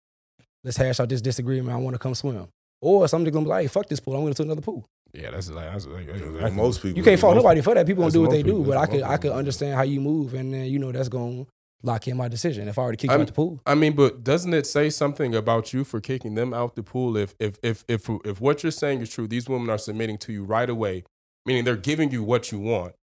Let's 0.65 0.77
hash 0.77 1.01
out 1.01 1.09
this 1.09 1.21
disagreement. 1.23 1.75
I 1.75 1.79
want 1.81 1.95
to 1.95 1.99
come 1.99 2.15
swim. 2.15 2.47
Or 2.83 3.09
somebody's 3.09 3.33
gonna 3.33 3.45
be 3.45 3.51
like, 3.51 3.63
hey, 3.63 3.69
fuck 3.69 3.89
this 3.89 4.01
pool. 4.01 4.15
I'm 4.17 4.23
gonna 4.23 4.35
to 4.35 4.43
another 4.43 4.61
pool. 4.61 4.85
Yeah, 5.15 5.31
that's 5.31 5.51
like 5.51 5.71
that's 5.71 5.87
like, 5.87 6.09
Like, 6.41 6.53
most 6.55 6.81
people, 6.83 6.97
You 6.97 7.05
can't 7.05 7.21
fault 7.21 7.37
nobody 7.37 7.61
for 7.61 7.75
that. 7.75 7.87
People 7.87 8.05
don't 8.05 8.13
do 8.13 8.23
what 8.23 8.31
they 8.31 8.43
do. 8.43 8.53
people. 8.53 8.65
But 8.65 8.79
I 8.79 8.87
could, 8.87 9.03
I 9.03 9.17
could 9.19 9.33
understand 9.33 9.75
how 9.75 9.83
you 9.83 10.01
move, 10.01 10.33
and 10.35 10.53
then 10.55 10.65
you 10.67 10.79
know 10.79 10.91
that's 10.91 11.09
gonna 11.11 11.47
lock 11.83 12.09
in 12.09 12.17
my 12.17 12.29
decision. 12.29 12.67
If 12.69 12.79
I 12.79 12.83
already 12.83 12.97
kick 12.97 13.11
you 13.11 13.13
I'm- 13.13 13.21
out 13.23 13.27
the 13.27 13.33
pool, 13.35 13.61
I 13.67 13.75
mean, 13.75 13.95
but 13.95 14.25
doesn't 14.25 14.55
it 14.55 14.67
say 14.67 14.89
something 14.89 15.35
about 15.35 15.73
you 15.75 15.85
for 15.85 16.01
kicking 16.01 16.35
them 16.35 16.55
out 16.55 16.77
the 16.77 16.83
pool? 16.83 17.17
If 17.17 17.35
if 17.39 17.57
if 17.63 17.85
if 17.89 18.09
if 18.25 18.41
what 18.41 18.63
you're 18.63 18.73
saying 18.73 19.01
is 19.03 19.11
true, 19.11 19.29
these 19.29 19.49
women 19.49 19.69
are 19.69 19.79
submitting 19.79 20.17
to 20.19 20.33
you 20.33 20.45
right 20.45 20.71
away, 20.71 21.05
meaning 21.45 21.65
they're 21.65 21.77
giving 21.77 22.11
you 22.11 22.23
what 22.23 22.51
you 22.51 22.59
want, 22.61 22.95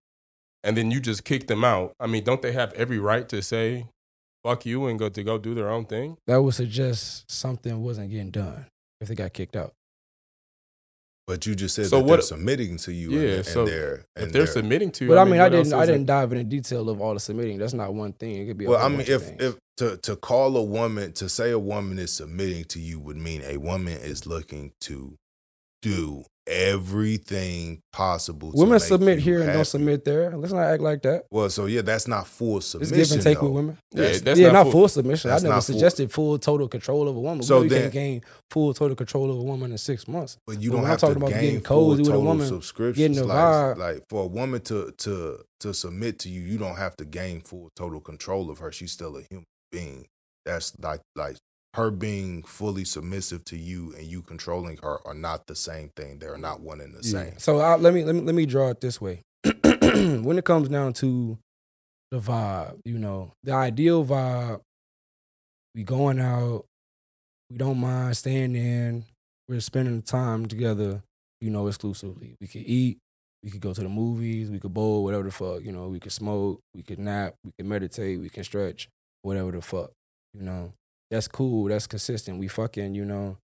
and 0.64 0.76
then 0.76 0.90
you 0.90 0.98
just 1.00 1.24
kick 1.24 1.46
them 1.46 1.62
out. 1.62 1.92
I 2.00 2.06
mean, 2.08 2.24
don't 2.24 2.42
they 2.42 2.52
have 2.52 2.72
every 2.72 2.98
right 2.98 3.28
to 3.28 3.40
say 3.40 3.86
"fuck 4.42 4.66
you" 4.66 4.86
and 4.86 4.98
go 4.98 5.08
to 5.08 5.22
go 5.22 5.38
do 5.38 5.54
their 5.54 5.70
own 5.70 5.84
thing? 5.84 6.16
that 6.26 6.42
would 6.42 6.54
suggest 6.54 7.30
something 7.30 7.80
wasn't 7.84 8.10
getting 8.10 8.30
done 8.32 8.66
if 9.00 9.06
they 9.06 9.14
got 9.14 9.32
kicked 9.32 9.54
out. 9.54 9.72
But 11.30 11.46
you 11.46 11.54
just 11.54 11.76
said 11.76 11.86
So 11.86 11.98
that 11.98 12.04
what- 12.06 12.16
they're 12.16 12.22
submitting 12.22 12.76
to 12.78 12.92
you. 12.92 13.12
Yeah, 13.12 13.20
and, 13.20 13.30
and 13.36 13.46
so 13.46 13.64
they're, 13.64 13.94
If 13.94 14.04
they're 14.16 14.26
they're- 14.32 14.46
submitting 14.48 14.90
to 14.90 15.04
you, 15.04 15.10
But 15.10 15.18
I 15.18 15.24
mean, 15.24 15.38
I 15.38 15.44
what 15.44 15.54
else 15.54 15.68
didn't, 15.68 15.80
I 15.80 15.86
didn't 15.86 16.06
dive 16.06 16.32
into 16.32 16.42
detail 16.42 16.90
of 16.90 17.00
all 17.00 17.14
the 17.14 17.20
submitting. 17.20 17.56
That's 17.58 17.72
not 17.72 17.94
one 17.94 18.14
thing. 18.14 18.34
It 18.34 18.46
could 18.46 18.58
be. 18.58 18.66
Well, 18.66 18.78
whole 18.80 18.86
I 18.86 18.90
mean, 18.90 19.06
if 19.06 19.22
things. 19.22 19.40
if 19.40 19.58
to 19.76 19.96
to 19.98 20.16
call 20.16 20.56
a 20.56 20.62
woman 20.64 21.12
to 21.12 21.28
say 21.28 21.52
a 21.52 21.58
woman 21.58 22.00
is 22.00 22.12
submitting 22.12 22.64
to 22.64 22.80
you 22.80 22.98
would 22.98 23.16
mean 23.16 23.42
a 23.46 23.58
woman 23.58 23.96
is 23.98 24.26
looking 24.26 24.72
to 24.80 25.14
do 25.82 26.24
everything 26.46 27.80
possible. 27.92 28.50
To 28.52 28.58
women 28.58 28.72
make 28.74 28.82
submit 28.82 29.18
you 29.18 29.24
here 29.24 29.36
and 29.36 29.44
happy. 29.46 29.58
don't 29.58 29.64
submit 29.64 30.04
there, 30.04 30.36
let's 30.36 30.52
not 30.52 30.62
act 30.66 30.82
like 30.82 31.02
that. 31.02 31.24
Well, 31.30 31.48
so 31.48 31.66
yeah, 31.66 31.82
that's 31.82 32.08
not 32.08 32.26
full 32.26 32.60
submission. 32.60 32.98
It's 33.00 33.08
submission. 33.10 33.18
give 33.18 33.26
and 33.26 33.36
take 33.36 33.40
though. 33.40 33.46
with 33.46 33.54
women. 33.54 33.78
Yeah, 33.92 34.02
That's- 34.02 34.20
that's 34.22 34.40
yeah, 34.40 34.46
not, 34.48 34.52
not, 34.52 34.62
full. 34.64 34.72
full, 34.72 34.88
submission. 34.88 35.30
I 35.30 35.34
never 35.34 35.46
not 35.48 35.54
full. 35.54 35.62
suggested 35.62 36.10
full 36.12 36.38
total 36.38 36.66
control 36.68 37.08
of 37.08 37.16
a 37.16 37.20
woman. 37.20 37.42
So 37.42 37.58
So 37.58 37.62
you 37.62 37.68
then- 37.70 37.82
can't 37.82 37.92
gain 37.92 38.22
full 38.50 38.74
total 38.74 38.96
control 38.96 39.30
of 39.30 39.38
a 39.38 39.42
woman 39.42 39.70
in 39.72 39.78
six 39.78 40.08
months. 40.08 40.38
But 40.46 40.60
you 40.60 40.70
But 40.70 40.76
don't 40.76 40.82
when 40.82 40.84
I'm 40.84 40.90
have 40.90 40.98
to 41.00 41.06
talking 41.06 41.16
about 41.22 41.30
gain 41.30 41.40
getting 41.40 41.60
full 41.60 41.88
cozy 41.90 41.98
with 42.02 42.08
a 42.08 42.10
total 42.12 42.24
woman, 42.24 42.46
subscriptions. 42.48 43.16
getting 43.18 43.30
a 43.30 43.32
like, 43.32 43.76
like 43.78 44.02
for 44.08 44.24
a 44.24 44.26
woman 44.26 44.60
to 44.62 44.92
to 44.98 45.38
to 45.60 45.74
submit 45.74 46.18
to 46.20 46.28
you, 46.28 46.40
you 46.40 46.58
don't 46.58 46.76
have 46.76 46.96
to 46.96 47.04
gain 47.04 47.42
full 47.42 47.70
total 47.76 48.00
control 48.00 48.50
of 48.50 48.58
her. 48.58 48.72
She's 48.72 48.92
still 48.92 49.16
a 49.16 49.22
human 49.30 49.44
being. 49.70 50.06
That's 50.46 50.72
like 50.80 51.00
like 51.14 51.36
her 51.74 51.90
being 51.90 52.42
fully 52.42 52.84
submissive 52.84 53.44
to 53.44 53.56
you 53.56 53.94
and 53.96 54.06
you 54.06 54.22
controlling 54.22 54.78
her 54.82 55.06
are 55.06 55.14
not 55.14 55.46
the 55.46 55.54
same 55.54 55.90
thing. 55.96 56.18
They're 56.18 56.38
not 56.38 56.60
one 56.60 56.80
and 56.80 56.94
the 56.94 57.02
same. 57.02 57.38
So 57.38 57.58
I, 57.58 57.76
let 57.76 57.94
me 57.94 58.04
let 58.04 58.14
me 58.14 58.22
let 58.22 58.34
me 58.34 58.46
draw 58.46 58.70
it 58.70 58.80
this 58.80 59.00
way. 59.00 59.22
when 59.44 60.36
it 60.38 60.44
comes 60.44 60.68
down 60.68 60.92
to 60.94 61.38
the 62.10 62.18
vibe, 62.18 62.78
you 62.84 62.98
know, 62.98 63.32
the 63.44 63.52
ideal 63.52 64.04
vibe, 64.04 64.60
we 65.74 65.84
going 65.84 66.18
out, 66.20 66.64
we 67.50 67.56
don't 67.56 67.78
mind 67.78 68.16
staying 68.16 68.56
in, 68.56 69.04
we're 69.48 69.60
spending 69.60 69.96
the 69.96 70.02
time 70.02 70.46
together, 70.46 71.02
you 71.40 71.50
know, 71.50 71.68
exclusively. 71.68 72.34
We 72.40 72.48
could 72.48 72.62
eat, 72.62 72.98
we 73.42 73.50
could 73.50 73.60
go 73.60 73.72
to 73.72 73.80
the 73.80 73.88
movies, 73.88 74.50
we 74.50 74.58
could 74.58 74.74
bowl, 74.74 75.04
whatever 75.04 75.22
the 75.24 75.30
fuck, 75.30 75.62
you 75.64 75.72
know, 75.72 75.88
we 75.88 76.00
could 76.00 76.12
smoke, 76.12 76.60
we 76.74 76.82
could 76.82 76.98
nap, 76.98 77.34
we 77.44 77.52
could 77.58 77.66
meditate, 77.66 78.20
we 78.20 78.28
can 78.28 78.44
stretch, 78.44 78.88
whatever 79.22 79.52
the 79.52 79.62
fuck, 79.62 79.90
you 80.34 80.42
know. 80.42 80.72
That's 81.10 81.28
cool, 81.28 81.68
that's 81.68 81.86
consistent. 81.86 82.38
We 82.38 82.48
fucking, 82.48 82.94
you 82.94 83.04
know, 83.04 83.38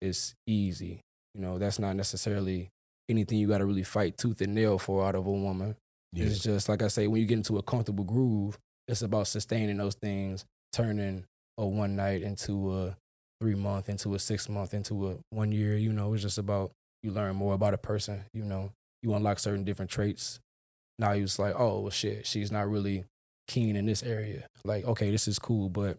it's 0.00 0.34
easy. 0.46 1.00
You 1.34 1.40
know, 1.40 1.58
that's 1.58 1.78
not 1.78 1.96
necessarily 1.96 2.70
anything 3.08 3.38
you 3.38 3.48
got 3.48 3.58
to 3.58 3.66
really 3.66 3.82
fight 3.82 4.16
tooth 4.16 4.40
and 4.40 4.54
nail 4.54 4.78
for 4.78 5.04
out 5.04 5.14
of 5.14 5.26
a 5.26 5.30
woman. 5.30 5.76
Yeah. 6.12 6.26
It's 6.26 6.40
just 6.40 6.68
like 6.68 6.82
I 6.82 6.88
say, 6.88 7.06
when 7.06 7.20
you 7.20 7.26
get 7.26 7.38
into 7.38 7.58
a 7.58 7.62
comfortable 7.62 8.04
groove, 8.04 8.58
it's 8.88 9.02
about 9.02 9.28
sustaining 9.28 9.76
those 9.76 9.94
things, 9.94 10.44
turning 10.72 11.24
a 11.58 11.66
one 11.66 11.96
night 11.96 12.22
into 12.22 12.74
a 12.74 12.96
three 13.40 13.54
month, 13.54 13.88
into 13.88 14.14
a 14.14 14.18
six 14.18 14.48
month, 14.48 14.74
into 14.74 15.10
a 15.10 15.16
one 15.30 15.52
year. 15.52 15.76
You 15.76 15.92
know, 15.92 16.12
it's 16.14 16.22
just 16.22 16.38
about 16.38 16.72
you 17.02 17.10
learn 17.12 17.36
more 17.36 17.54
about 17.54 17.74
a 17.74 17.78
person. 17.78 18.24
You 18.32 18.44
know, 18.44 18.72
you 19.02 19.14
unlock 19.14 19.38
certain 19.38 19.64
different 19.64 19.90
traits. 19.90 20.40
Now 20.98 21.12
you 21.12 21.22
just 21.22 21.38
like, 21.38 21.54
oh 21.56 21.80
well, 21.80 21.90
shit, 21.90 22.26
she's 22.26 22.50
not 22.50 22.68
really 22.68 23.04
keen 23.46 23.76
in 23.76 23.86
this 23.86 24.02
area. 24.02 24.46
Like, 24.64 24.84
okay, 24.84 25.10
this 25.10 25.28
is 25.28 25.38
cool, 25.38 25.68
but 25.68 25.98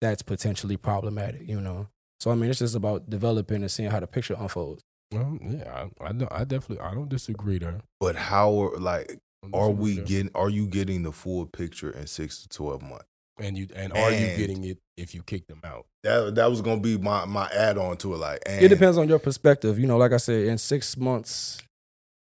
that's 0.00 0.22
potentially 0.22 0.76
problematic. 0.76 1.48
You 1.48 1.60
know, 1.60 1.88
so 2.18 2.30
I 2.30 2.34
mean, 2.34 2.50
it's 2.50 2.58
just 2.58 2.74
about 2.74 3.08
developing 3.08 3.62
and 3.62 3.70
seeing 3.70 3.90
how 3.90 4.00
the 4.00 4.06
picture 4.06 4.36
unfolds. 4.38 4.82
Well, 5.12 5.38
yeah, 5.42 5.86
I, 6.00 6.04
I, 6.04 6.40
I 6.40 6.44
definitely, 6.44 6.80
I 6.80 6.94
don't 6.94 7.08
disagree 7.08 7.58
there. 7.58 7.80
But 7.98 8.14
how 8.16 8.54
are 8.62 8.78
like 8.78 9.18
are 9.52 9.70
we 9.70 9.96
there. 9.96 10.04
getting 10.04 10.30
are 10.34 10.50
you 10.50 10.66
getting 10.66 11.02
the 11.02 11.12
full 11.12 11.46
picture 11.46 11.90
in 11.90 12.06
six 12.06 12.42
to 12.42 12.48
twelve 12.48 12.82
months? 12.82 13.06
And 13.38 13.56
you, 13.56 13.68
and 13.74 13.92
are 13.94 14.10
you 14.10 14.36
getting 14.36 14.64
it 14.64 14.78
if 14.98 15.14
you 15.14 15.22
kick 15.22 15.46
them 15.46 15.60
out? 15.64 15.86
That 16.04 16.34
that 16.34 16.50
was 16.50 16.60
gonna 16.60 16.80
be 16.80 16.98
my 16.98 17.24
my 17.24 17.48
add 17.48 17.78
on 17.78 17.96
to 17.98 18.14
it. 18.14 18.18
Like 18.18 18.42
and 18.44 18.62
It 18.62 18.68
depends 18.68 18.98
on 18.98 19.08
your 19.08 19.18
perspective. 19.18 19.78
You 19.78 19.86
know, 19.86 19.96
like 19.96 20.12
I 20.12 20.18
said, 20.18 20.46
in 20.46 20.58
six 20.58 20.96
months, 20.96 21.58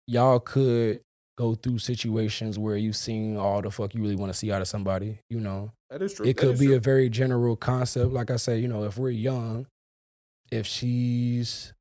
y'all 0.07 0.39
could 0.39 1.01
go 1.41 1.55
through 1.55 1.79
situations 1.79 2.59
where 2.59 2.75
you've 2.77 2.95
seen 2.95 3.35
all 3.35 3.63
the 3.63 3.71
fuck 3.71 3.95
you 3.95 4.01
really 4.01 4.15
want 4.15 4.31
to 4.31 4.37
see 4.37 4.51
out 4.51 4.61
of 4.61 4.67
somebody. 4.67 5.17
You 5.27 5.39
know, 5.39 5.71
That 5.89 6.03
is 6.03 6.13
true. 6.13 6.25
it 6.27 6.37
could 6.37 6.59
be 6.59 6.73
a 6.75 6.79
very 6.79 7.09
general 7.09 7.55
concept. 7.55 8.11
Like 8.11 8.29
I 8.29 8.35
say, 8.35 8.59
you 8.59 8.67
know, 8.67 8.83
if 8.83 8.97
we're 8.97 9.09
young, 9.09 9.65
if 10.51 10.67
she's 10.67 11.73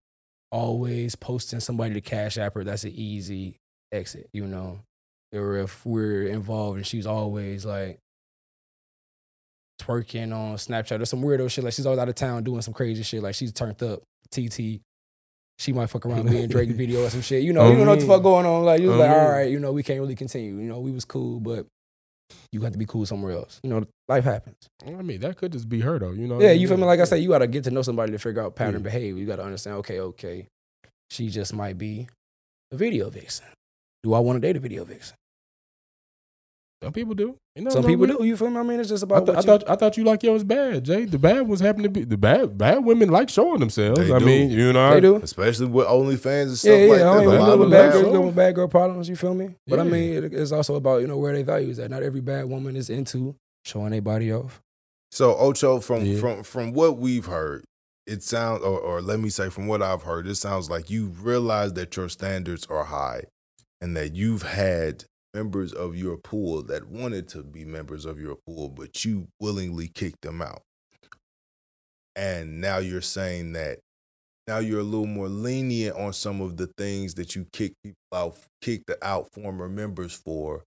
always 0.50 1.14
posting 1.14 1.60
somebody 1.60 1.92
to 1.94 2.00
cash 2.00 2.38
app 2.38 2.54
her, 2.54 2.64
that's 2.64 2.84
an 2.84 2.92
easy 2.94 3.58
exit. 3.92 4.30
You 4.32 4.46
know, 4.46 4.80
or 5.34 5.56
if 5.58 5.84
we're 5.84 6.26
involved 6.28 6.78
and 6.78 6.86
she's 6.86 7.06
always 7.06 7.66
like 7.66 7.98
twerking 9.78 10.34
on 10.34 10.56
Snapchat 10.56 11.00
or 11.00 11.04
some 11.04 11.22
weirdo 11.22 11.50
shit. 11.50 11.64
Like 11.64 11.74
she's 11.74 11.86
always 11.86 11.98
out 12.00 12.08
of 12.08 12.14
town 12.14 12.44
doing 12.44 12.62
some 12.62 12.74
crazy 12.74 13.02
shit. 13.02 13.22
Like 13.22 13.34
she's 13.34 13.52
turned 13.52 13.82
up. 13.82 14.00
TT. 14.30 14.80
She 15.60 15.74
might 15.74 15.86
fuck 15.90 16.06
around 16.06 16.30
being 16.30 16.48
Drake 16.48 16.70
video 16.82 17.04
or 17.04 17.10
some 17.10 17.20
shit. 17.20 17.42
You 17.42 17.52
know, 17.52 17.60
Oh, 17.60 17.70
you 17.70 17.76
don't 17.76 17.84
know 17.84 17.90
what 17.92 18.00
the 18.00 18.06
fuck 18.06 18.20
oh, 18.20 18.22
going 18.22 18.46
on. 18.46 18.64
Like 18.64 18.80
you 18.80 18.88
was 18.88 18.96
Oh, 18.96 19.00
like, 19.00 19.10
all 19.10 19.28
right, 19.30 19.50
you 19.50 19.60
know, 19.60 19.72
we 19.72 19.82
can't 19.82 20.00
really 20.00 20.14
continue. 20.14 20.54
You 20.56 20.68
know, 20.68 20.80
we 20.80 20.90
was 20.90 21.04
cool, 21.04 21.38
but 21.38 21.66
you 22.50 22.60
got 22.60 22.72
to 22.72 22.78
be 22.78 22.86
cool 22.86 23.04
somewhere 23.04 23.32
else. 23.32 23.60
You 23.62 23.68
know, 23.68 23.84
life 24.08 24.24
happens. 24.24 24.56
I 24.86 24.90
mean, 25.02 25.20
that 25.20 25.36
could 25.36 25.52
just 25.52 25.68
be 25.68 25.80
her 25.80 25.98
though. 25.98 26.12
You 26.12 26.26
know. 26.28 26.40
Yeah, 26.40 26.52
you 26.52 26.66
feel 26.66 26.78
me? 26.78 26.84
Like 26.84 27.00
I 27.00 27.04
said, 27.04 27.16
you 27.16 27.28
got 27.28 27.40
to 27.40 27.46
get 27.46 27.64
to 27.64 27.70
know 27.70 27.82
somebody 27.82 28.10
to 28.12 28.18
figure 28.18 28.40
out 28.40 28.56
pattern 28.56 28.80
Yeah. 28.80 28.84
behavior. 28.84 29.20
You 29.20 29.26
got 29.26 29.36
to 29.36 29.44
understand. 29.44 29.76
Okay, 29.76 30.00
okay, 30.00 30.46
she 31.10 31.28
just 31.28 31.52
might 31.52 31.76
be 31.76 32.08
a 32.72 32.76
video 32.78 33.10
vixen. 33.10 33.46
Do 34.02 34.14
I 34.14 34.20
want 34.20 34.36
to 34.36 34.40
date 34.40 34.56
a 34.56 34.60
video 34.60 34.84
vixen? 34.84 35.14
Some 36.82 36.92
people 36.94 37.14
do. 37.14 37.36
You 37.56 37.64
know, 37.64 37.70
Some 37.70 37.84
people 37.84 38.06
do. 38.06 38.24
You 38.24 38.36
feel 38.38 38.48
me? 38.48 38.56
I 38.58 38.62
mean, 38.62 38.80
it's 38.80 38.88
just 38.88 39.04
I, 39.04 39.06
about. 39.06 39.26
th- 39.26 39.34
I 39.36 39.38
what 39.40 39.44
you- 39.44 39.50
thought 39.58 39.70
I 39.70 39.76
thought 39.76 39.96
you 39.98 40.04
like 40.04 40.22
yours 40.22 40.44
bad, 40.44 40.82
Jay. 40.84 41.04
The 41.04 41.18
bad 41.18 41.42
ones 41.46 41.60
happen 41.60 41.82
to 41.82 41.90
be 41.90 42.04
the 42.04 42.16
bad 42.16 42.56
bad 42.56 42.84
women 42.84 43.10
like 43.10 43.28
showing 43.28 43.60
themselves. 43.60 43.98
They 44.00 44.10
I 44.10 44.18
do. 44.18 44.24
mean, 44.24 44.50
you 44.50 44.72
know, 44.72 44.94
they 44.94 45.00
do. 45.00 45.16
especially 45.16 45.66
with 45.66 45.86
OnlyFans 45.86 46.42
and 46.46 46.58
stuff 46.58 46.70
Yeah, 46.70 46.76
yeah. 46.86 46.92
like 46.92 47.00
I 47.02 47.04
that. 47.04 47.20
mean, 47.20 47.28
a 47.28 47.30
we 47.32 47.36
lot 47.38 47.44
live 47.48 47.52
of 47.54 47.60
with 47.60 47.70
bad 47.70 47.92
girls, 47.92 48.02
show- 48.14 48.20
with 48.22 48.34
bad 48.36 48.54
girl 48.54 48.68
problems. 48.68 49.08
You 49.10 49.16
feel 49.16 49.34
me? 49.34 49.50
But 49.66 49.78
I 49.80 49.84
mean, 49.84 50.24
it- 50.24 50.32
it's 50.32 50.52
also 50.52 50.76
about 50.76 51.02
you 51.02 51.06
know 51.06 51.18
where 51.18 51.34
they 51.34 51.42
values 51.42 51.78
at. 51.78 51.90
Not 51.90 52.02
every 52.02 52.22
bad 52.22 52.46
woman 52.46 52.76
is 52.76 52.88
into 52.88 53.34
showing 53.66 53.90
their 53.90 54.00
body 54.00 54.32
off. 54.32 54.62
So 55.10 55.36
Ocho, 55.36 55.80
from 55.80 56.04
Yeah. 56.06 56.18
from 56.18 56.42
from 56.44 56.72
what 56.72 56.96
we've 56.96 57.26
heard, 57.26 57.64
it 58.06 58.22
sounds, 58.22 58.62
or, 58.62 58.78
or 58.80 59.02
let 59.02 59.20
me 59.20 59.28
say, 59.28 59.50
from 59.50 59.66
what 59.66 59.82
I've 59.82 60.02
heard, 60.04 60.26
it 60.26 60.36
sounds 60.36 60.70
like 60.70 60.88
you 60.88 61.08
realize 61.20 61.74
that 61.74 61.94
your 61.96 62.08
standards 62.08 62.66
are 62.70 62.84
high, 62.84 63.24
and 63.82 63.94
that 63.98 64.14
you've 64.14 64.42
had 64.44 65.04
members 65.34 65.72
of 65.72 65.96
your 65.96 66.16
pool 66.16 66.62
that 66.64 66.88
wanted 66.88 67.28
to 67.28 67.42
be 67.42 67.64
members 67.64 68.04
of 68.04 68.20
your 68.20 68.36
pool, 68.46 68.68
but 68.68 69.04
you 69.04 69.28
willingly 69.40 69.88
kicked 69.88 70.22
them 70.22 70.42
out. 70.42 70.62
And 72.16 72.60
now 72.60 72.78
you're 72.78 73.00
saying 73.00 73.52
that 73.52 73.78
now 74.46 74.58
you're 74.58 74.80
a 74.80 74.84
little 74.84 75.06
more 75.06 75.28
lenient 75.28 75.96
on 75.96 76.12
some 76.12 76.40
of 76.40 76.56
the 76.56 76.66
things 76.66 77.14
that 77.14 77.36
you 77.36 77.46
kick 77.52 77.74
people 77.84 77.96
out, 78.12 78.36
kicked 78.60 78.90
out 79.02 79.32
former 79.32 79.68
members 79.68 80.12
for, 80.12 80.64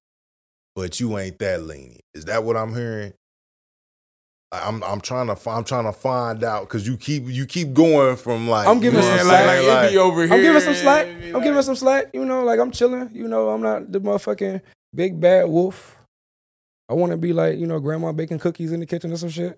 but 0.75 0.99
you 0.99 1.17
ain't 1.17 1.39
that 1.39 1.63
lenient. 1.63 2.01
Is 2.13 2.25
that 2.25 2.43
what 2.43 2.55
I'm 2.55 2.73
hearing? 2.73 3.13
I'm 4.53 4.83
I'm 4.83 5.01
trying 5.01 5.27
to 5.27 5.49
I'm 5.49 5.63
trying 5.63 5.85
to 5.85 5.91
find 5.93 6.43
out 6.43 6.61
because 6.67 6.87
you 6.87 6.95
keep 6.97 7.23
you 7.27 7.45
keep 7.45 7.73
going 7.73 8.15
from 8.15 8.47
like 8.47 8.67
I'm 8.67 8.79
giving 8.79 9.01
you 9.01 9.05
know 9.09 9.17
some 9.17 9.27
slack. 9.27 9.45
saying? 9.45 9.67
Like- 9.67 9.85
it 9.89 9.91
be 9.93 9.97
over 9.97 10.23
here. 10.25 10.33
I'm 10.33 10.41
giving 10.41 10.61
some 10.61 10.73
slack. 10.75 11.07
I'm 11.07 11.33
like- 11.33 11.43
giving 11.43 11.61
some 11.63 11.75
slack. 11.75 12.05
You 12.13 12.25
know, 12.25 12.43
like 12.43 12.59
I'm 12.59 12.71
chilling. 12.71 13.09
You 13.13 13.27
know, 13.27 13.49
I'm 13.49 13.61
not 13.61 13.91
the 13.91 13.99
motherfucking 13.99 14.61
big 14.93 15.19
bad 15.19 15.49
wolf. 15.49 15.97
I 16.89 16.93
want 16.93 17.11
to 17.11 17.17
be 17.17 17.33
like 17.33 17.57
you 17.57 17.65
know 17.65 17.79
grandma 17.79 18.11
baking 18.11 18.39
cookies 18.39 18.71
in 18.71 18.79
the 18.79 18.85
kitchen 18.85 19.11
or 19.11 19.17
some 19.17 19.29
shit. 19.29 19.57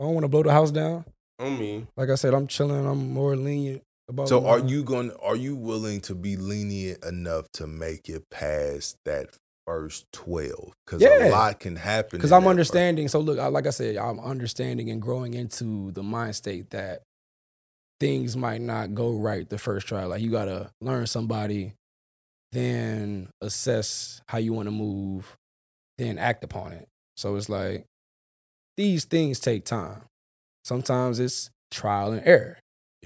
I 0.00 0.04
don't 0.04 0.14
want 0.14 0.24
to 0.24 0.28
blow 0.28 0.42
the 0.42 0.52
house 0.52 0.70
down. 0.70 1.04
I 1.38 1.50
mean, 1.50 1.88
Like 1.96 2.10
I 2.10 2.14
said, 2.14 2.32
I'm 2.32 2.46
chilling. 2.46 2.86
I'm 2.86 3.12
more 3.12 3.34
lenient 3.36 3.82
about. 4.08 4.28
So 4.28 4.46
are 4.46 4.58
you 4.60 4.84
going? 4.84 5.10
Are 5.22 5.36
you 5.36 5.56
willing 5.56 6.00
to 6.02 6.14
be 6.14 6.36
lenient 6.36 7.04
enough 7.04 7.50
to 7.54 7.66
make 7.66 8.08
it 8.08 8.24
past 8.30 8.96
that 9.04 9.26
first 9.66 10.06
twelve 10.12 10.72
because 10.84 11.02
Yeah. 11.02 11.28
a 11.28 11.30
lot 11.30 11.58
can 11.60 11.76
happen. 11.76 12.18
Because 12.18 12.32
I'm 12.32 12.46
understanding. 12.46 13.08
So 13.08 13.20
look, 13.20 13.38
I, 13.38 13.46
like 13.48 13.66
I 13.66 13.70
said, 13.70 13.96
I'm 13.96 14.20
understanding 14.20 14.90
and 14.90 15.02
growing 15.02 15.34
into 15.34 15.90
the 15.92 16.02
mind 16.02 16.36
state 16.36 16.70
that 16.70 17.02
things 17.98 18.36
might 18.36 18.60
not 18.60 18.94
go 18.94 19.12
right 19.16 19.48
the 19.48 19.58
first 19.58 19.86
try. 19.88 20.04
Like 20.04 20.22
you 20.22 20.30
gotta 20.30 20.70
learn 20.80 21.06
somebody, 21.06 21.74
then 22.52 23.28
assess 23.40 24.20
how 24.28 24.38
you 24.38 24.52
want 24.52 24.66
to 24.66 24.70
move, 24.72 25.36
then 25.98 26.18
act 26.18 26.44
upon 26.44 26.72
it. 26.72 26.86
So 27.16 27.34
it's 27.36 27.48
like 27.48 27.86
these 28.76 29.04
things 29.04 29.40
take 29.40 29.64
time. 29.64 30.02
Sometimes 30.64 31.18
it's 31.20 31.50
trial 31.70 32.12
and 32.12 32.22
error. 32.26 32.58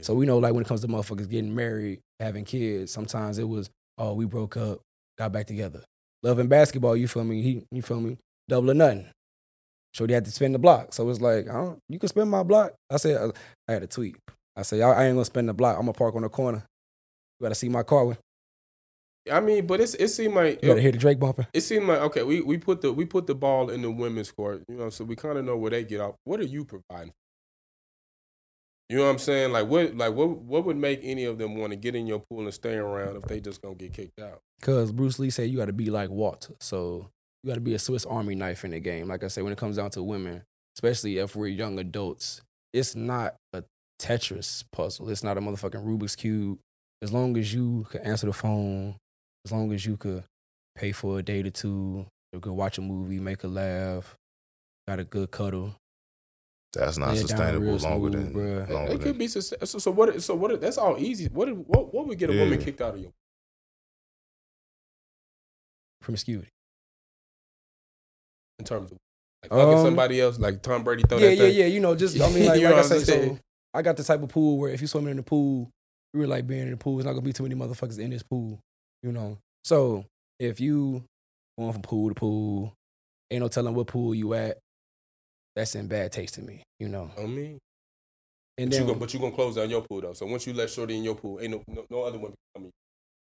So 0.02 0.14
we 0.14 0.24
know, 0.26 0.38
like 0.38 0.54
when 0.54 0.62
it 0.62 0.68
comes 0.68 0.80
to 0.80 0.88
motherfuckers 0.88 1.28
getting 1.28 1.54
married, 1.54 2.00
having 2.18 2.44
kids, 2.44 2.90
sometimes 2.90 3.38
it 3.38 3.44
was, 3.48 3.70
oh, 3.98 4.14
we 4.14 4.24
broke 4.24 4.56
up, 4.56 4.80
got 5.18 5.30
back 5.30 5.46
together. 5.46 5.82
Love 6.22 6.38
and 6.38 6.48
basketball, 6.48 6.96
you 6.96 7.08
feel 7.08 7.24
me? 7.24 7.42
He, 7.42 7.64
you 7.70 7.82
feel 7.82 8.00
me? 8.00 8.18
Double 8.48 8.70
or 8.70 8.74
nothing. 8.74 9.04
So 9.92 10.02
Shorty 10.02 10.14
had 10.14 10.24
to 10.26 10.30
spend 10.30 10.54
the 10.54 10.58
block. 10.58 10.92
So 10.92 11.08
it's 11.08 11.20
like, 11.20 11.48
I 11.48 11.52
don't, 11.52 11.78
you 11.88 11.98
can 11.98 12.08
spend 12.08 12.30
my 12.30 12.42
block. 12.42 12.72
I 12.90 12.96
said, 12.96 13.32
I 13.68 13.72
had 13.72 13.82
a 13.82 13.86
tweet. 13.86 14.16
I 14.56 14.62
said, 14.62 14.80
I 14.82 15.06
ain't 15.06 15.16
gonna 15.16 15.24
spend 15.24 15.48
the 15.48 15.54
block. 15.54 15.76
I'm 15.76 15.82
gonna 15.82 15.92
park 15.94 16.14
on 16.14 16.22
the 16.22 16.28
corner. 16.28 16.64
You 17.38 17.44
gotta 17.44 17.54
see 17.54 17.68
my 17.68 17.82
car. 17.82 18.04
You 18.04 18.16
I 19.32 19.40
mean, 19.40 19.66
but 19.66 19.80
it's, 19.80 19.94
it 19.94 20.08
seemed 20.08 20.34
like 20.34 20.62
you 20.62 20.68
gotta 20.68 20.80
hear 20.80 20.92
the 20.92 20.98
Drake 20.98 21.18
bumping. 21.18 21.46
it 21.52 21.60
seemed 21.62 21.86
like 21.86 22.00
okay. 22.00 22.22
We, 22.22 22.40
we 22.40 22.58
put 22.58 22.80
the 22.80 22.92
we 22.92 23.04
put 23.04 23.26
the 23.26 23.34
ball 23.34 23.70
in 23.70 23.82
the 23.82 23.90
women's 23.90 24.30
court, 24.30 24.62
you 24.68 24.76
know, 24.76 24.90
so 24.90 25.04
we 25.04 25.16
kind 25.16 25.38
of 25.38 25.44
know 25.44 25.56
where 25.56 25.70
they 25.70 25.84
get 25.84 26.00
off. 26.00 26.16
What 26.24 26.40
are 26.40 26.44
you 26.44 26.64
providing? 26.64 27.12
You 28.90 28.96
know 28.96 29.04
what 29.04 29.10
I'm 29.10 29.18
saying? 29.18 29.52
Like 29.52 29.68
what 29.68 29.96
like 29.96 30.14
what 30.14 30.30
what 30.30 30.64
would 30.64 30.76
make 30.76 30.98
any 31.04 31.24
of 31.24 31.38
them 31.38 31.54
want 31.54 31.70
to 31.70 31.76
get 31.76 31.94
in 31.94 32.08
your 32.08 32.18
pool 32.18 32.40
and 32.40 32.52
stay 32.52 32.74
around 32.74 33.14
if 33.14 33.22
they 33.22 33.38
just 33.38 33.62
gonna 33.62 33.76
get 33.76 33.92
kicked 33.92 34.18
out? 34.18 34.40
Cause 34.62 34.90
Bruce 34.90 35.20
Lee 35.20 35.30
said 35.30 35.48
you 35.48 35.58
gotta 35.58 35.72
be 35.72 35.90
like 35.90 36.10
Walt. 36.10 36.50
So 36.58 37.08
you 37.44 37.48
gotta 37.48 37.60
be 37.60 37.74
a 37.74 37.78
Swiss 37.78 38.04
Army 38.04 38.34
knife 38.34 38.64
in 38.64 38.72
the 38.72 38.80
game. 38.80 39.06
Like 39.06 39.22
I 39.22 39.28
said, 39.28 39.44
when 39.44 39.52
it 39.52 39.58
comes 39.60 39.76
down 39.76 39.90
to 39.90 40.02
women, 40.02 40.42
especially 40.76 41.18
if 41.18 41.36
we're 41.36 41.46
young 41.46 41.78
adults, 41.78 42.42
it's 42.72 42.96
not 42.96 43.36
a 43.52 43.62
Tetris 44.00 44.64
puzzle. 44.72 45.08
It's 45.08 45.22
not 45.22 45.38
a 45.38 45.40
motherfucking 45.40 45.86
Rubik's 45.86 46.16
Cube. 46.16 46.58
As 47.00 47.12
long 47.12 47.36
as 47.36 47.54
you 47.54 47.86
can 47.90 48.00
answer 48.00 48.26
the 48.26 48.32
phone, 48.32 48.96
as 49.44 49.52
long 49.52 49.72
as 49.72 49.86
you 49.86 49.98
could 49.98 50.24
pay 50.74 50.90
for 50.90 51.20
a 51.20 51.22
date 51.22 51.46
or 51.46 51.50
two, 51.50 52.06
you 52.32 52.40
could 52.40 52.54
watch 52.54 52.76
a 52.76 52.80
movie, 52.80 53.20
make 53.20 53.44
a 53.44 53.48
laugh, 53.48 54.16
got 54.88 54.98
a 54.98 55.04
good 55.04 55.30
cuddle. 55.30 55.76
That's 56.72 56.98
not 56.98 57.08
lay 57.08 57.14
it 57.14 57.16
down 57.16 57.28
sustainable 57.28 57.76
longer 57.78 57.78
smooth, 58.10 58.12
than 58.12 58.34
bruh. 58.34 58.68
longer 58.70 58.92
It 58.92 58.98
than 58.98 58.98
could 59.00 59.18
be 59.18 59.28
sus- 59.28 59.52
so. 59.64 59.78
So 59.78 59.90
what? 59.90 60.22
So 60.22 60.34
what? 60.36 60.60
That's 60.60 60.78
all 60.78 60.96
easy. 60.98 61.26
What? 61.26 61.48
What? 61.56 61.92
What 61.92 62.06
would 62.06 62.18
get 62.18 62.30
a 62.30 62.38
woman 62.38 62.62
kicked 62.62 62.80
out 62.80 62.94
of 62.94 63.00
your 63.00 63.10
Promiscuity. 66.00 66.48
in 68.58 68.64
terms 68.64 68.90
of 68.92 68.98
like 69.42 69.50
fucking 69.50 69.74
Um, 69.78 69.84
somebody 69.84 70.20
else, 70.20 70.38
like 70.38 70.62
Tom 70.62 70.82
Brady 70.84 71.02
throw 71.08 71.18
yeah, 71.18 71.28
that 71.28 71.34
yeah, 71.36 71.42
thing? 71.44 71.56
yeah. 71.58 71.66
You 71.66 71.80
know, 71.80 71.94
just 71.94 72.20
I 72.20 72.28
mean, 72.30 72.44
like, 72.46 72.62
like 72.62 72.72
I 72.72 72.76
what 72.76 72.84
say, 72.86 72.96
I'm 72.96 73.04
so 73.04 73.38
I 73.74 73.82
got 73.82 73.96
the 73.96 74.04
type 74.04 74.22
of 74.22 74.28
pool 74.28 74.58
where 74.58 74.70
if 74.72 74.80
you 74.80 74.86
swimming 74.86 75.12
in 75.12 75.16
the 75.18 75.22
pool, 75.22 75.70
you 76.12 76.20
really 76.20 76.30
like 76.30 76.46
being 76.46 76.62
in 76.62 76.70
the 76.70 76.76
pool. 76.76 76.98
It's 76.98 77.06
not 77.06 77.12
gonna 77.12 77.22
be 77.24 77.32
too 77.32 77.42
many 77.42 77.54
motherfuckers 77.54 77.98
in 77.98 78.10
this 78.10 78.22
pool, 78.22 78.58
you 79.02 79.12
know. 79.12 79.38
So 79.64 80.04
if 80.38 80.60
you 80.60 81.04
going 81.58 81.72
from 81.72 81.82
pool 81.82 82.08
to 82.08 82.14
pool, 82.14 82.72
ain't 83.30 83.42
no 83.42 83.48
telling 83.48 83.74
what 83.74 83.86
pool 83.88 84.14
you 84.14 84.34
at. 84.34 84.58
That's 85.56 85.74
in 85.74 85.88
bad 85.88 86.12
taste 86.12 86.34
to 86.34 86.42
me, 86.42 86.62
you 86.78 86.88
know. 86.88 87.10
I 87.18 87.26
mean, 87.26 87.58
And 88.58 88.70
but 88.70 88.72
you 88.72 88.78
then 88.78 88.86
gonna 88.86 88.98
but 88.98 89.12
you 89.14 89.20
gonna 89.20 89.34
close 89.34 89.56
down 89.56 89.68
your 89.70 89.82
pool 89.82 90.00
though. 90.00 90.12
So 90.12 90.26
once 90.26 90.46
you 90.46 90.52
let 90.52 90.70
Shorty 90.70 90.96
in 90.96 91.04
your 91.04 91.14
pool, 91.16 91.40
ain't 91.40 91.50
no 91.52 91.62
no, 91.68 91.84
no 91.90 92.02
other 92.04 92.18
women 92.18 92.34
coming. 92.54 92.70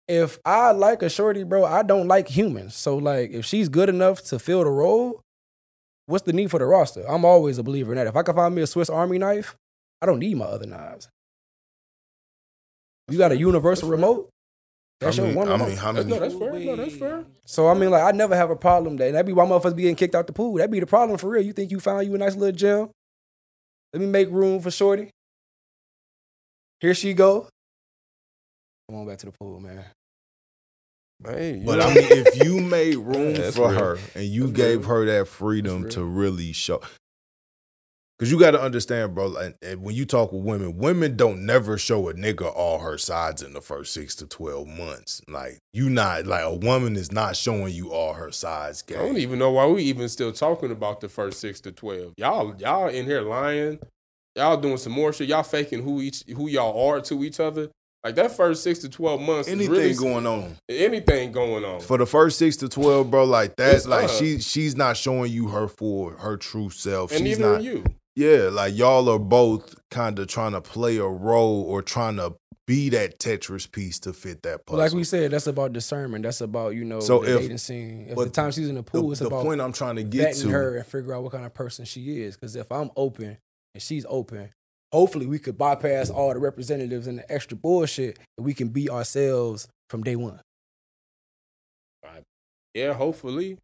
if 0.07 0.37
I 0.45 0.71
like 0.71 1.01
a 1.01 1.09
shorty, 1.09 1.43
bro, 1.43 1.63
I 1.65 1.83
don't 1.83 2.07
like 2.07 2.27
humans. 2.27 2.75
So 2.75 2.97
like, 2.97 3.31
if 3.31 3.45
she's 3.45 3.69
good 3.69 3.89
enough 3.89 4.21
to 4.25 4.39
fill 4.39 4.63
the 4.63 4.69
role, 4.69 5.21
what's 6.05 6.25
the 6.25 6.33
need 6.33 6.51
for 6.51 6.59
the 6.59 6.65
roster? 6.65 7.03
I'm 7.07 7.25
always 7.25 7.57
a 7.57 7.63
believer 7.63 7.91
in 7.93 7.97
that. 7.97 8.07
If 8.07 8.15
I 8.15 8.23
can 8.23 8.35
find 8.35 8.53
me 8.53 8.61
a 8.61 8.67
Swiss 8.67 8.89
Army 8.89 9.17
knife, 9.17 9.55
I 10.01 10.05
don't 10.05 10.19
need 10.19 10.35
my 10.37 10.45
other 10.45 10.67
knives. 10.67 11.07
You 13.09 13.17
got 13.17 13.31
a 13.31 13.37
universal 13.37 13.89
remote. 13.89 14.29
That's 15.01 15.17
I 15.17 15.23
your 15.23 15.27
mean, 15.29 15.35
one 15.35 15.51
I 15.51 15.57
mean, 15.65 15.75
how 15.77 15.91
That's, 15.91 16.05
many? 16.07 16.19
no, 16.19 16.19
that's 16.29 16.35
fair. 16.39 16.59
No, 16.59 16.75
that's 16.75 16.95
fair. 16.95 17.25
so 17.45 17.67
I 17.67 17.73
mean, 17.73 17.89
like, 17.89 18.03
I 18.03 18.11
never 18.15 18.35
have 18.35 18.51
a 18.51 18.55
problem. 18.55 18.97
That 18.97 19.11
that 19.13 19.25
be 19.25 19.33
why 19.33 19.45
motherfuckers 19.45 19.75
be 19.75 19.81
getting 19.81 19.95
kicked 19.95 20.13
out 20.15 20.27
the 20.27 20.33
pool. 20.33 20.53
That 20.55 20.69
be 20.71 20.79
the 20.79 20.85
problem 20.85 21.17
for 21.17 21.29
real. 21.29 21.41
You 21.43 21.53
think 21.53 21.71
you 21.71 21.79
found 21.79 22.05
you 22.05 22.13
a 22.15 22.17
nice 22.19 22.35
little 22.35 22.55
gem? 22.55 22.89
Let 23.93 23.99
me 24.01 24.05
make 24.05 24.29
room 24.29 24.61
for 24.61 24.69
shorty. 24.71 25.09
Here 26.79 26.93
she 26.93 27.13
go. 27.13 27.49
Come 28.89 28.99
on 28.99 29.07
back 29.07 29.17
to 29.19 29.25
the 29.27 29.31
pool, 29.31 29.59
man. 29.59 29.85
Hey, 31.23 31.61
But 31.65 31.77
know- 31.79 31.85
I 31.85 31.93
mean, 31.93 32.07
if 32.09 32.43
you 32.43 32.59
made 32.61 32.95
room 32.95 33.35
Yeah, 33.35 33.51
for 33.51 33.69
real. 33.69 33.79
her 33.79 33.97
and 34.15 34.25
you 34.25 34.47
That's 34.47 34.53
gave 34.53 34.79
real. 34.81 34.87
her 34.89 35.05
that 35.05 35.27
freedom 35.27 35.89
to 35.89 36.03
really 36.03 36.51
show, 36.51 36.81
because 38.21 38.31
you 38.31 38.39
got 38.39 38.51
to 38.51 38.61
understand, 38.61 39.15
bro. 39.15 39.35
And, 39.35 39.55
and 39.63 39.81
when 39.81 39.95
you 39.95 40.05
talk 40.05 40.31
with 40.31 40.43
women, 40.43 40.77
women 40.77 41.17
don't 41.17 41.43
never 41.43 41.75
show 41.75 42.07
a 42.07 42.13
nigga 42.13 42.55
all 42.55 42.77
her 42.77 42.95
sides 42.99 43.41
in 43.41 43.53
the 43.53 43.61
first 43.61 43.93
six 43.95 44.13
to 44.17 44.27
twelve 44.27 44.67
months. 44.67 45.23
Like 45.27 45.57
you 45.73 45.89
not 45.89 46.27
like 46.27 46.43
a 46.43 46.53
woman 46.53 46.95
is 46.95 47.11
not 47.11 47.35
showing 47.35 47.73
you 47.73 47.91
all 47.91 48.13
her 48.13 48.31
sides. 48.31 48.83
I 48.89 48.93
don't 48.93 49.17
even 49.17 49.39
know 49.39 49.49
why 49.49 49.65
we 49.65 49.81
even 49.85 50.07
still 50.07 50.31
talking 50.31 50.69
about 50.69 51.01
the 51.01 51.09
first 51.09 51.39
six 51.39 51.59
to 51.61 51.71
twelve. 51.71 52.13
Y'all, 52.17 52.53
y'all 52.59 52.89
in 52.89 53.05
here 53.05 53.21
lying. 53.21 53.79
Y'all 54.35 54.55
doing 54.55 54.77
some 54.77 54.93
more 54.93 55.11
shit. 55.11 55.27
Y'all 55.27 55.41
faking 55.41 55.81
who 55.81 55.99
each 55.99 56.23
who 56.27 56.47
y'all 56.47 56.89
are 56.91 57.01
to 57.01 57.23
each 57.23 57.39
other. 57.39 57.69
Like 58.03 58.13
that 58.15 58.31
first 58.37 58.61
six 58.61 58.77
to 58.79 58.89
twelve 58.89 59.19
months. 59.19 59.47
is 59.47 59.55
Anything 59.55 59.71
really, 59.73 59.93
going 59.95 60.27
on 60.27 60.57
Anything 60.69 61.31
going 61.31 61.65
on. 61.65 61.79
for 61.81 61.97
the 61.97 62.05
first 62.05 62.37
six 62.37 62.55
to 62.57 62.69
twelve, 62.69 63.09
bro? 63.09 63.25
Like 63.25 63.55
that's 63.55 63.87
like 63.87 64.09
she 64.09 64.39
she's 64.39 64.75
not 64.75 64.95
showing 64.95 65.31
you 65.31 65.47
her 65.47 65.67
full 65.67 66.09
her 66.11 66.37
true 66.37 66.69
self. 66.69 67.11
and 67.11 67.19
she's 67.25 67.39
neither 67.39 67.53
not. 67.53 67.63
you. 67.63 67.83
Yeah, 68.15 68.49
like 68.51 68.75
y'all 68.75 69.07
are 69.09 69.19
both 69.19 69.75
kind 69.89 70.19
of 70.19 70.27
trying 70.27 70.51
to 70.51 70.61
play 70.61 70.97
a 70.97 71.05
role 71.07 71.63
or 71.63 71.81
trying 71.81 72.17
to 72.17 72.35
be 72.67 72.89
that 72.89 73.19
Tetris 73.19 73.71
piece 73.71 73.99
to 74.01 74.13
fit 74.13 74.43
that 74.43 74.65
puzzle. 74.65 74.79
Like 74.79 74.91
we 74.93 75.03
said, 75.03 75.31
that's 75.31 75.47
about 75.47 75.73
discernment. 75.73 76.23
That's 76.23 76.41
about 76.41 76.75
you 76.75 76.83
know 76.83 76.99
So 76.99 77.19
the 77.19 77.35
if- 77.35 77.41
dating 77.41 77.57
scene. 77.57 78.07
If 78.09 78.15
but 78.15 78.25
the 78.25 78.29
time 78.31 78.51
she's 78.51 78.67
in 78.69 78.75
the 78.75 78.81
the, 78.81 78.91
pool, 78.91 79.11
it's 79.11 79.19
the 79.19 79.27
about 79.27 79.43
point 79.43 79.61
I'm 79.61 79.73
trying 79.73 79.95
to 79.95 80.03
get 80.03 80.35
vetting 80.35 80.41
to. 80.43 80.49
her 80.49 80.77
and 80.77 80.85
figure 80.85 81.13
out 81.13 81.23
what 81.23 81.31
kind 81.31 81.45
of 81.45 81.53
person 81.53 81.85
she 81.85 82.21
is. 82.21 82.35
Because 82.35 82.55
if 82.55 82.71
I'm 82.71 82.91
open 82.97 83.37
and 83.73 83.81
she's 83.81 84.05
open, 84.09 84.49
hopefully 84.91 85.25
we 85.25 85.39
could 85.39 85.57
bypass 85.57 86.09
all 86.09 86.33
the 86.33 86.39
representatives 86.39 87.07
and 87.07 87.19
the 87.19 87.31
extra 87.31 87.57
bullshit, 87.57 88.19
and 88.37 88.45
we 88.45 88.53
can 88.53 88.69
be 88.69 88.89
ourselves 88.89 89.67
from 89.89 90.03
day 90.03 90.15
one. 90.17 90.41
Yeah, 92.73 92.93
hopefully. 92.93 93.57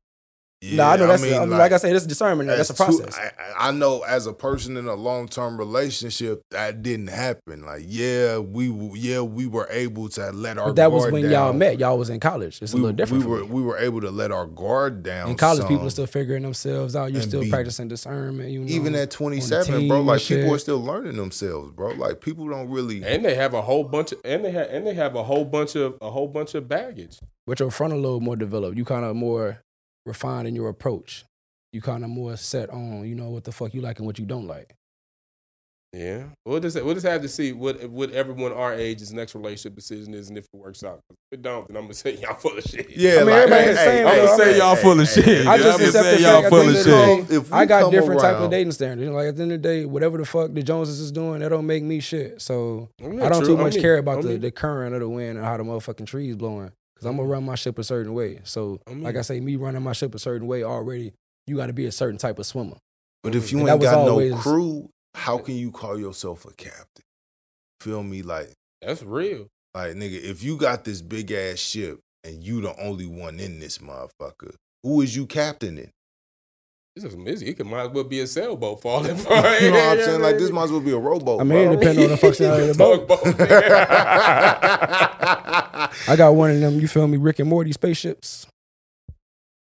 No, 0.63 0.83
I 0.85 0.97
know 0.97 1.07
that's. 1.07 1.21
I 1.23 1.39
mean, 1.45 1.49
like, 1.51 1.71
I 1.71 1.77
say, 1.77 1.93
this 1.93 2.01
is 2.03 2.07
discernment. 2.07 2.47
That's 2.49 2.69
a 2.69 2.73
process. 2.73 3.15
I, 3.17 3.25
I- 3.27 3.67
I 3.67 3.71
know 3.71 4.01
as 4.03 4.27
a 4.27 4.33
person 4.33 4.77
in 4.77 4.85
a 4.87 4.93
long 4.93 5.27
term 5.27 5.57
relationship, 5.57 6.41
that 6.51 6.83
didn't 6.83 7.07
happen. 7.07 7.63
Like, 7.63 7.83
yeah, 7.87 8.37
we 8.37 8.69
yeah 8.95 9.21
we 9.21 9.47
were 9.47 9.67
able 9.71 10.09
to 10.09 10.31
let 10.31 10.57
our 10.59 10.65
guard 10.71 10.75
down. 10.75 10.75
but 10.75 10.75
that 10.75 10.91
was 10.91 11.11
when 11.11 11.23
down. 11.23 11.31
y'all 11.31 11.53
met. 11.53 11.79
Y'all 11.79 11.97
was 11.97 12.09
in 12.09 12.19
college. 12.19 12.61
It's 12.61 12.73
a 12.73 12.75
little 12.75 12.91
different. 12.93 13.23
We 13.25 13.29
were 13.29 13.39
me. 13.39 13.45
we 13.47 13.61
were 13.63 13.77
able 13.77 14.01
to 14.01 14.11
let 14.11 14.31
our 14.31 14.45
guard 14.45 15.01
down. 15.03 15.29
in 15.29 15.37
college, 15.37 15.61
some. 15.61 15.67
people 15.69 15.87
are 15.87 15.91
still 15.91 16.05
figuring 16.05 16.43
themselves 16.43 16.95
out. 16.95 17.11
You're 17.11 17.21
still 17.23 17.41
be- 17.41 17.49
practicing 17.49 17.87
discernment. 17.87 18.49
You 18.51 18.59
know, 18.61 18.67
even 18.67 18.93
at 18.95 19.09
27, 19.11 19.87
bro. 19.87 19.97
and 19.97 20.07
Like 20.07 20.21
people 20.21 20.43
shit. 20.43 20.53
are 20.53 20.59
still 20.59 20.79
learning 20.83 21.17
themselves, 21.17 21.71
bro. 21.71 21.89
Like 21.93 22.21
people 22.21 22.47
don't 22.47 22.69
really. 22.69 23.03
And 23.03 23.25
they 23.25 23.35
have 23.35 23.53
a 23.55 23.61
whole 23.63 23.83
bunch 23.83 24.11
of 24.11 24.19
and 24.23 24.45
they 24.45 24.51
have 24.51 24.67
and 24.69 24.85
they 24.85 24.93
have 24.93 25.15
a 25.15 25.23
whole 25.23 25.45
bunch 25.45 25.75
of 25.75 25.97
a 26.01 26.11
whole 26.11 26.27
bunch 26.27 26.53
of 26.55 26.67
baggage. 26.67 27.17
with 27.47 27.59
your 27.59 27.71
frontal 27.71 27.99
lobe 27.99 28.21
more 28.21 28.35
developed, 28.35 28.77
you 28.77 28.85
kind 28.85 29.05
of 29.05 29.15
more 29.15 29.63
refined 30.07 30.47
in 30.47 30.55
your 30.55 30.69
approach. 30.69 31.25
You 31.73 31.81
kind 31.81 32.03
of 32.03 32.09
more 32.09 32.35
set 32.37 32.69
on, 32.69 33.07
you 33.07 33.13
know, 33.13 33.29
what 33.29 33.43
the 33.43 33.51
fuck 33.51 33.73
you 33.73 33.81
like 33.81 33.99
and 33.99 34.07
what 34.07 34.17
you 34.17 34.25
don't 34.25 34.47
like. 34.47 34.73
Yeah. 35.93 36.23
We'll 36.45 36.59
just 36.59 36.81
we'll 36.83 36.93
just 36.93 37.05
have 37.05 37.21
to 37.21 37.29
see 37.29 37.53
what 37.53 37.89
what 37.89 38.11
everyone 38.11 38.51
our 38.51 38.73
age's 38.73 39.13
next 39.13 39.33
relationship 39.35 39.73
decision 39.75 40.13
is 40.13 40.27
and 40.27 40.37
if 40.37 40.43
it 40.53 40.57
works 40.57 40.83
out. 40.83 40.99
If 41.09 41.15
it 41.39 41.41
don't, 41.41 41.67
then 41.67 41.77
I'm 41.77 41.83
gonna 41.83 41.93
say 41.93 42.17
y'all 42.17 42.33
full 42.35 42.57
of 42.57 42.63
shit. 42.63 42.89
Yeah, 42.95 43.11
I 43.11 43.17
mean, 43.19 43.25
like, 43.27 43.35
everybody's 43.43 43.65
hey, 43.67 43.73
the 43.73 43.75
same, 43.77 43.95
hey, 43.97 44.03
bro. 44.03 44.11
hey, 44.11 44.19
I'm 44.19 44.25
gonna 44.25 44.37
say 44.37 44.57
y'all 44.57 44.75
hey, 44.75 44.81
full 44.81 44.99
of 44.99 45.09
hey, 45.09 45.21
shit. 45.21 45.47
I 45.47 45.57
just 45.57 45.79
I'm 45.79 45.85
accept 45.85 46.05
say 46.05 46.15
the 46.17 46.21
y'all 46.21 46.41
fact 46.41 46.49
full 46.49 46.59
of 46.61 46.67
end 46.67 46.77
of 46.77 46.83
the 46.85 47.15
shit. 47.17 47.29
day, 47.29 47.35
If 47.37 47.53
I 47.53 47.65
got 47.65 47.81
come 47.83 47.91
different 47.91 48.21
type 48.21 48.35
of 48.35 48.51
dating 48.51 48.71
standards. 48.73 49.11
Like 49.11 49.27
at 49.27 49.35
the 49.37 49.43
end 49.43 49.51
of 49.53 49.61
the 49.61 49.67
day, 49.67 49.85
whatever 49.85 50.17
the 50.17 50.25
fuck 50.25 50.53
the 50.53 50.61
Joneses 50.61 50.99
is 50.99 51.11
doing, 51.11 51.39
that 51.39 51.49
don't 51.49 51.65
make 51.65 51.83
me 51.83 51.99
shit. 52.01 52.41
So 52.41 52.89
oh, 53.01 53.05
I'm 53.05 53.13
I 53.13 53.15
not 53.15 53.31
don't 53.31 53.45
true. 53.45 53.55
too 53.55 53.63
much 53.63 53.73
mean- 53.75 53.81
care 53.81 53.97
about 53.97 54.19
I 54.19 54.21
the, 54.23 54.27
mean- 54.29 54.41
the 54.41 54.51
current 54.51 54.93
of 54.93 54.99
the 54.99 55.09
wind 55.09 55.37
and 55.37 55.45
how 55.45 55.55
the 55.57 55.63
motherfucking 55.63 56.05
trees 56.05 56.35
blowing. 56.35 56.71
Cause 56.99 57.05
I'm 57.05 57.17
gonna 57.17 57.29
run 57.29 57.43
my 57.43 57.55
ship 57.55 57.77
a 57.77 57.83
certain 57.83 58.13
way. 58.13 58.39
So 58.43 58.79
I 58.87 58.91
mean- 58.91 59.03
like 59.03 59.15
I 59.15 59.21
say, 59.21 59.39
me 59.39 59.55
running 59.55 59.83
my 59.83 59.93
ship 59.93 60.15
a 60.15 60.19
certain 60.19 60.47
way 60.47 60.63
already, 60.63 61.13
you 61.45 61.55
got 61.57 61.67
to 61.67 61.73
be 61.73 61.85
a 61.85 61.91
certain 61.91 62.17
type 62.17 62.39
of 62.39 62.45
swimmer. 62.45 62.77
But 63.23 63.35
if 63.35 63.51
you 63.51 63.59
And 63.59 63.69
ain't 63.69 63.81
got 63.81 63.95
always- 64.09 64.31
no 64.31 64.37
crew, 64.37 64.89
how 65.13 65.37
can 65.37 65.55
you 65.55 65.71
call 65.71 65.99
yourself 65.99 66.45
a 66.45 66.51
captain? 66.53 67.03
Feel 67.81 68.03
me? 68.03 68.21
Like, 68.23 68.51
That's 68.81 69.03
real. 69.03 69.47
like 69.75 69.93
nigga, 69.95 70.21
if 70.23 70.43
you 70.43 70.57
got 70.57 70.83
this 70.85 71.01
big 71.01 71.31
ass 71.31 71.59
ship 71.59 71.99
and 72.23 72.43
you 72.43 72.61
the 72.61 72.75
only 72.81 73.05
one 73.05 73.39
in 73.39 73.59
this 73.59 73.77
motherfucker, 73.77 74.55
who 74.83 75.01
is 75.01 75.15
you 75.15 75.25
captaining? 75.27 75.91
This 76.97 77.03
is 77.03 77.13
amazing. 77.13 77.47
It 77.47 77.57
could 77.57 77.67
might 77.67 77.81
as 77.83 77.89
well 77.91 78.05
be 78.05 78.21
a 78.21 78.25
sailboat 78.27 78.81
falling. 78.81 79.15
You 79.17 79.23
know 79.23 79.29
what 79.29 79.99
I'm 79.99 79.99
saying? 80.03 80.19
Like 80.19 80.39
this 80.39 80.49
might 80.57 80.63
as 80.63 80.71
well 80.71 80.81
be 80.81 80.89
a 80.93 80.97
rowboat. 80.97 81.41
I 81.41 81.43
mean, 81.43 81.71
it 81.71 81.79
depends 81.79 82.01
on 82.01 82.09
the 82.09 82.15
functionality 82.15 82.69
of 82.71 82.77
the 82.77 83.05
boat. 83.05 83.35
I 86.07 86.15
got 86.17 86.33
one 86.33 86.49
of 86.49 86.59
them. 86.59 86.79
You 86.79 86.87
feel 86.87 87.07
me? 87.07 87.17
Rick 87.17 87.37
and 87.37 87.47
Morty 87.47 87.71
spaceships. 87.71 88.47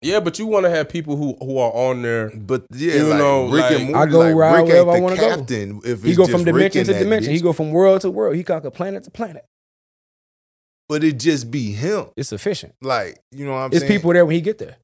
Yeah, 0.04 0.20
but 0.20 0.38
you 0.38 0.46
want 0.46 0.66
to 0.66 0.70
have 0.70 0.90
people 0.90 1.16
who 1.16 1.36
who 1.40 1.58
are 1.58 1.72
on 1.72 2.04
there. 2.04 2.30
But 2.36 2.66
yeah, 2.72 2.96
You 2.98 3.04
like 3.08 3.18
know, 3.18 3.46
Rick 3.50 3.62
like- 3.64 3.72
and 3.80 3.92
Morty, 3.94 4.10
I 4.10 4.12
go 4.12 4.20
like 4.20 4.36
ride 4.36 4.62
wherever 4.68 4.92
I 4.92 5.00
wanna 5.00 5.16
go. 5.16 5.36
captain. 5.36 5.82
If 5.84 6.04
He 6.04 6.14
go 6.14 6.24
just 6.28 6.32
from 6.34 6.44
dimension 6.44 6.82
and 6.82 6.88
to 6.90 6.94
dimension. 7.00 7.32
bitch. 7.32 7.36
He 7.36 7.42
go 7.42 7.52
from 7.54 7.72
world 7.72 8.02
to 8.02 8.12
world. 8.12 8.36
He 8.36 8.44
conquer 8.44 8.70
planet 8.70 9.06
to 9.06 9.10
planet. 9.12 9.44
but 10.88 11.04
it 11.04 11.18
just 11.18 11.50
be 11.50 11.72
him. 11.72 12.08
It's 12.16 12.32
efficient. 12.32 12.76
Like 12.80 13.18
you 13.32 13.46
know 13.46 13.54
what 13.54 13.58
I'm 13.58 13.72
saying? 13.72 13.82
It's 13.82 13.88
saying? 13.90 14.00
people 14.02 14.14
there 14.14 14.24
when 14.26 14.36
he 14.36 14.42
get 14.42 14.60
there. 14.60 14.76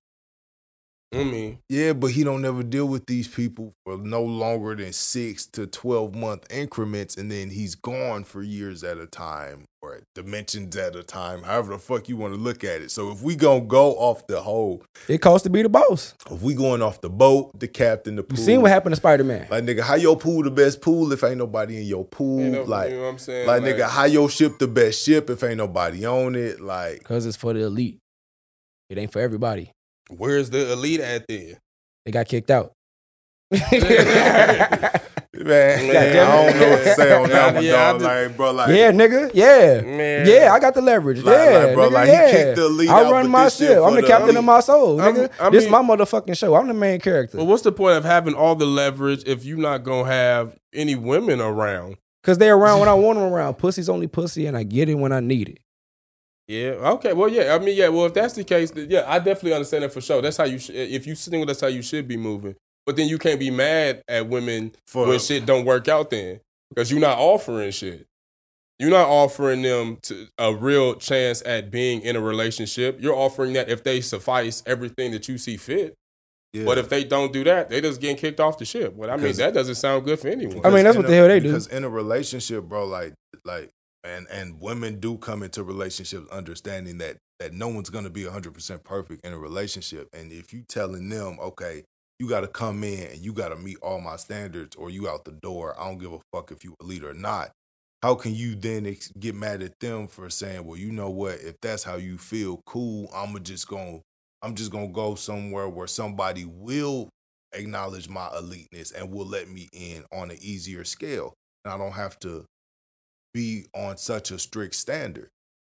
I 1.12 1.24
mean, 1.24 1.58
Yeah, 1.70 1.94
but 1.94 2.12
he 2.12 2.24
don't 2.24 2.46
ever 2.46 2.62
deal 2.62 2.86
with 2.88 3.08
these 3.08 3.28
people 3.28 3.74
for 3.84 3.98
no 3.98 4.22
longer 4.22 4.76
than 4.76 4.94
six 4.94 5.48
to 5.48 5.66
twelve 5.66 6.14
month 6.14 6.46
increments, 6.52 7.18
and 7.18 7.32
then 7.32 7.50
he's 7.50 7.74
gone 7.74 8.24
for 8.24 8.44
years 8.44 8.84
at 8.84 8.98
a 9.00 9.08
time 9.08 9.64
or 9.82 10.02
dimensions 10.14 10.76
at 10.78 10.96
a 10.96 11.02
time. 11.02 11.42
However 11.42 11.72
the 11.74 11.80
fuck 11.80 12.10
you 12.10 12.16
want 12.18 12.36
to 12.36 12.40
look 12.40 12.64
at 12.64 12.82
it. 12.82 12.92
So 12.92 13.12
if 13.12 13.24
we 13.24 13.36
gonna 13.36 13.62
go 13.62 13.94
off 13.94 14.28
the 14.28 14.40
whole, 14.42 14.84
It 15.08 15.18
costs 15.18 15.44
to 15.46 15.50
be 15.50 15.64
the 15.64 15.70
boss. 15.70 16.14
if 16.30 16.44
we 16.44 16.54
going 16.54 16.84
off 16.84 17.02
the 17.02 17.10
boat, 17.10 17.58
the 17.60 17.68
captain, 17.68 18.16
the 18.16 18.22
You 18.22 18.28
pool. 18.36 18.38
seen 18.38 18.62
what 18.62 18.70
happened 18.70 18.94
to 18.94 18.98
Spider 18.98 19.24
Man? 19.24 19.48
Like 19.50 19.64
nigga, 19.64 19.82
how 19.82 19.96
your 19.96 20.16
pool 20.16 20.44
the 20.44 20.52
best 20.52 20.80
pool 20.80 21.12
if 21.12 21.24
ain't 21.24 21.38
nobody 21.38 21.78
in 21.78 21.86
your 21.88 22.06
pool? 22.06 22.42
you 22.42 22.50
know, 22.52 22.64
like, 22.66 22.92
you 22.92 22.98
know 22.98 23.04
what 23.04 23.10
I'm 23.10 23.18
saying? 23.18 23.48
like 23.48 23.64
nigga, 23.64 23.90
how 23.90 24.04
your 24.06 24.30
ship 24.30 24.60
the 24.60 24.68
best 24.68 25.04
ship 25.04 25.28
if 25.32 25.44
ain't 25.44 25.58
nobody 25.58 26.06
on 26.06 26.36
it? 26.36 26.60
Like, 26.62 27.00
Because 27.00 27.26
it's 27.26 27.38
for 27.38 27.54
the 27.54 27.62
elite. 27.62 27.98
It 28.92 29.00
ain't 29.00 29.12
for 29.12 29.22
everybody. 29.22 29.72
Where's 30.10 30.50
the 30.50 30.72
elite 30.74 31.00
at 31.00 31.26
then? 31.28 31.58
They 32.06 32.12
got 32.12 32.28
kicked 32.28 32.52
out. 32.52 32.74
man, 33.52 33.70
Man, 35.34 35.90
I 35.96 36.14
don't 36.14 36.60
know 36.60 36.70
what 36.70 36.84
to 36.84 36.94
say 36.96 37.14
on 37.14 37.30
that 37.30 37.56
one, 37.56 37.64
Yeah, 37.64 37.72
dog. 37.94 38.02
Like, 38.02 38.38
bro, 38.38 38.52
like, 38.52 38.70
yeah, 38.70 38.92
nigga. 38.92 39.32
Yeah. 39.34 39.82
Man. 39.82 40.28
Yeah, 40.28 40.54
I 40.54 40.60
got 40.60 40.74
the 40.74 40.82
leverage. 40.82 41.24
Like- 41.24 41.36
yeah, 41.36 41.58
like, 41.66 41.74
bro, 41.76 41.90
nigga, 41.90 41.94
like, 41.94 42.06
he 42.08 42.12
yeah. 42.14 42.32
kicked 42.32 42.56
the 42.58 42.66
elite 42.66 42.90
I 42.90 43.04
out, 43.06 43.12
run 43.12 43.26
but 43.26 43.30
my 43.30 43.44
this 43.46 43.58
shit 43.58 43.68
shit. 43.70 43.78
I'm 43.78 43.96
the 43.96 44.02
the 44.02 44.08
captain 44.08 44.30
elite. 44.30 44.38
of 44.40 44.44
my 44.46 44.60
soul, 44.60 44.98
nigga. 44.98 45.32
I 45.40 45.50
this 45.50 45.64
mean- 45.64 45.72
my 45.72 45.82
motherfucking 45.82 46.38
show. 46.38 46.56
I'm 46.56 46.68
the 46.68 46.74
main 46.74 47.00
character. 47.00 47.38
Well, 47.38 47.48
what's 47.48 47.64
the 47.64 47.72
point 47.72 47.98
of 47.98 48.04
having 48.06 48.34
all 48.34 48.56
the 48.56 48.66
leverage 48.68 49.24
if 49.26 49.46
you're 49.46 49.58
not 49.58 49.84
gonna 49.84 50.08
have 50.12 50.56
any 50.74 50.96
women 50.96 51.40
around? 51.42 51.98
Because 52.22 52.38
they're 52.38 52.56
around 52.56 52.82
when 52.82 52.90
I 52.90 52.94
want 52.94 53.18
them 53.18 53.32
around. 53.32 53.56
Pussy's 53.56 53.88
only 53.90 54.08
pussy, 54.08 54.46
and 54.46 54.58
I 54.58 54.64
get 54.64 54.90
it 54.90 54.96
when 54.96 55.12
I 55.14 55.22
need 55.22 55.50
it. 55.50 55.60
Yeah. 56.50 56.72
Okay. 56.96 57.14
Well, 57.14 57.30
yeah. 57.30 57.56
I 57.56 57.60
mean, 57.60 57.78
yeah. 57.78 57.90
Well, 57.90 58.08
if 58.08 58.16
that's 58.16 58.34
the 58.34 58.44
case, 58.44 58.72
then, 58.72 58.88
yeah, 58.90 59.04
I 59.08 59.20
definitely 59.20 59.54
understand 59.54 59.84
that 59.84 59.94
for 59.94 60.02
sure. 60.02 60.20
That's 60.20 60.36
how 60.36 60.46
you. 60.46 60.58
Sh- 60.58 60.72
if 60.72 61.06
you 61.06 61.14
single, 61.14 61.46
that's 61.46 61.62
how 61.62 61.68
you 61.68 61.84
should 61.84 62.08
be 62.08 62.18
moving. 62.18 62.56
But 62.88 62.96
then 62.96 63.08
you 63.08 63.20
can't 63.20 63.40
be 63.40 63.52
mad 63.52 64.02
at 64.08 64.28
women 64.28 64.72
For- 64.88 65.08
when 65.08 65.20
shit 65.20 65.46
don't 65.46 65.64
work 65.64 65.88
out. 65.88 66.10
Then 66.10 66.40
because 66.70 66.90
you're 66.90 67.00
not 67.00 67.20
offering 67.20 67.70
shit. 67.70 68.08
You're 68.80 68.90
not 68.90 69.10
offering 69.10 69.62
them 69.62 70.00
to 70.04 70.28
a 70.40 70.56
real 70.56 70.96
chance 70.96 71.44
at 71.46 71.70
being 71.70 72.02
in 72.02 72.16
a 72.16 72.22
relationship. 72.22 72.98
You're 73.00 73.16
offering 73.16 73.54
that 73.54 73.70
if 73.70 73.84
they 73.84 74.02
suffice 74.02 74.64
everything 74.66 75.12
that 75.12 75.28
you 75.28 75.38
see 75.38 75.58
fit. 75.58 75.94
Yeah. 76.54 76.66
But 76.66 76.80
if 76.80 76.90
they 76.90 77.04
don't 77.04 77.32
do 77.32 77.44
that, 77.44 77.70
they 77.70 77.80
just 77.80 78.02
getting 78.02 78.18
kicked 78.18 78.40
off 78.40 78.58
the 78.58 78.66
ship. 78.66 78.96
Well, 78.96 79.12
I 79.12 79.18
mean, 79.18 79.36
that 79.36 79.54
doesn't 79.54 79.76
sound 79.76 80.06
good 80.06 80.20
for 80.20 80.30
anyone. 80.30 80.66
I 80.66 80.72
mean, 80.72 80.86
that's 80.86 80.96
in 80.96 81.04
what 81.04 81.10
the 81.10 81.16
hell 81.16 81.28
they 81.28 81.40
do. 81.40 81.50
Because 81.50 81.68
in 81.68 81.84
a 81.84 81.90
relationship, 81.90 82.64
bro, 82.64 82.88
like 82.88 83.14
like 83.46 83.70
and 84.04 84.28
and 84.32 84.60
women 84.62 85.00
do 85.00 85.18
come 85.18 85.44
into 85.44 85.64
relationships 85.64 86.30
understanding 86.32 86.98
that 87.00 87.18
that 87.40 87.54
no 87.54 87.68
one's 87.68 87.90
gonna 87.90 88.10
be 88.10 88.26
hundred 88.26 88.54
percent 88.54 88.84
perfect 88.84 89.26
in 89.26 89.34
a 89.34 89.38
relationship. 89.38 90.08
And 90.14 90.32
if 90.32 90.54
you 90.54 90.64
telling 90.68 91.10
them, 91.10 91.38
okay, 91.40 91.84
you 92.20 92.28
gotta 92.28 92.48
come 92.48 92.84
in 92.84 93.08
and 93.08 93.20
you 93.20 93.34
gotta 93.34 93.56
meet 93.56 93.78
all 93.82 94.02
my 94.02 94.18
standards 94.18 94.76
or 94.76 94.90
you 94.90 95.10
out 95.10 95.26
the 95.26 95.32
door, 95.32 95.76
I 95.80 95.86
don't 95.86 96.00
give 96.00 96.14
a 96.14 96.20
fuck 96.34 96.52
if 96.52 96.64
you 96.64 96.76
a 96.82 96.86
leader 96.86 97.10
or 97.12 97.14
not. 97.14 97.52
How 98.02 98.16
can 98.16 98.34
you 98.34 98.56
then 98.56 98.86
ex- 98.86 99.12
get 99.20 99.36
mad 99.36 99.62
at 99.62 99.78
them 99.80 100.08
for 100.08 100.30
saying, 100.30 100.66
well, 100.66 100.78
you 100.78 100.92
know 100.92 101.10
what? 101.10 101.40
If 101.42 101.56
that's 101.62 101.84
how 101.84 101.96
you 101.96 102.18
feel, 102.18 102.62
cool. 102.66 103.10
I'm 103.14 103.42
just 103.44 103.68
gonna, 103.68 104.00
I'm 104.42 104.56
just 104.56 104.72
gonna 104.72 104.88
go 104.88 105.16
somewhere 105.16 105.68
where 105.68 105.88
somebody 105.88 106.46
will 106.46 107.10
acknowledge 107.54 108.08
my 108.08 108.30
eliteness 108.38 108.92
and 108.92 109.12
will 109.12 109.26
let 109.26 109.50
me 109.50 109.68
in 109.74 110.06
on 110.14 110.32
an 110.32 110.38
easier 110.42 110.86
scale. 110.86 111.34
And 111.66 111.74
I 111.74 111.78
don't 111.78 111.92
have 111.92 112.18
to 112.20 112.46
be 113.40 113.66
on 113.74 113.98
such 113.98 114.32
a 114.32 114.40
strict 114.40 114.76
standard. 114.76 115.30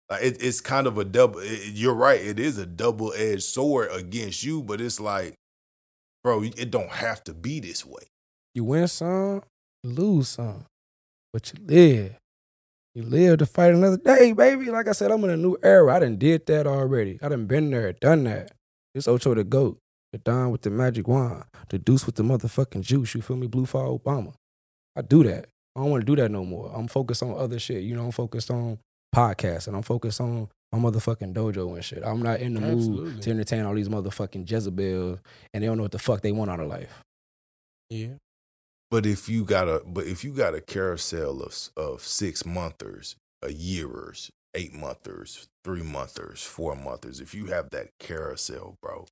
Like 0.09 0.23
it, 0.23 0.37
it's 0.39 0.61
kind 0.61 0.85
of 0.87 0.97
a 0.97 1.03
double. 1.05 1.39
it- 1.39 1.73
you're 1.73 1.93
right. 1.95 2.21
It 2.21 2.39
is 2.39 2.57
a 2.57 2.65
double 2.65 3.11
edged 3.15 3.43
sword 3.43 3.89
against 3.91 4.43
you, 4.43 4.61
but 4.61 4.79
it's 4.81 4.99
like, 4.99 5.33
bro, 6.23 6.43
it 6.43 6.69
don't 6.71 6.91
have 6.91 7.23
to 7.25 7.33
be 7.33 7.59
this 7.59 7.85
way. 7.85 8.03
You 8.53 8.63
win 8.65 8.87
some, 8.87 9.41
you 9.83 9.89
lose 9.91 10.29
some, 10.29 10.65
but 11.33 11.51
you 11.51 11.65
live. 11.65 12.17
You 12.93 13.03
live 13.03 13.39
to 13.39 13.45
fight 13.45 13.73
another 13.73 13.97
day, 13.97 14.31
baby. 14.31 14.69
Like 14.71 14.87
I 14.87 14.93
said, 14.93 15.11
I'm 15.11 15.23
in 15.25 15.29
a 15.31 15.35
new 15.37 15.57
era. 15.61 15.93
I 15.95 15.99
done 15.99 16.17
did 16.17 16.45
that 16.45 16.65
already. 16.67 17.19
I 17.21 17.27
done 17.27 17.45
been 17.47 17.69
there, 17.71 17.91
done 17.93 18.23
that. 18.25 18.51
It's 18.93 19.07
Ocho 19.07 19.33
the 19.35 19.43
GOAT, 19.43 19.77
the 20.13 20.19
Don 20.19 20.51
with 20.51 20.61
the 20.61 20.69
magic 20.69 21.05
wand, 21.07 21.43
the 21.69 21.77
Deuce 21.79 22.05
with 22.05 22.15
the 22.15 22.23
motherfucking 22.23 22.81
juice. 22.83 23.13
You 23.13 23.21
feel 23.21 23.35
me? 23.35 23.47
Blue 23.47 23.65
for 23.65 23.81
Obama. 23.99 24.33
I 24.95 25.01
do 25.01 25.23
that. 25.25 25.47
I 25.75 25.81
don't 25.81 25.89
want 25.91 26.01
to 26.01 26.05
do 26.05 26.21
that 26.21 26.31
no 26.31 26.45
more. 26.45 26.71
I'm 26.73 26.87
focused 26.87 27.21
on 27.23 27.37
other 27.37 27.59
shit. 27.59 27.83
You 27.83 27.95
know, 27.95 28.05
I'm 28.05 28.11
focused 28.11 28.49
on 28.49 28.79
podcasts 29.13 29.67
and 29.67 29.75
I'm 29.75 29.83
focused 29.83 30.21
on 30.21 30.47
my 30.71 30.79
motherfucking 30.79 31.33
dojo 31.33 31.73
and 31.75 31.83
shit. 31.83 32.03
I'm 32.03 32.21
not 32.21 32.39
in 32.39 32.53
the 32.53 32.61
Absolutely. 32.61 33.11
mood 33.13 33.21
to 33.23 33.29
entertain 33.31 33.65
all 33.65 33.73
these 33.73 33.89
motherfucking 33.89 34.49
Jezebels 34.49 35.19
and 35.53 35.63
they 35.63 35.67
don't 35.67 35.77
know 35.77 35.83
what 35.83 35.91
the 35.91 35.99
fuck 35.99 36.21
they 36.21 36.31
want 36.31 36.51
out 36.51 36.59
of 36.59 36.67
life. 36.67 37.01
yeah. 37.89 38.15
But 38.91 39.05
if 39.05 39.27
you 39.27 39.43
got 39.43 39.67
a, 39.67 39.81
but 39.85 40.05
if 40.05 40.23
you 40.23 40.31
got 40.31 40.53
a 40.53 40.61
carousel 40.61 41.41
of 41.41 41.69
of 41.75 42.01
six 42.01 42.45
monthers, 42.45 43.15
a 43.41 43.51
yearers, 43.51 44.29
eight 44.53 44.73
monthers, 44.73 45.47
three 45.63 45.81
monthers, 45.81 46.43
four 46.43 46.75
monthers, 46.75 47.19
if 47.19 47.33
you 47.33 47.47
have 47.47 47.71
that 47.71 47.87
carousel, 47.99 48.75
bro, 48.81 49.07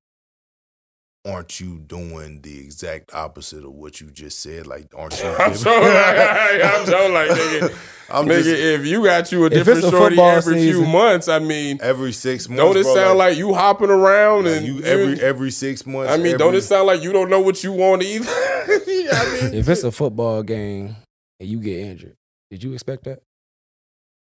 aren't 1.26 1.58
you 1.58 1.78
doing 1.78 2.42
the 2.42 2.60
exact 2.60 3.14
opposite 3.14 3.64
of 3.64 3.72
what 3.72 4.00
you 4.00 4.10
just 4.10 4.40
said? 4.40 4.66
Like, 4.66 4.92
aren't 4.96 5.18
you? 5.22 5.28
I'm 5.38 5.54
so 5.54 5.70
like, 5.80 6.62
I'm 6.62 6.86
so 6.86 7.08
like, 7.12 7.30
nigga, 7.30 7.78
I'm 8.10 8.26
nigga, 8.26 8.42
just 8.42 8.48
if 8.48 8.86
you 8.86 9.04
got 9.04 9.32
you 9.32 9.44
a 9.46 9.50
different 9.50 9.78
a 9.84 9.90
shorty 9.90 10.16
football 10.16 10.30
every 10.30 10.60
few 10.60 10.84
months, 10.84 11.28
I 11.28 11.38
mean, 11.38 11.78
every 11.82 12.12
six 12.12 12.48
months. 12.48 12.62
don't 12.62 12.76
it 12.76 12.82
bro, 12.82 12.94
sound 12.94 13.18
like, 13.18 13.36
you 13.36 13.54
hopping 13.54 13.90
around 13.90 14.44
like 14.44 14.56
and 14.56 14.66
you 14.66 14.82
every 14.82 15.20
every 15.20 15.50
six 15.50 15.86
months? 15.86 16.12
I 16.12 16.18
mean, 16.18 16.36
don't 16.36 16.54
it 16.54 16.62
sound 16.62 16.86
like 16.86 17.02
you 17.02 17.12
don't 17.12 17.30
know 17.30 17.40
what 17.40 17.64
you 17.64 17.72
want 17.72 18.02
either? 18.02 18.26
I 18.30 19.38
mean, 19.42 19.54
If 19.54 19.68
it's 19.68 19.84
a 19.84 19.92
football 19.92 20.42
game 20.42 20.96
and 21.40 21.48
you 21.48 21.58
get 21.60 21.78
injured, 21.78 22.16
did 22.50 22.62
you 22.62 22.72
expect 22.74 23.04
that? 23.04 23.22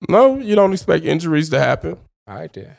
no, 0.08 0.38
you 0.38 0.54
don't 0.54 0.72
expect 0.72 1.04
injuries 1.04 1.48
to 1.50 1.58
happen. 1.58 1.96
All 2.28 2.36
right 2.36 2.52
then. 2.52 2.76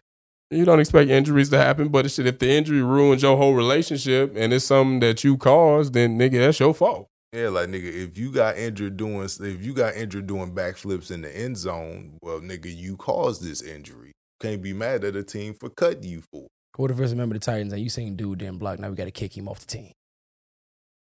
You 0.49 0.63
don't 0.63 0.79
expect 0.79 1.09
injuries 1.09 1.49
to 1.49 1.57
happen, 1.57 1.89
but 1.89 2.09
shit, 2.09 2.25
if 2.25 2.39
the 2.39 2.49
injury 2.49 2.81
ruins 2.81 3.21
your 3.21 3.35
whole 3.35 3.53
relationship 3.53 4.33
and 4.37 4.53
it's 4.53 4.63
something 4.63 5.01
that 5.01 5.21
you 5.23 5.35
caused, 5.35 5.93
then 5.93 6.17
nigga, 6.17 6.39
that's 6.39 6.59
your 6.59 6.73
fault. 6.73 7.09
Yeah, 7.33 7.49
like 7.49 7.67
nigga, 7.67 7.93
if 7.93 8.17
you 8.17 8.31
got 8.31 8.57
injured 8.57 8.95
doing 8.95 9.23
if 9.23 9.61
you 9.61 9.73
got 9.73 9.95
injured 9.95 10.27
doing 10.27 10.55
backflips 10.55 11.11
in 11.11 11.21
the 11.21 11.37
end 11.37 11.57
zone, 11.57 12.17
well, 12.21 12.39
nigga, 12.39 12.73
you 12.73 12.95
caused 12.95 13.43
this 13.43 13.61
injury. 13.61 14.13
Can't 14.39 14.61
be 14.61 14.71
mad 14.71 15.03
at 15.03 15.17
a 15.17 15.23
team 15.23 15.53
for 15.53 15.69
cutting 15.69 16.03
you 16.03 16.23
for. 16.31 16.45
it. 16.45 16.51
What 16.77 16.91
if 16.91 16.99
it's 16.99 17.11
a 17.11 17.15
member 17.15 17.35
of 17.35 17.41
the 17.41 17.45
Titans 17.45 17.73
and 17.73 17.81
you 17.81 17.89
seen 17.89 18.15
dude 18.15 18.39
didn't 18.39 18.59
block? 18.59 18.79
Now 18.79 18.89
we 18.89 18.95
got 18.95 19.05
to 19.05 19.11
kick 19.11 19.35
him 19.35 19.49
off 19.49 19.59
the 19.59 19.65
team. 19.65 19.91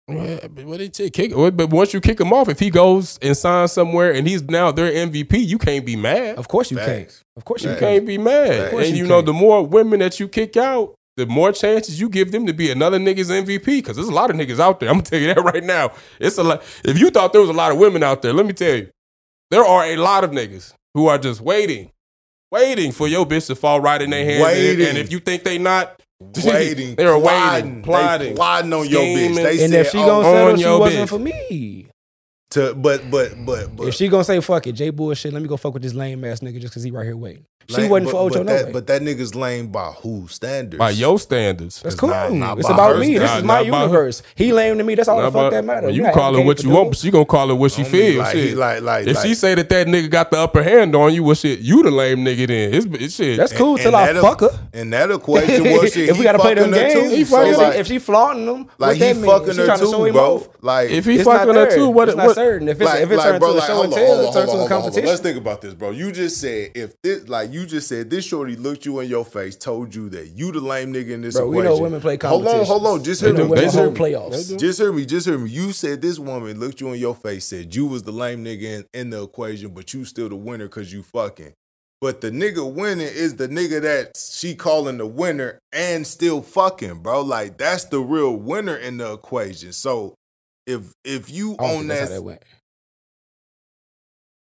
Yeah, 0.10 0.48
but 0.48 0.66
what 0.66 0.82
it 0.82 0.94
take? 0.94 1.14
Kick, 1.14 1.32
but 1.34 1.70
once 1.70 1.94
you 1.94 2.02
kick 2.02 2.20
him 2.20 2.34
off, 2.34 2.50
if 2.50 2.60
he 2.60 2.70
goes 2.70 3.18
and 3.22 3.38
signs 3.38 3.72
somewhere 3.72 4.12
and 4.12 4.28
he's 4.28 4.42
now 4.44 4.72
their 4.72 4.92
MVP, 4.92 5.46
you 5.46 5.58
can't 5.58 5.86
be 5.86 5.96
mad. 5.96 6.38
Of 6.38 6.48
course 6.50 6.72
you 6.72 6.78
Facts. 6.78 6.88
can't. 6.88 7.24
Of 7.38 7.46
course 7.46 7.64
you 7.64 7.70
You 7.70 7.76
Facts. 7.76 7.80
can't. 7.80 7.96
can't 8.00 8.08
be 8.08 8.18
mad. 8.18 8.74
Of 8.74 8.80
And 8.80 8.90
you 8.90 9.04
you 9.04 9.08
know, 9.08 9.18
can't. 9.18 9.28
the 9.28 9.34
more 9.34 9.66
women 9.66 10.00
that 10.02 10.20
you 10.20 10.28
kick 10.28 10.58
out, 10.58 10.94
the 11.16 11.26
more 11.26 11.52
chances 11.54 12.02
you 12.02 12.10
give 12.10 12.32
them 12.34 12.46
to 12.48 12.54
be 12.54 12.70
another 12.70 13.00
nigga's 13.00 13.30
MVP. 13.30 13.66
Because 13.66 13.96
there's 13.96 14.10
a 14.10 14.14
lot 14.14 14.30
of 14.30 14.36
niggas 14.36 14.60
out 14.60 14.80
there. 14.82 14.90
I'm 14.90 14.96
gonna 14.96 15.04
tell 15.04 15.20
you 15.20 15.34
that 15.34 15.42
right 15.42 15.64
now. 15.64 15.92
It's 16.20 16.38
a 16.38 16.44
lot. 16.44 16.64
If 16.84 17.00
you 17.00 17.10
thought 17.10 17.32
there 17.32 17.42
was 17.42 17.50
a 17.50 17.54
lot 17.54 17.72
of 17.72 17.78
women 17.78 18.04
out 18.04 18.22
there, 18.22 18.34
let 18.34 18.46
me 18.46 18.54
tell 18.54 18.76
you, 18.76 18.90
there 19.52 19.64
are 19.64 19.86
a 19.86 19.96
lot 19.96 20.26
of 20.26 20.32
niggas 20.32 20.74
who 20.96 21.08
are 21.08 21.18
just 21.18 21.40
waiting, 21.40 21.92
waiting 22.52 22.92
for 22.92 23.08
your 23.08 23.26
bitch 23.26 23.48
to 23.48 23.56
fall 23.56 23.80
right 23.80 24.02
in 24.02 24.10
their 24.10 24.26
hands. 24.26 24.44
And- 24.44 24.54
Waiting. 24.54 24.86
And 24.88 24.98
if 24.98 25.12
you 25.14 25.20
think 25.20 25.44
they 25.44 25.58
not, 25.58 26.02
Waiting, 26.46 26.96
they're 26.96 27.20
plotting, 27.20 27.66
waiting, 27.66 27.82
plotting, 27.84 28.30
they 28.30 28.36
plotting 28.36 28.74
on 28.74 28.88
your 28.90 29.02
bitch. 29.02 29.36
They 29.36 29.64
And 29.64 29.72
said, 29.72 29.86
if 29.86 29.92
she 29.92 29.98
oh, 30.00 30.06
gonna 30.06 30.28
on 30.28 30.58
settle, 30.58 30.58
she 30.58 30.80
wasn't 30.80 31.04
bitch. 31.06 31.10
for 31.10 31.20
me. 31.20 31.88
To, 32.54 32.74
but 32.76 33.10
but 33.12 33.34
but 33.46 33.76
but 33.76 33.88
If 33.88 33.96
she 33.96 34.08
gonna 34.08 34.24
say 34.24 34.40
fuck 34.42 34.66
it, 34.68 34.74
Jay 34.74 34.90
bullshit, 34.90 35.34
let 35.34 35.42
me 35.42 35.48
go 35.48 35.58
fuck 35.58 35.74
with 35.74 35.84
this 35.84 35.94
lame 35.94 36.24
ass 36.26 36.40
nigga 36.40 36.60
just 36.60 36.74
because 36.74 36.84
he 36.84 36.92
right 36.92 37.06
here 37.06 37.18
waiting. 37.18 37.46
She 37.70 37.78
lame- 37.78 37.92
wasn't 37.92 38.06
but, 38.08 38.12
for 38.12 38.18
Ocho 38.18 38.38
but 38.40 38.46
no 38.46 38.54
that, 38.58 38.66
way. 38.66 38.72
But 38.74 38.88
that 38.88 39.02
nigga's 39.02 39.36
lame 39.36 39.68
by 39.68 39.92
who 39.92 40.28
standards? 40.28 40.78
by 40.80 40.90
your 40.90 41.18
standards. 41.18 41.82
That's 41.82 41.94
it's 41.94 42.00
cool. 42.00 42.10
not- 42.10 42.34
not 42.34 42.60
it's 42.60 42.68
about 42.68 42.96
her 42.96 43.00
me. 43.00 43.18
This 43.18 43.30
standards. 43.30 43.38
is 43.38 43.44
my 43.46 43.62
Not 43.64 43.72
by 43.72 43.80
universe. 43.84 44.22
He 44.36 44.52
lame 44.52 44.78
to 44.80 44.84
me. 44.84 44.96
That's 44.96 45.08
all 45.08 45.20
the 45.22 45.28
fuck 45.32 45.34
but- 45.34 45.50
that 45.52 45.64
matter. 45.64 45.88
well, 45.88 45.96
You 45.96 46.12
call 46.12 46.36
it 46.36 46.44
what 46.44 46.62
you 46.62 46.72
want, 46.72 46.90
but 46.90 46.98
she 46.98 47.10
gonna 47.10 47.24
call 47.24 47.50
it 47.52 47.54
what 47.54 47.72
she 47.72 47.84
Homie, 47.84 47.88
feels. 47.88 48.18
like, 48.18 48.36
he- 48.36 48.48
shit. 48.50 48.58
like 48.58 48.82
like 48.82 49.08
if 49.08 49.16
like, 49.16 49.26
she 49.26 49.34
say 49.34 49.56
that 49.56 49.70
that 49.70 49.88
nigga 49.88 50.10
got 50.10 50.30
the 50.32 50.40
upper 50.40 50.62
hand 50.62 50.94
on 50.94 51.14
you, 51.14 51.24
well, 51.24 51.36
shit, 51.36 51.60
you 51.60 51.82
the 51.84 51.92
lame 51.92 52.26
nigga 52.26 52.48
then. 52.48 52.74
It's, 52.74 52.86
it's 53.02 53.16
shit. 53.16 53.38
That's 53.38 53.54
cool 53.54 53.76
and 53.76 53.82
till 53.82 53.96
I 53.96 54.12
that- 54.12 54.22
fuck 54.22 54.42
her. 54.42 54.60
in 54.74 54.90
that 54.90 55.10
equation, 55.10 55.64
well, 55.64 55.86
shit, 55.88 56.10
if 56.10 56.18
we 56.18 56.24
gotta 56.26 56.40
play 56.40 56.56
them 56.56 56.70
fucking 56.74 56.84
her 56.96 57.02
games, 57.02 57.14
he 57.16 57.24
So, 57.24 57.38
fucking- 57.54 57.80
if 57.80 57.88
she 57.88 57.98
flaunting 58.00 58.46
them, 58.46 58.68
like 58.78 58.98
he 58.98 59.14
fucking 59.14 59.56
her 59.56 59.66
trying 59.68 59.80
to 59.80 59.86
show 59.86 59.92
too, 60.00 60.04
him 60.04 60.14
bro. 60.16 60.36
off. 60.36 60.50
Like 60.62 60.90
if 60.90 61.06
he 61.06 61.24
fucking 61.24 61.54
her 61.56 61.74
too, 61.74 61.88
what 61.88 62.10
It's 62.10 62.18
not 62.18 62.28
what, 62.28 62.36
certain. 62.44 62.68
If 62.68 62.82
it's 62.82 62.94
if 62.94 63.12
it 63.12 63.20
turns 63.20 63.40
to 63.40 63.58
a 63.58 63.62
show 63.62 63.84
and 63.84 63.94
tell, 63.94 64.20
it 64.28 64.34
turns 64.34 64.52
to 64.52 64.58
a 64.58 64.68
competition. 64.68 65.06
Let's 65.06 65.22
think 65.22 65.38
about 65.38 65.62
this, 65.62 65.74
bro. 65.74 65.92
You 65.92 66.12
just 66.12 66.40
said 66.40 66.72
if 66.76 67.00
this, 67.02 67.28
like 67.28 67.52
you 67.52 67.66
just 67.66 67.88
said, 67.88 68.10
this 68.10 68.26
shorty 68.26 68.56
looked 68.56 68.86
you 68.86 69.00
in 69.00 69.10
your 69.10 69.26
face, 69.26 69.56
told 69.56 69.94
you 69.94 70.10
that 70.10 70.30
you 70.30 70.52
the 70.52 70.62
lame 70.62 70.94
nigga 70.94 71.12
in 71.12 71.22
this 71.22 71.36
Bro, 71.36 71.48
we 71.48 71.62
know 71.62 71.78
women 71.78 72.02
play 72.02 72.18
Hold 72.22 72.48
on, 72.48 72.66
hold 72.66 72.86
on. 72.86 73.04
Just 73.04 73.22
hear 73.22 73.34
know 73.34 73.46
me. 73.46 73.50
women 73.50 73.64
Just 73.64 73.76
hear 73.76 73.90
me. 73.90 73.98
playoffs. 73.98 74.60
Just 74.60 74.80
hear 74.80 74.94
me. 74.94 75.06
Just 75.06 75.28
hear 75.28 75.38
me. 75.38 75.50
You 75.50 75.72
said 75.72 76.02
this 76.02 76.20
woman 76.20 76.60
looked 76.60 76.82
you 76.82 76.90
in 76.90 77.00
your 77.00 77.16
face, 77.16 77.46
said 77.46 77.76
you 77.76 77.86
was 77.86 78.04
the 78.04 78.12
lame 78.12 78.44
nigga 78.44 78.64
in, 78.64 78.86
in 78.94 79.10
the 79.10 79.24
equation, 79.24 79.74
but 79.74 79.94
you 79.94 80.06
still 80.06 80.30
the 80.30 80.36
winner 80.36 80.66
because 80.66 80.94
you 80.94 81.04
fucking. 81.04 81.54
But 82.02 82.20
the 82.20 82.32
nigga 82.32 82.70
winning 82.70 83.08
is 83.08 83.38
the 83.38 83.48
nigga 83.48 83.82
that 83.82 84.18
she 84.18 84.56
calling 84.56 84.98
the 84.98 85.06
winner 85.06 85.60
and 85.72 86.06
still 86.06 86.42
fucking, 86.42 86.96
bro. 86.96 87.22
Like 87.22 87.58
that's 87.58 87.86
the 87.86 88.00
real 88.02 88.36
winner 88.36 88.76
in 88.76 88.98
the 88.98 89.14
equation. 89.14 89.72
So 89.72 90.16
if 90.66 90.94
if 91.04 91.30
you 91.30 91.56
own 91.60 91.80
think 91.80 91.88
that's 91.88 92.00
how 92.02 92.08
that, 92.08 92.14
that 92.16 92.22
went. 92.24 92.44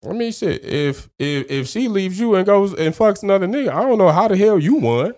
I 0.09 0.13
mean, 0.13 0.33
shit. 0.33 0.65
If 0.65 1.09
if 1.19 1.51
if 1.51 1.67
she 1.69 1.89
leaves 1.89 2.21
you 2.21 2.35
and 2.35 2.47
goes 2.47 2.73
and 2.73 2.95
fucks 2.95 3.23
another 3.23 3.47
nigga, 3.47 3.71
I 3.71 3.83
don't 3.83 3.99
know 3.99 4.11
how 4.11 4.29
the 4.29 4.37
hell 4.37 4.59
you 4.59 4.77
won. 4.77 5.15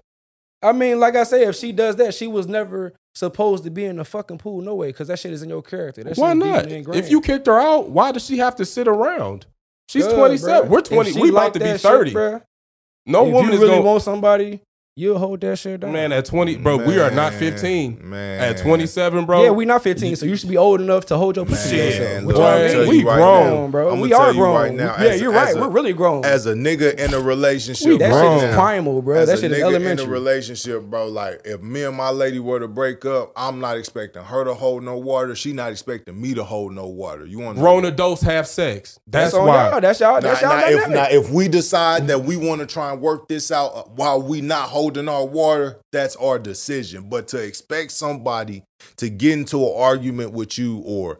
I 0.63 0.73
mean, 0.73 1.01
like 1.01 1.17
I 1.17 1.25
say, 1.25 1.45
if 1.45 1.57
she 1.57 1.73
does 1.73 1.97
that, 1.97 2.15
she 2.15 2.27
was 2.27 2.47
never 2.47 2.93
supposed 3.15 3.65
to 3.65 3.71
be 3.71 3.85
in 3.85 3.97
the 3.97 4.05
fucking 4.05 4.39
pool, 4.39 4.61
no 4.61 4.75
way, 4.75 4.89
because 4.89 5.09
that 5.09 5.19
shit 5.19 5.33
is 5.33 5.43
in 5.43 5.49
your 5.49 5.63
character. 5.63 6.05
That 6.05 6.11
shit 6.11 6.19
Why 6.19 6.33
is 6.33 6.39
not? 6.39 6.97
If 6.97 7.11
you 7.11 7.21
kicked 7.21 7.47
her 7.47 7.59
out, 7.59 7.91
why 7.91 8.13
does 8.13 8.25
she 8.25 8.39
have 8.39 8.57
to 8.57 8.65
sit 8.65 8.87
around? 8.89 9.47
She's 9.89 10.07
twenty 10.07 10.37
seven. 10.37 10.71
We're 10.71 10.83
twenty. 10.83 11.19
We 11.21 11.31
about 11.31 11.55
to 11.55 11.59
be 11.59 11.65
that 11.65 11.81
shit, 11.81 11.91
thirty. 11.91 12.13
no 12.13 13.27
if 13.27 13.33
woman 13.33 13.51
you 13.51 13.55
is 13.55 13.61
really 13.61 13.75
going. 13.75 13.85
want 13.85 14.03
somebody, 14.03 14.63
you'll 15.01 15.19
hold 15.19 15.41
that 15.41 15.59
shit 15.59 15.81
down. 15.81 15.93
Man, 15.93 16.13
at 16.13 16.25
twenty, 16.27 16.57
bro, 16.57 16.77
we 16.77 16.99
are 17.01 17.11
not 17.11 17.33
fifteen. 17.35 17.99
Man, 18.03 18.41
At 18.41 18.59
twenty 18.59 18.87
seven, 18.87 19.25
bro. 19.27 19.43
yeah, 19.43 19.51
we 19.51 19.65
not 19.65 19.83
15, 19.83 20.17
so 20.17 20.27
you 20.27 20.37
should 20.37 20.49
be 20.49 20.57
old 20.57 20.81
enough 20.81 21.07
to 21.07 21.17
hold 21.17 21.37
your 21.37 21.47
pussy 21.47 21.77
Man, 21.77 21.87
yourself. 21.87 22.25
look, 22.25 22.37
What 22.37 22.47
I'm 22.61 22.79
mean? 22.81 22.89
we 22.89 23.05
right 23.05 23.15
grown, 23.17 23.47
now, 23.65 23.67
bro. 23.69 23.93
I'ma 23.93 24.03
we 24.03 24.09
tell 24.11 24.21
are 24.21 24.33
you 24.33 24.39
grown. 24.39 24.55
right 24.55 24.75
now, 24.75 24.95
yeah, 24.99 25.09
as- 25.11 25.21
you're 25.21 25.33
right. 25.33 25.57
a- 25.57 25.61
We're 25.61 25.69
really 25.71 25.93
grown. 25.93 26.25
as 26.25 26.47
a 26.47 26.55
nigga 26.55 26.95
in 26.99 27.15
a 27.15 27.21
relationship, 27.21 27.87
we, 27.89 27.99
that 27.99 28.13
right 28.13 28.23
shit 28.23 28.37
is 28.49 28.51
now, 28.51 28.61
primal, 28.61 29.03
bro. 29.03 29.17
As 29.17 29.29
That 29.29 29.39
a 29.39 29.41
shit 29.41 29.53
is 29.53 29.59
nigga 29.59 29.63
elementary. 29.63 30.05
in 30.05 30.11
a 30.11 30.13
relationship, 30.13 30.83
bro, 30.85 31.07
like 31.09 31.41
if 31.45 31.63
me 31.63 31.83
and 31.85 31.97
my 31.97 32.11
lady 32.11 32.39
were 32.39 32.61
to 32.61 32.69
break 32.69 33.05
up, 33.05 33.33
I'm 33.37 33.61
not 33.61 33.77
expecting 33.79 34.23
her 34.23 34.45
to 34.45 34.55
hold 34.55 34.83
no 34.83 34.97
water. 34.99 35.35
She 35.35 35.53
not 35.53 35.71
expecting 35.73 36.21
me 36.21 36.35
to 36.35 36.45
hold 36.45 36.73
no 36.75 36.87
water. 36.87 37.25
You 37.25 37.39
want 37.39 37.59
Grown 37.59 37.85
adults 37.85 38.23
have 38.23 38.47
sex. 38.47 38.99
That's, 39.07 39.33
that's 39.33 39.43
why. 39.47 39.71
y'all. 39.71 39.81
That's 39.81 40.01
y'all. 40.01 40.15
Now, 40.15 40.21
That's 40.21 40.43
y'all. 40.43 40.57
now, 40.57 40.67
if, 40.69 40.89
now, 40.89 41.07
if 41.11 41.31
we 41.31 41.49
decide 41.49 42.09
that 42.09 42.23
we 42.23 42.37
want 42.37 42.61
to 42.61 42.67
try 42.67 42.93
and 42.93 43.01
work 43.01 43.29
this 43.29 43.51
out 43.51 43.91
while 43.93 44.21
we 44.21 44.41
not 44.41 44.69
holding 44.69 44.90
our 44.99 45.25
water, 45.27 45.81
that's 45.93 46.17
our 46.17 46.39
decision. 46.39 47.09
But 47.09 47.29
to 47.29 47.43
expect 47.43 47.93
somebody 47.93 48.63
to 48.97 49.09
get 49.11 49.33
into 49.33 49.59
an 49.67 49.75
argument 49.77 50.33
with 50.33 50.59
you 50.59 50.79
or 50.85 51.19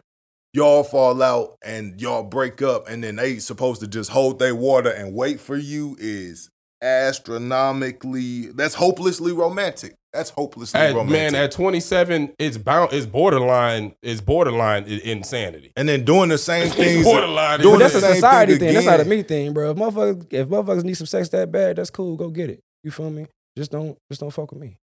y'all 0.53 0.83
fall 0.83 1.21
out 1.23 1.55
and 1.63 1.99
y'all 2.01 2.23
break 2.23 2.61
up 2.61 2.89
and 2.89 3.03
then 3.03 3.15
they 3.17 3.39
supposed 3.39 3.81
to 3.81 3.87
just 3.87 4.09
hold 4.11 4.39
their 4.39 4.55
water 4.55 4.89
and 4.89 5.13
wait 5.13 5.39
for 5.39 5.55
you 5.57 5.95
is 5.99 6.49
astronomically 6.83 8.47
that's 8.47 8.75
hopelessly 8.75 9.31
romantic. 9.31 9.95
That's 10.13 10.29
hopelessly 10.31 10.77
At, 10.77 10.93
romantic. 10.93 11.31
man, 11.33 11.35
at 11.35 11.51
twenty 11.53 11.79
seven, 11.79 12.33
it's 12.37 12.57
bound. 12.57 12.91
It's 12.91 13.05
borderline. 13.05 13.93
It's 14.03 14.19
borderline 14.19 14.83
insanity. 14.83 15.71
and 15.77 15.87
then 15.87 16.03
doing 16.03 16.27
the 16.27 16.37
same 16.37 16.65
It's 16.67 16.75
things. 16.75 17.05
borderline. 17.05 17.61
doing 17.61 17.79
that's 17.79 17.93
the 17.93 17.99
a 17.99 18.01
same 18.01 18.15
society 18.15 18.51
thing 18.57 18.59
thing. 18.59 18.73
That's 18.73 18.85
not 18.87 18.99
a 18.99 19.05
me 19.05 19.23
thing, 19.23 19.53
bro. 19.53 19.71
If 19.71 19.77
motherfuckers, 19.77 20.33
if 20.33 20.47
motherfuckers 20.49 20.83
need 20.83 20.95
some 20.95 21.07
sex 21.07 21.29
that 21.29 21.49
bad, 21.51 21.77
that's 21.77 21.89
cool. 21.89 22.17
Go 22.17 22.29
get 22.29 22.49
it. 22.49 22.59
You 22.83 22.91
feel 22.91 23.09
me? 23.09 23.27
Just 23.57 23.71
don't, 23.71 23.97
just 24.09 24.21
don't 24.21 24.31
fuck 24.31 24.51
with 24.51 24.61
me. 24.61 24.77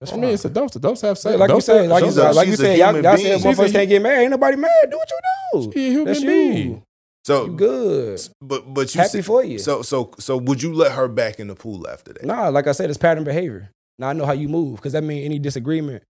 That's 0.00 0.12
I 0.12 0.14
fine. 0.16 0.20
mean, 0.22 0.30
it's 0.34 0.44
adults. 0.44 0.76
Adults 0.76 1.00
have 1.00 1.16
sex. 1.18 1.32
Yeah, 1.32 1.38
like 1.38 1.48
you 1.48 1.52
Adults 1.54 1.66
said, 1.66 1.88
like 1.88 2.02
you 2.02 2.08
she's 2.10 2.18
a- 2.18 2.20
said, 2.20 2.34
like 2.34 2.46
you 2.46 2.52
she's 2.52 2.60
a 2.60 2.62
said, 2.64 2.78
y'all, 2.78 2.88
human 2.88 3.04
y'all 3.04 3.16
said 3.16 3.40
motherfuckers 3.40 3.72
can't 3.72 3.88
get 3.88 4.02
married. 4.02 4.22
Ain't 4.22 4.30
nobody 4.30 4.56
mad. 4.56 4.70
Do 4.90 4.96
what 4.98 5.08
you 5.10 5.62
do. 5.62 5.72
She 5.72 5.86
a 5.86 5.90
human 5.90 6.04
That's 6.06 6.20
being. 6.24 6.56
you. 6.68 6.82
So 7.26 7.46
You 7.46 7.52
good. 7.56 8.20
But 8.42 8.74
but 8.74 8.94
you 8.94 9.00
Happy 9.00 9.10
said- 9.10 9.24
for 9.24 9.42
you. 9.42 9.58
So 9.58 9.80
so 9.82 10.10
so 10.18 10.36
would 10.36 10.62
you 10.62 10.74
let 10.74 10.92
her 10.92 11.08
back 11.08 11.40
in 11.40 11.48
the 11.48 11.54
pool 11.54 11.88
after 11.88 12.12
that? 12.12 12.24
Nah, 12.24 12.48
like 12.50 12.66
I 12.66 12.72
said, 12.72 12.90
it's 12.90 12.98
pattern 12.98 13.24
behavior. 13.24 13.70
Now 13.98 14.08
I 14.08 14.12
know 14.12 14.26
how 14.26 14.32
you 14.32 14.48
move 14.48 14.76
because 14.76 14.92
that 14.92 15.02
means 15.02 15.24
any 15.24 15.38
disagreement, 15.38 16.02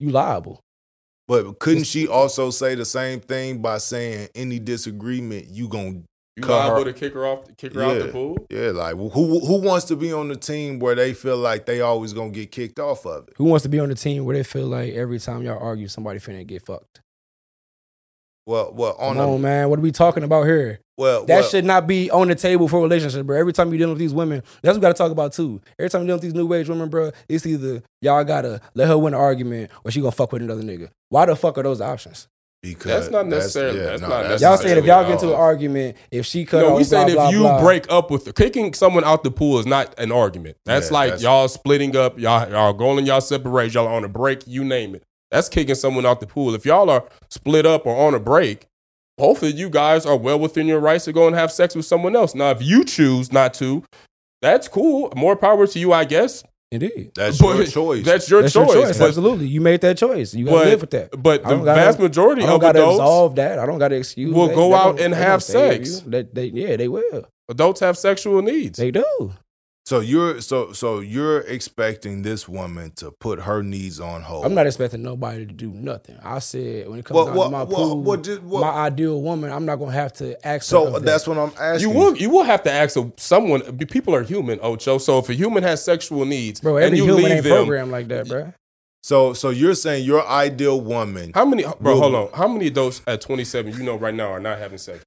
you 0.00 0.10
liable. 0.10 0.58
But 1.28 1.60
couldn't 1.60 1.84
she 1.84 2.08
also 2.08 2.50
say 2.50 2.74
the 2.74 2.84
same 2.84 3.20
thing 3.20 3.62
by 3.62 3.78
saying 3.78 4.28
any 4.34 4.58
disagreement 4.58 5.46
you 5.48 5.68
gon' 5.68 6.04
You 6.40 6.46
cut 6.46 6.58
liable 6.58 6.84
her? 6.84 6.92
to 6.92 6.98
kick 6.98 7.14
her 7.14 7.26
off, 7.26 7.56
kick 7.56 7.74
her 7.74 7.82
out 7.82 7.98
the 7.98 8.08
pool. 8.08 8.36
Yeah, 8.50 8.70
like 8.70 8.96
who 8.96 9.40
who 9.46 9.60
wants 9.60 9.86
to 9.86 9.96
be 9.96 10.12
on 10.12 10.28
the 10.28 10.36
team 10.36 10.78
where 10.78 10.94
they 10.94 11.12
feel 11.12 11.36
like 11.36 11.66
they 11.66 11.80
always 11.80 12.12
gonna 12.12 12.30
get 12.30 12.50
kicked 12.50 12.78
off 12.80 13.06
of 13.06 13.28
it? 13.28 13.34
Who 13.36 13.44
wants 13.44 13.62
to 13.64 13.68
be 13.68 13.78
on 13.80 13.88
the 13.88 13.94
team 13.94 14.24
where 14.24 14.36
they 14.36 14.42
feel 14.42 14.66
like 14.66 14.94
every 14.94 15.18
time 15.18 15.42
y'all 15.42 15.58
argue, 15.62 15.88
somebody 15.88 16.18
finna 16.18 16.46
get 16.46 16.64
fucked? 16.66 17.00
Well, 18.46 18.72
well, 18.74 18.96
on 18.98 19.16
Come 19.16 19.28
a 19.28 19.34
on, 19.34 19.42
man. 19.42 19.68
What 19.70 19.78
are 19.78 19.82
we 19.82 19.92
talking 19.92 20.24
about 20.24 20.44
here? 20.44 20.80
well, 20.96 21.24
That 21.26 21.40
well, 21.40 21.48
should 21.48 21.64
not 21.64 21.86
be 21.86 22.10
on 22.10 22.28
the 22.28 22.34
table 22.34 22.68
for 22.68 22.78
a 22.78 22.82
relationship, 22.82 23.24
bro. 23.26 23.38
Every 23.38 23.52
time 23.52 23.68
you're 23.68 23.78
dealing 23.78 23.92
with 23.92 24.00
these 24.00 24.14
women, 24.14 24.42
that's 24.62 24.74
what 24.74 24.76
we 24.76 24.80
gotta 24.80 24.94
talk 24.94 25.12
about 25.12 25.32
too. 25.32 25.60
Every 25.78 25.88
time 25.88 26.00
you're 26.00 26.06
dealing 26.08 26.16
with 26.16 26.22
these 26.22 26.34
new 26.34 26.52
age 26.54 26.68
women, 26.68 26.88
bro, 26.88 27.12
it's 27.28 27.46
either 27.46 27.82
y'all 28.00 28.24
gotta 28.24 28.60
let 28.74 28.88
her 28.88 28.98
win 28.98 29.14
an 29.14 29.20
argument 29.20 29.70
or 29.84 29.90
she 29.90 30.00
gonna 30.00 30.10
fuck 30.12 30.32
with 30.32 30.42
another 30.42 30.62
nigga. 30.62 30.88
Why 31.10 31.26
the 31.26 31.36
fuck 31.36 31.58
are 31.58 31.62
those 31.62 31.80
options? 31.80 32.26
Because 32.62 32.84
That's 32.84 33.10
not 33.10 33.26
necessarily- 33.26 33.80
that's 33.80 34.02
not 34.02 34.08
that's 34.24 34.42
Y'all 34.42 34.50
That's 34.52 34.62
said 34.62 34.78
if 34.78 34.84
y'all 34.84 35.02
get 35.04 35.12
into 35.12 35.28
an 35.28 35.34
argument, 35.34 35.96
if 36.10 36.26
she 36.26 36.44
cut 36.44 36.60
No, 36.60 36.72
off, 36.72 36.78
we 36.78 36.84
said 36.84 37.04
blah, 37.04 37.08
if 37.08 37.14
blah, 37.14 37.30
you 37.30 37.38
blah. 37.40 37.60
break 37.62 37.90
up 37.90 38.10
with 38.10 38.34
kicking 38.34 38.74
someone 38.74 39.04
out 39.04 39.24
the 39.24 39.30
pool 39.30 39.58
is 39.58 39.66
not 39.66 39.98
an 39.98 40.12
argument. 40.12 40.56
That's 40.66 40.88
Yeah, 40.90 40.94
like 40.94 41.06
that's- 41.08 41.22
y'all 41.22 41.48
splitting 41.48 41.96
up, 41.96 42.18
y'all 42.18 42.48
y'all 42.50 42.72
going, 42.72 43.06
y'all 43.06 43.20
separate, 43.20 43.72
y'all 43.74 43.86
on 43.88 44.04
a 44.04 44.08
break, 44.08 44.42
you 44.46 44.62
name 44.64 44.94
it. 44.94 45.02
That's 45.30 45.48
kicking 45.48 45.74
someone 45.74 46.04
out 46.04 46.20
the 46.20 46.26
pool. 46.26 46.54
If 46.54 46.66
y'all 46.66 46.90
are 46.90 47.04
split 47.30 47.64
up 47.64 47.86
or 47.86 47.96
on 47.96 48.14
a 48.14 48.20
break, 48.20 48.66
both 49.16 49.42
of 49.42 49.56
you 49.58 49.70
guys 49.70 50.04
are 50.04 50.16
well 50.16 50.38
within 50.38 50.66
your 50.66 50.80
rights 50.80 51.04
to 51.04 51.12
go 51.12 51.26
and 51.26 51.36
have 51.36 51.52
sex 51.52 51.74
with 51.74 51.84
someone 51.86 52.16
else. 52.16 52.34
Now, 52.34 52.50
if 52.50 52.62
you 52.62 52.84
choose 52.84 53.32
not 53.32 53.54
to, 53.54 53.84
that's 54.42 54.66
cool. 54.66 55.12
More 55.14 55.36
power 55.36 55.66
to 55.66 55.78
you, 55.78 55.92
I 55.92 56.04
guess. 56.04 56.42
Indeed. 56.72 57.10
That's 57.16 57.38
But 57.38 57.56
your 57.56 57.66
choice. 57.66 58.04
That's 58.04 58.30
your 58.30 58.42
That's 58.42 58.54
choice. 58.54 58.74
your 58.74 58.86
choice. 58.86 58.98
But, 58.98 59.08
Absolutely. 59.08 59.48
You 59.48 59.60
made 59.60 59.80
that 59.80 59.98
choice. 59.98 60.32
You 60.34 60.44
gotta 60.44 60.56
but, 60.58 60.66
live 60.66 60.80
with 60.82 60.90
that. 60.90 61.10
but 61.22 61.42
the 61.42 61.48
gotta- 61.56 61.64
vast 61.64 61.98
majority 61.98 62.42
I 62.42 62.46
don't 62.46 62.54
of 62.56 62.60
gotta 62.60 62.78
adults, 62.78 63.00
absolve 63.00 63.34
that. 63.36 63.58
I 63.58 63.66
don't 63.66 63.78
gotta 63.80 63.96
excuse. 63.96 64.32
will 64.32 64.46
that. 64.48 64.54
go 64.54 64.68
They 64.68 64.74
out 64.76 65.00
and 65.00 65.12
have 65.14 65.42
sex. 65.42 66.00
They, 66.06 66.22
they, 66.22 66.44
yeah, 66.46 66.76
they 66.76 66.86
will. 66.86 67.26
adults 67.48 67.80
have 67.80 67.98
sexual 67.98 68.40
needs. 68.42 68.78
They 68.78 68.92
do. 68.92 69.32
So 69.86 69.98
you're 70.00 70.40
so 70.40 70.72
so 70.72 71.00
you're 71.00 71.40
expecting 71.40 72.22
this 72.22 72.48
woman 72.48 72.92
to 72.96 73.10
put 73.10 73.40
her 73.40 73.62
needs 73.62 73.98
on 73.98 74.22
hold. 74.22 74.44
I'm 74.44 74.54
not 74.54 74.66
expecting 74.66 75.02
nobody 75.02 75.44
to 75.46 75.52
do 75.52 75.70
nothing. 75.72 76.16
I 76.22 76.38
said 76.38 76.88
when 76.88 77.00
it 77.00 77.04
comes 77.04 77.16
Well, 77.16 77.26
down 77.26 77.36
well, 77.36 77.46
to 77.46 77.50
my 77.52 77.62
well, 77.64 77.76
pool, 77.88 78.02
well, 78.02 78.16
just- 78.20 78.42
well- 78.42 78.62
my 78.62 78.70
ideal 78.70 79.20
woman, 79.20 79.50
I'm 79.50 79.64
not 79.66 79.76
gonna 79.76 79.92
have 79.92 80.12
to 80.14 80.34
ask. 80.46 80.66
her 80.66 80.76
so 80.76 80.86
of 80.88 80.92
that. 80.92 81.04
that's 81.04 81.26
what 81.26 81.38
I'm 81.38 81.52
asking. 81.60 81.88
You 81.90 81.96
will 81.96 82.16
you 82.16 82.30
will 82.30 82.44
have 82.44 82.62
to 82.64 82.70
ask 82.70 82.96
someone. 83.16 83.62
People 83.78 84.14
are 84.14 84.22
human, 84.22 84.60
Ocho. 84.62 84.98
So 84.98 85.18
if 85.18 85.28
a 85.28 85.34
human 85.34 85.62
has 85.64 85.82
sexual 85.82 86.24
needs, 86.24 86.60
bro. 86.60 86.76
and 86.76 86.86
Every 86.86 86.98
you 86.98 87.04
human 87.04 87.22
leave 87.24 87.32
ain't 87.32 87.44
them, 87.44 87.56
programmed 87.56 87.90
like 87.90 88.08
that, 88.08 88.28
bro. 88.28 88.52
So 89.02 89.32
so 89.32 89.48
you're 89.48 89.74
saying 89.74 90.04
your 90.04 90.24
ideal 90.28 90.80
woman 90.80 91.32
how 91.34 91.46
many? 91.46 91.62
Bro, 91.62 91.94
Will- 91.94 92.00
hold 92.02 92.14
on. 92.14 92.28
How 92.38 92.46
many 92.46 92.66
adults 92.68 93.00
at 93.06 93.20
27 93.22 93.72
you 93.72 93.82
know 93.82 93.96
right 93.96 94.14
now 94.14 94.28
are 94.30 94.40
not 94.40 94.58
having 94.58 94.78
sex? 94.78 95.02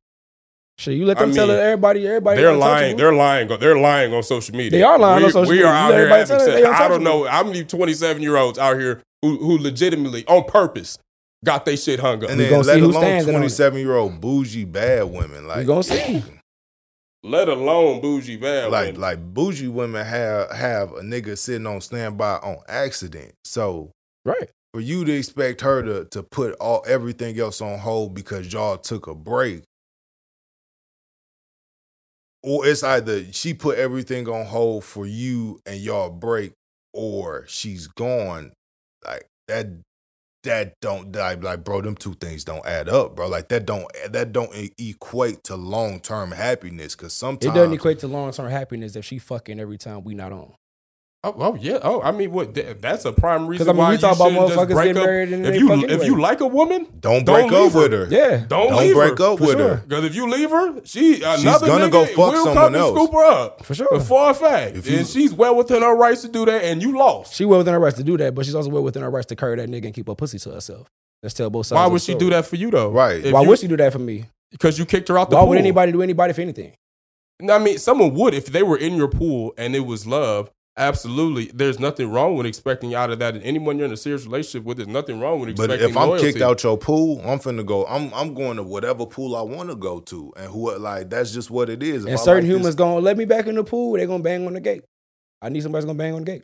Shit, 0.80 0.96
you 0.96 1.06
let 1.06 1.18
I 1.18 1.22
them 1.22 1.34
tell 1.34 1.48
mean, 1.48 1.56
it. 1.58 1.60
Everybody, 1.60 2.08
everybody. 2.08 2.42
They're 2.42 2.56
lying. 2.56 2.98
They're 2.98 3.14
lying. 3.14 3.48
They're 3.48 3.78
lying 3.78 4.14
on 4.14 4.24
social 4.24 4.56
media. 4.56 4.72
They 4.72 4.84
are 4.84 4.98
lying 4.98 5.20
we, 5.20 5.26
on 5.26 5.32
social 5.32 5.50
we 5.50 5.56
media. 5.58 5.66
We 5.68 5.72
are 5.72 5.74
You 5.76 5.94
out 5.94 5.94
here 6.00 6.08
having 6.10 6.26
sex. 6.40 6.42
I 6.48 6.54
don't 6.54 6.66
untouchable. 6.66 7.00
know 7.04 7.24
how 7.26 7.44
many 7.44 7.64
27 7.64 8.22
year 8.22 8.36
olds 8.38 8.58
out 8.58 8.80
here 8.80 9.02
who, 9.22 9.38
who 9.38 9.58
legitimately 9.60 10.26
on 10.28 10.44
purpose 10.46 10.98
got 11.46 11.66
they 11.66 11.76
shit 11.76 12.00
hung 12.00 12.24
up. 12.24 12.30
and 12.32 12.40
We 12.40 12.46
then 12.46 12.64
let 12.64 12.80
alone 12.80 12.94
standing 12.94 13.30
on 13.36 13.36
it. 13.44 13.48
27 13.56 13.80
year 13.80 13.96
old 13.96 14.20
bougie 14.20 14.66
bad 14.66 15.04
women 15.04 15.48
like 15.48 15.58
we 15.60 15.66
gonna 15.66 15.84
see. 15.84 16.24
Let 17.26 17.48
alone 17.48 18.02
bougie 18.02 18.36
bad. 18.38 18.70
like 18.72 18.88
women. 18.88 19.02
like 19.02 19.34
bougie 19.34 19.68
women 19.70 20.06
have 20.06 20.52
have 20.52 20.92
a 20.94 21.02
nigga 21.02 21.38
sitting 21.38 21.68
on 21.68 21.80
standby 21.82 22.38
on 22.38 22.58
accident. 22.68 23.34
So 23.46 23.92
Right. 24.26 24.50
for 24.74 24.80
you 24.82 25.06
to 25.06 25.12
expect 25.14 25.62
her 25.62 25.82
to 25.84 26.06
to 26.06 26.24
put 26.24 26.54
all 26.56 26.84
everything 26.88 27.40
else 27.40 27.62
on 27.62 27.80
hold 27.80 28.14
because 28.14 28.52
y'all 28.52 28.78
took 28.78 29.08
a 29.08 29.14
break, 29.16 29.64
or 32.44 32.68
it's 32.68 32.84
either 32.84 33.32
she 33.32 33.54
put 33.54 33.78
everything 33.78 34.28
on 34.28 34.46
hold 34.46 34.84
for 34.84 35.06
you 35.06 35.60
and 35.66 35.80
y'all 35.80 36.10
break, 36.10 36.54
or 36.94 37.46
she's 37.48 37.88
gone. 37.88 38.54
Like 39.06 39.28
that. 39.48 39.68
That 40.44 40.74
don't 40.82 41.16
like, 41.16 41.42
like 41.42 41.64
bro. 41.64 41.80
Them 41.80 41.96
two 41.96 42.16
things 42.16 42.44
don't 42.44 42.66
add 42.66 42.90
up, 42.90 43.16
bro. 43.16 43.30
Like 43.30 43.48
that 43.48 43.66
don't 43.66 43.88
that 44.10 44.34
don't 44.34 44.52
equate 44.78 45.42
to 45.46 45.56
long 45.56 46.02
term 46.02 46.32
happiness. 46.32 46.96
Cause 46.96 47.14
sometimes 47.14 47.46
It 47.46 47.58
doesn't 47.58 47.74
equate 47.74 48.00
to 48.00 48.10
long 48.10 48.34
term 48.34 48.52
happiness 48.52 48.98
if 48.98 49.06
she 49.06 49.20
fucking 49.20 49.58
every 49.58 49.78
time 49.78 50.04
we 50.04 50.16
not 50.16 50.34
on. 50.34 50.52
Oh, 51.26 51.34
oh 51.38 51.56
yeah. 51.56 51.80
Oh, 51.82 52.02
I 52.02 52.12
mean, 52.12 52.32
what? 52.34 52.54
th- 52.54 52.78
That's 52.82 53.06
a 53.06 53.14
prime 53.14 53.48
reason 53.48 53.70
I 53.70 53.72
mean, 53.72 53.78
why 53.78 53.90
we 53.92 53.96
you 53.96 54.02
talk 54.02 54.16
about 54.18 54.32
shouldn't 54.32 54.48
just 54.50 54.60
motherfuckers 54.60 54.74
break 54.74 54.88
getting 54.88 55.02
up. 55.02 55.06
married 55.08 55.32
and 55.32 55.46
if 55.46 55.56
you 55.56 55.72
if 55.74 55.84
anyway. 55.90 56.06
you 56.06 56.20
like 56.20 56.42
a 56.42 56.48
woman, 56.48 56.88
don't 57.00 57.26
Don't 57.26 57.50
break 57.50 57.52
leave 57.52 57.68
up 57.68 57.72
her. 57.74 57.80
with 57.80 57.92
her. 57.94 58.08
Yeah. 58.10 58.38
don't, 58.46 58.50
Don't 58.70 58.78
leave 58.80 58.94
break 58.94 59.18
her. 59.18 59.24
up 59.26 59.40
with 59.40 59.52
sure. 59.52 59.70
her. 59.70 59.76
Because 59.88 60.04
if 60.04 60.16
you 60.16 60.30
leave 60.30 60.50
her, 60.50 60.82
she 60.84 61.24
another 61.24 61.68
gonna 61.68 61.86
nigga 61.88 61.92
go 61.92 62.06
fuck 62.08 62.18
will 62.18 62.34
someone 62.44 62.54
come 62.56 62.76
else. 62.76 62.90
and 62.90 62.98
scoop 63.08 63.14
her 63.14 63.26
up 63.26 63.66
For 63.66 63.74
sure. 63.74 64.00
For 64.02 64.30
a 64.32 64.34
fact, 64.34 64.76
If 64.76 64.90
you- 64.90 64.98
and 64.98 65.08
she's 65.08 65.34
well 65.34 65.56
within 65.56 65.82
her 65.82 65.96
rights 65.96 66.24
to 66.24 66.28
do 66.28 66.46
that, 66.46 66.62
and 66.66 66.82
you 66.82 66.98
lost. 66.98 67.36
She 67.36 67.46
well 67.46 67.60
within 67.60 67.74
her 67.74 67.80
rights 67.80 67.96
to 67.98 68.04
do 68.04 68.18
that, 68.18 68.36
but 68.36 68.46
she's 68.46 68.56
also 68.56 68.70
well 68.70 68.84
within 68.84 69.02
her 69.02 69.10
rights 69.10 69.28
to 69.28 69.38
carry 69.38 69.56
that 69.56 69.70
nigga 69.70 69.86
and 69.86 69.94
keep 69.94 70.08
her 70.10 70.16
pussy 70.16 70.40
to 70.40 70.50
herself. 70.52 70.88
Let's 71.22 71.34
tell 71.36 71.50
both 71.50 71.68
sides. 71.68 71.78
Why 71.78 71.88
would 71.88 72.02
she 72.02 72.16
do 72.16 72.30
that 72.32 72.46
for 72.46 72.58
you 72.58 72.70
though? 72.70 72.90
Right. 72.92 73.32
Why 73.32 73.46
would 73.46 73.60
she 73.60 73.68
do 73.68 73.78
that 73.78 73.94
for 73.94 74.00
me? 74.00 74.26
Because 74.52 74.78
you 74.78 74.86
kicked 74.86 75.08
her 75.08 75.18
out 75.18 75.30
the 75.30 75.38
Why 75.38 75.44
pool. 75.44 75.50
would 75.52 75.58
anybody 75.58 75.94
do 75.94 76.02
anybody 76.02 76.34
for 76.34 76.42
anything? 76.42 76.74
No, 77.42 77.54
I 77.56 77.60
mean, 77.60 77.78
someone 77.78 78.14
would 78.14 78.34
if 78.34 78.48
they 78.48 78.62
were 78.62 78.78
in 78.78 78.96
your 78.98 79.08
pool 79.08 79.54
and 79.58 79.74
it 79.74 79.86
was 79.86 80.06
love. 80.06 80.52
Absolutely, 80.76 81.52
there's 81.54 81.80
nothing 81.80 82.10
wrong 82.12 82.36
with 82.36 82.48
expecting 82.48 82.96
out 82.96 83.12
of 83.12 83.20
that. 83.20 83.36
And 83.36 83.44
anyone 83.44 83.78
you're 83.78 83.86
in 83.86 83.94
a 83.94 83.98
serious 83.98 84.26
relationship 84.26 84.64
with, 84.66 84.78
there's 84.78 84.88
nothing 84.88 85.20
wrong 85.20 85.40
with 85.40 85.50
expecting. 85.50 85.78
But 85.80 85.88
if 85.88 85.96
I'm 85.96 86.10
loyalty. 86.10 86.32
kicked 86.32 86.42
out 86.42 86.64
your 86.64 86.78
pool, 86.80 87.22
I'm 87.24 87.38
finna 87.38 87.64
go. 87.64 87.86
I'm 87.86 88.12
I'm 88.14 88.34
going 88.34 88.58
to 88.58 88.64
whatever 88.64 89.06
pool 89.06 89.36
I 89.36 89.44
want 89.44 89.70
to 89.70 89.76
go 89.76 90.00
to, 90.00 90.34
and 90.36 90.52
who 90.52 90.76
like 90.80 91.12
that's 91.12 91.32
just 91.32 91.52
what 91.52 91.70
it 91.70 91.84
is. 91.84 92.06
If 92.06 92.10
And 92.10 92.20
I 92.20 92.24
certain 92.24 92.34
like 92.36 92.44
this- 92.50 92.58
humans 92.60 92.76
gonna 92.76 93.00
let 93.02 93.18
me 93.18 93.26
back 93.26 93.46
in 93.46 93.54
the 93.54 93.64
pool. 93.64 93.94
They 93.98 94.08
gonna 94.08 94.24
bang 94.24 94.48
on 94.48 94.54
the 94.54 94.60
gate. 94.62 94.84
I 95.44 95.50
need 95.50 95.62
somebody's 95.62 95.86
gonna 95.86 95.98
bang 95.98 96.14
on 96.16 96.24
the 96.24 96.32
gate. 96.32 96.44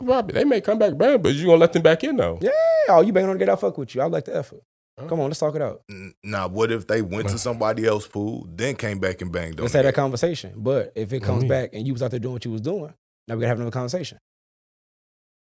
Robbie, 0.00 0.32
they 0.34 0.44
may 0.44 0.60
come 0.60 0.78
back 0.78 0.96
bad, 0.96 1.20
but 1.22 1.34
you 1.34 1.46
gonna 1.46 1.58
let 1.58 1.72
them 1.72 1.82
back 1.82 2.04
in 2.04 2.16
though. 2.16 2.38
Yeah, 2.40 2.50
oh, 2.90 3.00
you 3.00 3.12
bang 3.12 3.24
on 3.24 3.32
the 3.36 3.38
gate. 3.44 3.48
I 3.50 3.56
fuck 3.56 3.76
with 3.78 3.94
you. 3.96 4.00
I 4.00 4.06
like 4.06 4.26
the 4.26 4.36
effort. 4.36 4.60
Come 5.08 5.18
on, 5.18 5.26
let's 5.26 5.40
talk 5.40 5.56
it 5.56 5.60
out. 5.62 5.82
Now, 6.22 6.46
what 6.46 6.70
if 6.70 6.86
they 6.86 7.02
went 7.02 7.28
to 7.30 7.38
somebody 7.38 7.84
else's 7.84 8.08
pool, 8.08 8.46
then 8.48 8.76
came 8.76 9.00
back 9.00 9.20
and 9.22 9.32
banged 9.32 9.58
on 9.58 9.64
Let's 9.64 9.72
the 9.72 9.78
have 9.78 9.86
that 9.86 9.94
conversation. 9.96 10.52
But 10.56 10.92
if 10.94 11.12
it 11.12 11.20
comes 11.24 11.42
Mhm. 11.42 11.48
back 11.48 11.70
and 11.72 11.84
you 11.84 11.92
was 11.92 12.00
out 12.00 12.12
there 12.12 12.20
doing 12.20 12.34
what 12.34 12.44
you 12.44 12.52
was 12.52 12.60
doing, 12.60 12.94
now 13.28 13.34
we 13.34 13.40
gotta 13.40 13.48
have 13.48 13.58
another 13.58 13.70
conversation. 13.70 14.18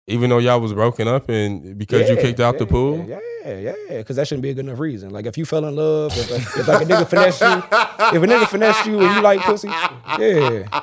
Even 0.09 0.31
though 0.31 0.39
y'all 0.39 0.61
was 0.61 0.73
broken 0.73 1.07
up 1.07 1.29
and 1.29 1.79
because 1.79 2.09
you 2.09 2.17
kicked 2.17 2.41
out 2.41 2.59
the 2.59 2.67
pool. 2.67 3.07
Yeah, 3.09 3.21
yeah, 3.45 3.75
because 3.89 4.17
that 4.17 4.27
shouldn't 4.27 4.43
be 4.43 4.51
a 4.51 4.55
good 4.55 4.67
enough 4.67 4.81
reason. 4.81 5.11
Like 5.11 5.27
if 5.27 5.39
you 5.39 5.45
fell 5.45 5.65
in 5.65 5.77
love, 5.77 6.13
if, 6.17 6.31
if 6.31 6.69
like 6.69 6.83
a 6.83 6.85
nigga 6.85 7.07
finesse 7.09 7.41
you, 7.41 7.47
if 7.49 8.23
a 8.23 8.27
nigga 8.27 8.49
finesse 8.49 8.87
you 8.87 9.01
and 9.01 9.15
you 9.15 9.23
like 9.23 9.41
pussy, 9.41 9.69
yeah, 9.69 10.83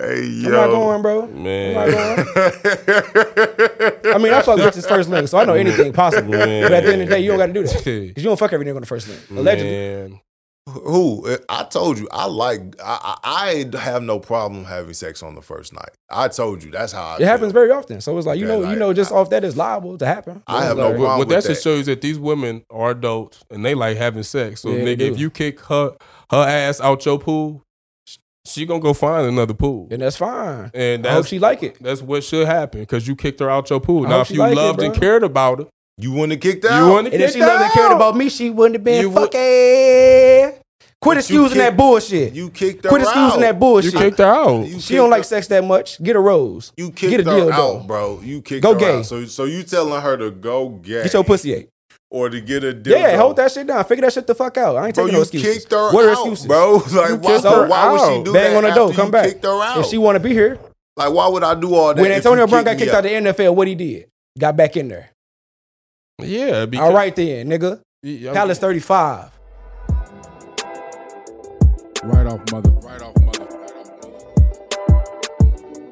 Hey 0.00 0.24
yo, 0.24 0.48
I'm 0.48 0.52
not 0.52 0.66
going, 0.68 1.02
bro. 1.02 1.26
Man. 1.26 1.76
I'm 1.76 1.90
not 1.90 2.34
going. 2.34 2.54
I 4.14 4.18
mean, 4.18 4.32
I 4.32 4.40
fuck 4.42 4.58
bitches 4.58 4.88
first 4.88 5.10
link, 5.10 5.28
so 5.28 5.38
I 5.38 5.44
know 5.44 5.54
anything 5.54 5.92
possible. 5.92 6.32
But 6.32 6.72
at 6.72 6.84
the 6.84 6.92
end 6.92 7.02
of 7.02 7.08
the 7.08 7.14
day, 7.14 7.20
you 7.20 7.28
don't 7.28 7.38
got 7.38 7.46
to 7.46 7.52
do 7.52 7.62
that 7.62 7.76
because 7.84 8.22
you 8.22 8.28
don't 8.28 8.38
fuck 8.38 8.52
every 8.52 8.64
nigga 8.64 8.76
on 8.76 8.80
the 8.80 8.86
first 8.86 9.08
link. 9.08 9.20
Allegedly, 9.30 9.70
Man. 9.70 10.20
Who? 10.68 11.26
Uh, 11.26 11.38
I 11.48 11.64
told 11.64 11.98
you, 11.98 12.08
I 12.12 12.26
like. 12.26 12.76
I, 12.80 13.16
I 13.24 13.64
I 13.74 13.78
have 13.80 14.02
no 14.04 14.20
problem 14.20 14.64
having 14.64 14.94
sex 14.94 15.20
on 15.20 15.34
the 15.34 15.42
first 15.42 15.72
night. 15.72 15.90
I 16.08 16.28
told 16.28 16.62
you 16.62 16.70
that's 16.70 16.92
how 16.92 17.02
I 17.04 17.14
it 17.14 17.18
feel. 17.18 17.26
happens 17.26 17.52
very 17.52 17.72
often. 17.72 18.00
So 18.00 18.16
it's 18.16 18.28
like 18.28 18.38
you 18.38 18.46
Yeah, 18.46 18.52
know, 18.54 18.58
like, 18.60 18.70
you 18.74 18.78
know, 18.78 18.92
just 18.92 19.10
off 19.10 19.30
that 19.30 19.42
is 19.42 19.56
liable 19.56 19.98
to 19.98 20.06
happen. 20.06 20.40
I 20.46 20.64
have 20.64 20.76
no 20.76 20.90
Like, 20.90 20.96
problem 20.98 21.02
What, 21.02 21.18
what 21.18 21.28
with 21.28 21.28
that 21.42 21.48
that. 21.48 21.54
should 21.56 21.62
show 21.64 21.74
is 21.74 21.86
that 21.86 22.00
these 22.00 22.16
women 22.18 22.64
are 22.70 22.90
adults 22.92 23.42
and 23.50 23.64
they 23.64 23.74
like 23.74 23.96
having 23.96 24.22
sex. 24.22 24.60
So 24.60 24.70
Yeah, 24.70 24.84
nigga, 24.84 25.00
if 25.00 25.18
you 25.18 25.30
kick 25.30 25.58
her 25.62 25.96
her 26.30 26.38
ass 26.46 26.80
out 26.80 27.04
your 27.06 27.18
pool, 27.18 27.62
she 28.46 28.64
gonna 28.64 28.78
go 28.78 28.94
find 28.94 29.26
another 29.26 29.54
pool. 29.54 29.88
and 29.90 30.00
that's 30.00 30.16
fine. 30.16 30.70
And 30.74 31.04
I 31.04 31.14
hope 31.14 31.26
she 31.26 31.40
like 31.40 31.64
it. 31.64 31.78
that's 31.82 32.02
what 32.02 32.22
should 32.22 32.46
happen 32.46 32.80
because 32.80 33.08
you 33.08 33.16
kicked 33.16 33.40
her 33.40 33.50
out 33.50 33.68
your 33.68 33.80
pool. 33.80 34.06
I 34.06 34.10
now, 34.10 34.20
if 34.20 34.30
you 34.30 34.38
like 34.38 34.52
it, 34.52 34.56
loved 34.56 34.80
and 34.80 34.94
cared 34.94 35.24
about 35.24 35.58
her, 35.58 35.66
You 35.98 36.12
wouldn't 36.12 36.32
have 36.32 36.40
kicked 36.40 36.64
out. 36.64 36.86
you 36.86 36.92
wouldn't 36.92 37.14
And 37.14 37.22
if 37.22 37.30
she 37.32 37.38
kicked 37.38 37.46
loved 37.48 37.62
and 37.64 37.72
cared 37.72 37.90
out. 37.92 37.96
about 37.96 38.16
me, 38.16 38.28
she 38.28 38.50
wouldn't 38.50 38.76
have 38.76 38.84
been 38.84 39.00
You 39.02 39.10
would- 39.10 39.32
fucking. 39.32 40.58
Quit 41.00 41.16
But 41.18 41.30
you 41.30 41.40
excusing 41.44 41.58
that 41.58 41.76
bullshit. 41.76 42.32
You 42.32 42.48
kicked 42.50 42.84
her 42.84 42.88
out. 42.88 42.90
Quit 42.92 43.02
out. 43.02 43.08
excusing 43.08 43.40
that 43.40 43.58
bullshit. 43.58 43.92
you 43.92 43.98
kicked 43.98 44.18
her 44.18 44.24
out. 44.24 44.60
You 44.66 44.66
she 44.66 44.72
kicked 44.74 44.88
don't 44.90 45.10
like 45.10 45.18
her- 45.20 45.24
sex 45.24 45.48
that 45.48 45.64
much. 45.64 46.00
Get 46.02 46.14
a 46.14 46.20
rose. 46.20 46.72
You 46.76 46.90
kicked 46.92 47.10
Get 47.10 47.20
a 47.26 47.30
her 47.30 47.38
dildo. 47.40 47.52
out, 47.52 47.86
bro. 47.88 48.20
You 48.22 48.40
kicked 48.40 48.62
Go 48.62 48.74
her 48.74 48.78
gay. 48.78 48.98
out. 48.98 49.06
So 49.06 49.24
so 49.24 49.44
you 49.44 49.64
telling 49.64 50.00
her 50.00 50.16
to 50.16 50.30
go 50.30 50.68
gay 50.68 51.02
Get 51.02 51.12
your 51.12 51.24
pussy 51.24 51.54
ate. 51.54 51.68
or 52.08 52.28
to 52.30 52.40
get 52.40 52.62
a 52.62 52.72
deal? 52.72 52.96
Yeah, 52.96 53.16
hold 53.16 53.34
that 53.36 53.50
shit 53.50 53.66
down. 53.66 53.84
Figure 53.84 54.02
that 54.02 54.12
shit 54.12 54.28
the 54.28 54.34
fuck 54.36 54.56
out. 54.58 54.76
I 54.76 54.86
ain't 54.86 54.94
Bro, 54.94 55.04
taking 55.06 55.14
you 55.14 55.18
no 55.18 55.22
excuses. 55.22 55.58
kicked 55.58 55.72
her 55.72 55.92
what 55.92 56.04
are 56.04 56.10
out, 56.10 56.12
excuses? 56.18 56.46
bro. 56.46 56.72
Like, 56.92 56.92
why, 56.94 57.32
kicked 57.32 57.44
her 57.46 57.66
why 57.66 57.90
would 57.92 57.98
she 58.00 58.04
out. 58.18 58.24
do 58.24 58.32
Bang 58.32 58.50
that 58.52 58.56
on 58.58 58.62
the 58.62 58.68
after 58.68 58.80
door. 58.80 58.92
Come 58.92 59.06
you 59.06 59.12
back. 59.12 59.24
Kicked 59.26 59.44
her 59.44 59.60
out. 59.62 59.78
If 59.78 59.86
she 59.86 59.98
want 59.98 60.14
to 60.16 60.20
be 60.20 60.30
here, 60.32 60.58
like, 60.96 61.12
why 61.12 61.26
would 61.26 61.42
I 61.42 61.54
do 61.56 61.74
all 61.74 61.88
that? 61.94 62.00
when 62.00 62.12
if 62.12 62.18
Antonio 62.18 62.46
Brown 62.46 62.62
got 62.62 62.70
kicked 62.72 62.80
me 62.80 62.86
kicked 62.86 62.94
out 62.94 63.02
the 63.02 63.32
NFL, 63.32 63.56
what 63.56 63.66
he 63.66 63.74
did? 63.74 64.06
Got 64.38 64.56
back 64.56 64.76
in 64.76 64.86
there. 64.86 65.10
Yeah, 66.26 66.66
because, 66.66 66.84
All 66.88 66.94
right 66.94 67.14
then, 67.14 67.48
nigga. 67.48 67.80
Yeah, 68.02 68.32
Palace 68.32 68.58
35. 68.58 69.30
Right 72.04 72.26
off 72.26 72.40
mother. 72.50 72.70
Right 72.70 73.00
off 73.02 73.16
mother. 73.20 73.44
Right 73.44 73.76
off 73.76 73.90
mother. 74.00 74.26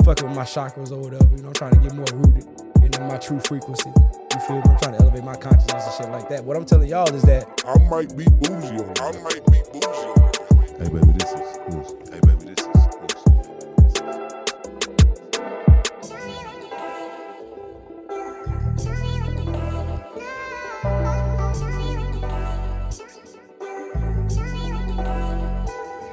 Fucking 0.05 0.27
with 0.29 0.37
my 0.37 0.45
chakras 0.45 0.91
or 0.91 0.99
whatever. 0.99 1.29
You 1.37 1.43
know, 1.43 1.49
I'm 1.49 1.55
trying 1.55 1.75
to 1.75 1.81
get 1.81 1.95
more 1.95 2.07
rooted 2.15 2.47
into 2.83 3.01
my 3.03 3.17
true 3.19 3.39
frequency. 3.41 3.91
You 4.35 4.41
feel 4.41 4.57
me? 4.57 4.63
I'm 4.65 4.79
trying 4.79 4.97
to 4.97 5.03
elevate 5.03 5.25
my 5.25 5.37
consciousness 5.37 5.87
and 5.87 5.95
shit 5.95 6.11
like 6.11 6.29
that. 6.31 6.45
What 6.45 6.57
I'm 6.57 6.65
telling 6.65 6.89
y'all 6.89 7.13
is 7.15 7.23
that 7.23 7.63
I 7.67 7.79
might 7.89 8.17
be 8.17 8.25
bougie 8.25 8.75
on 8.81 8.95
that. 8.95 9.01
I 9.01 9.13
might 9.23 9.45
be 9.47 9.61
bougie 9.71 9.87
on 9.87 10.15
that. 10.17 10.37
Hey 10.81 10.89
baby, 10.89 11.13
this 11.13 11.31
is 11.31 11.41
exclusive. 11.41 11.99
Hey 12.13 12.21
baby, 12.21 12.40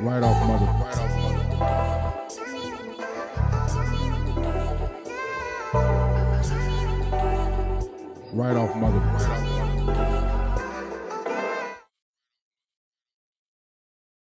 Right 0.08 0.24
off 0.24 0.48
mother. 0.48 0.66
Right 0.72 0.96
off 0.96 1.12
mother. 1.12 2.62
Right 8.32 8.56
off 8.56 8.76
mother. 8.78 9.57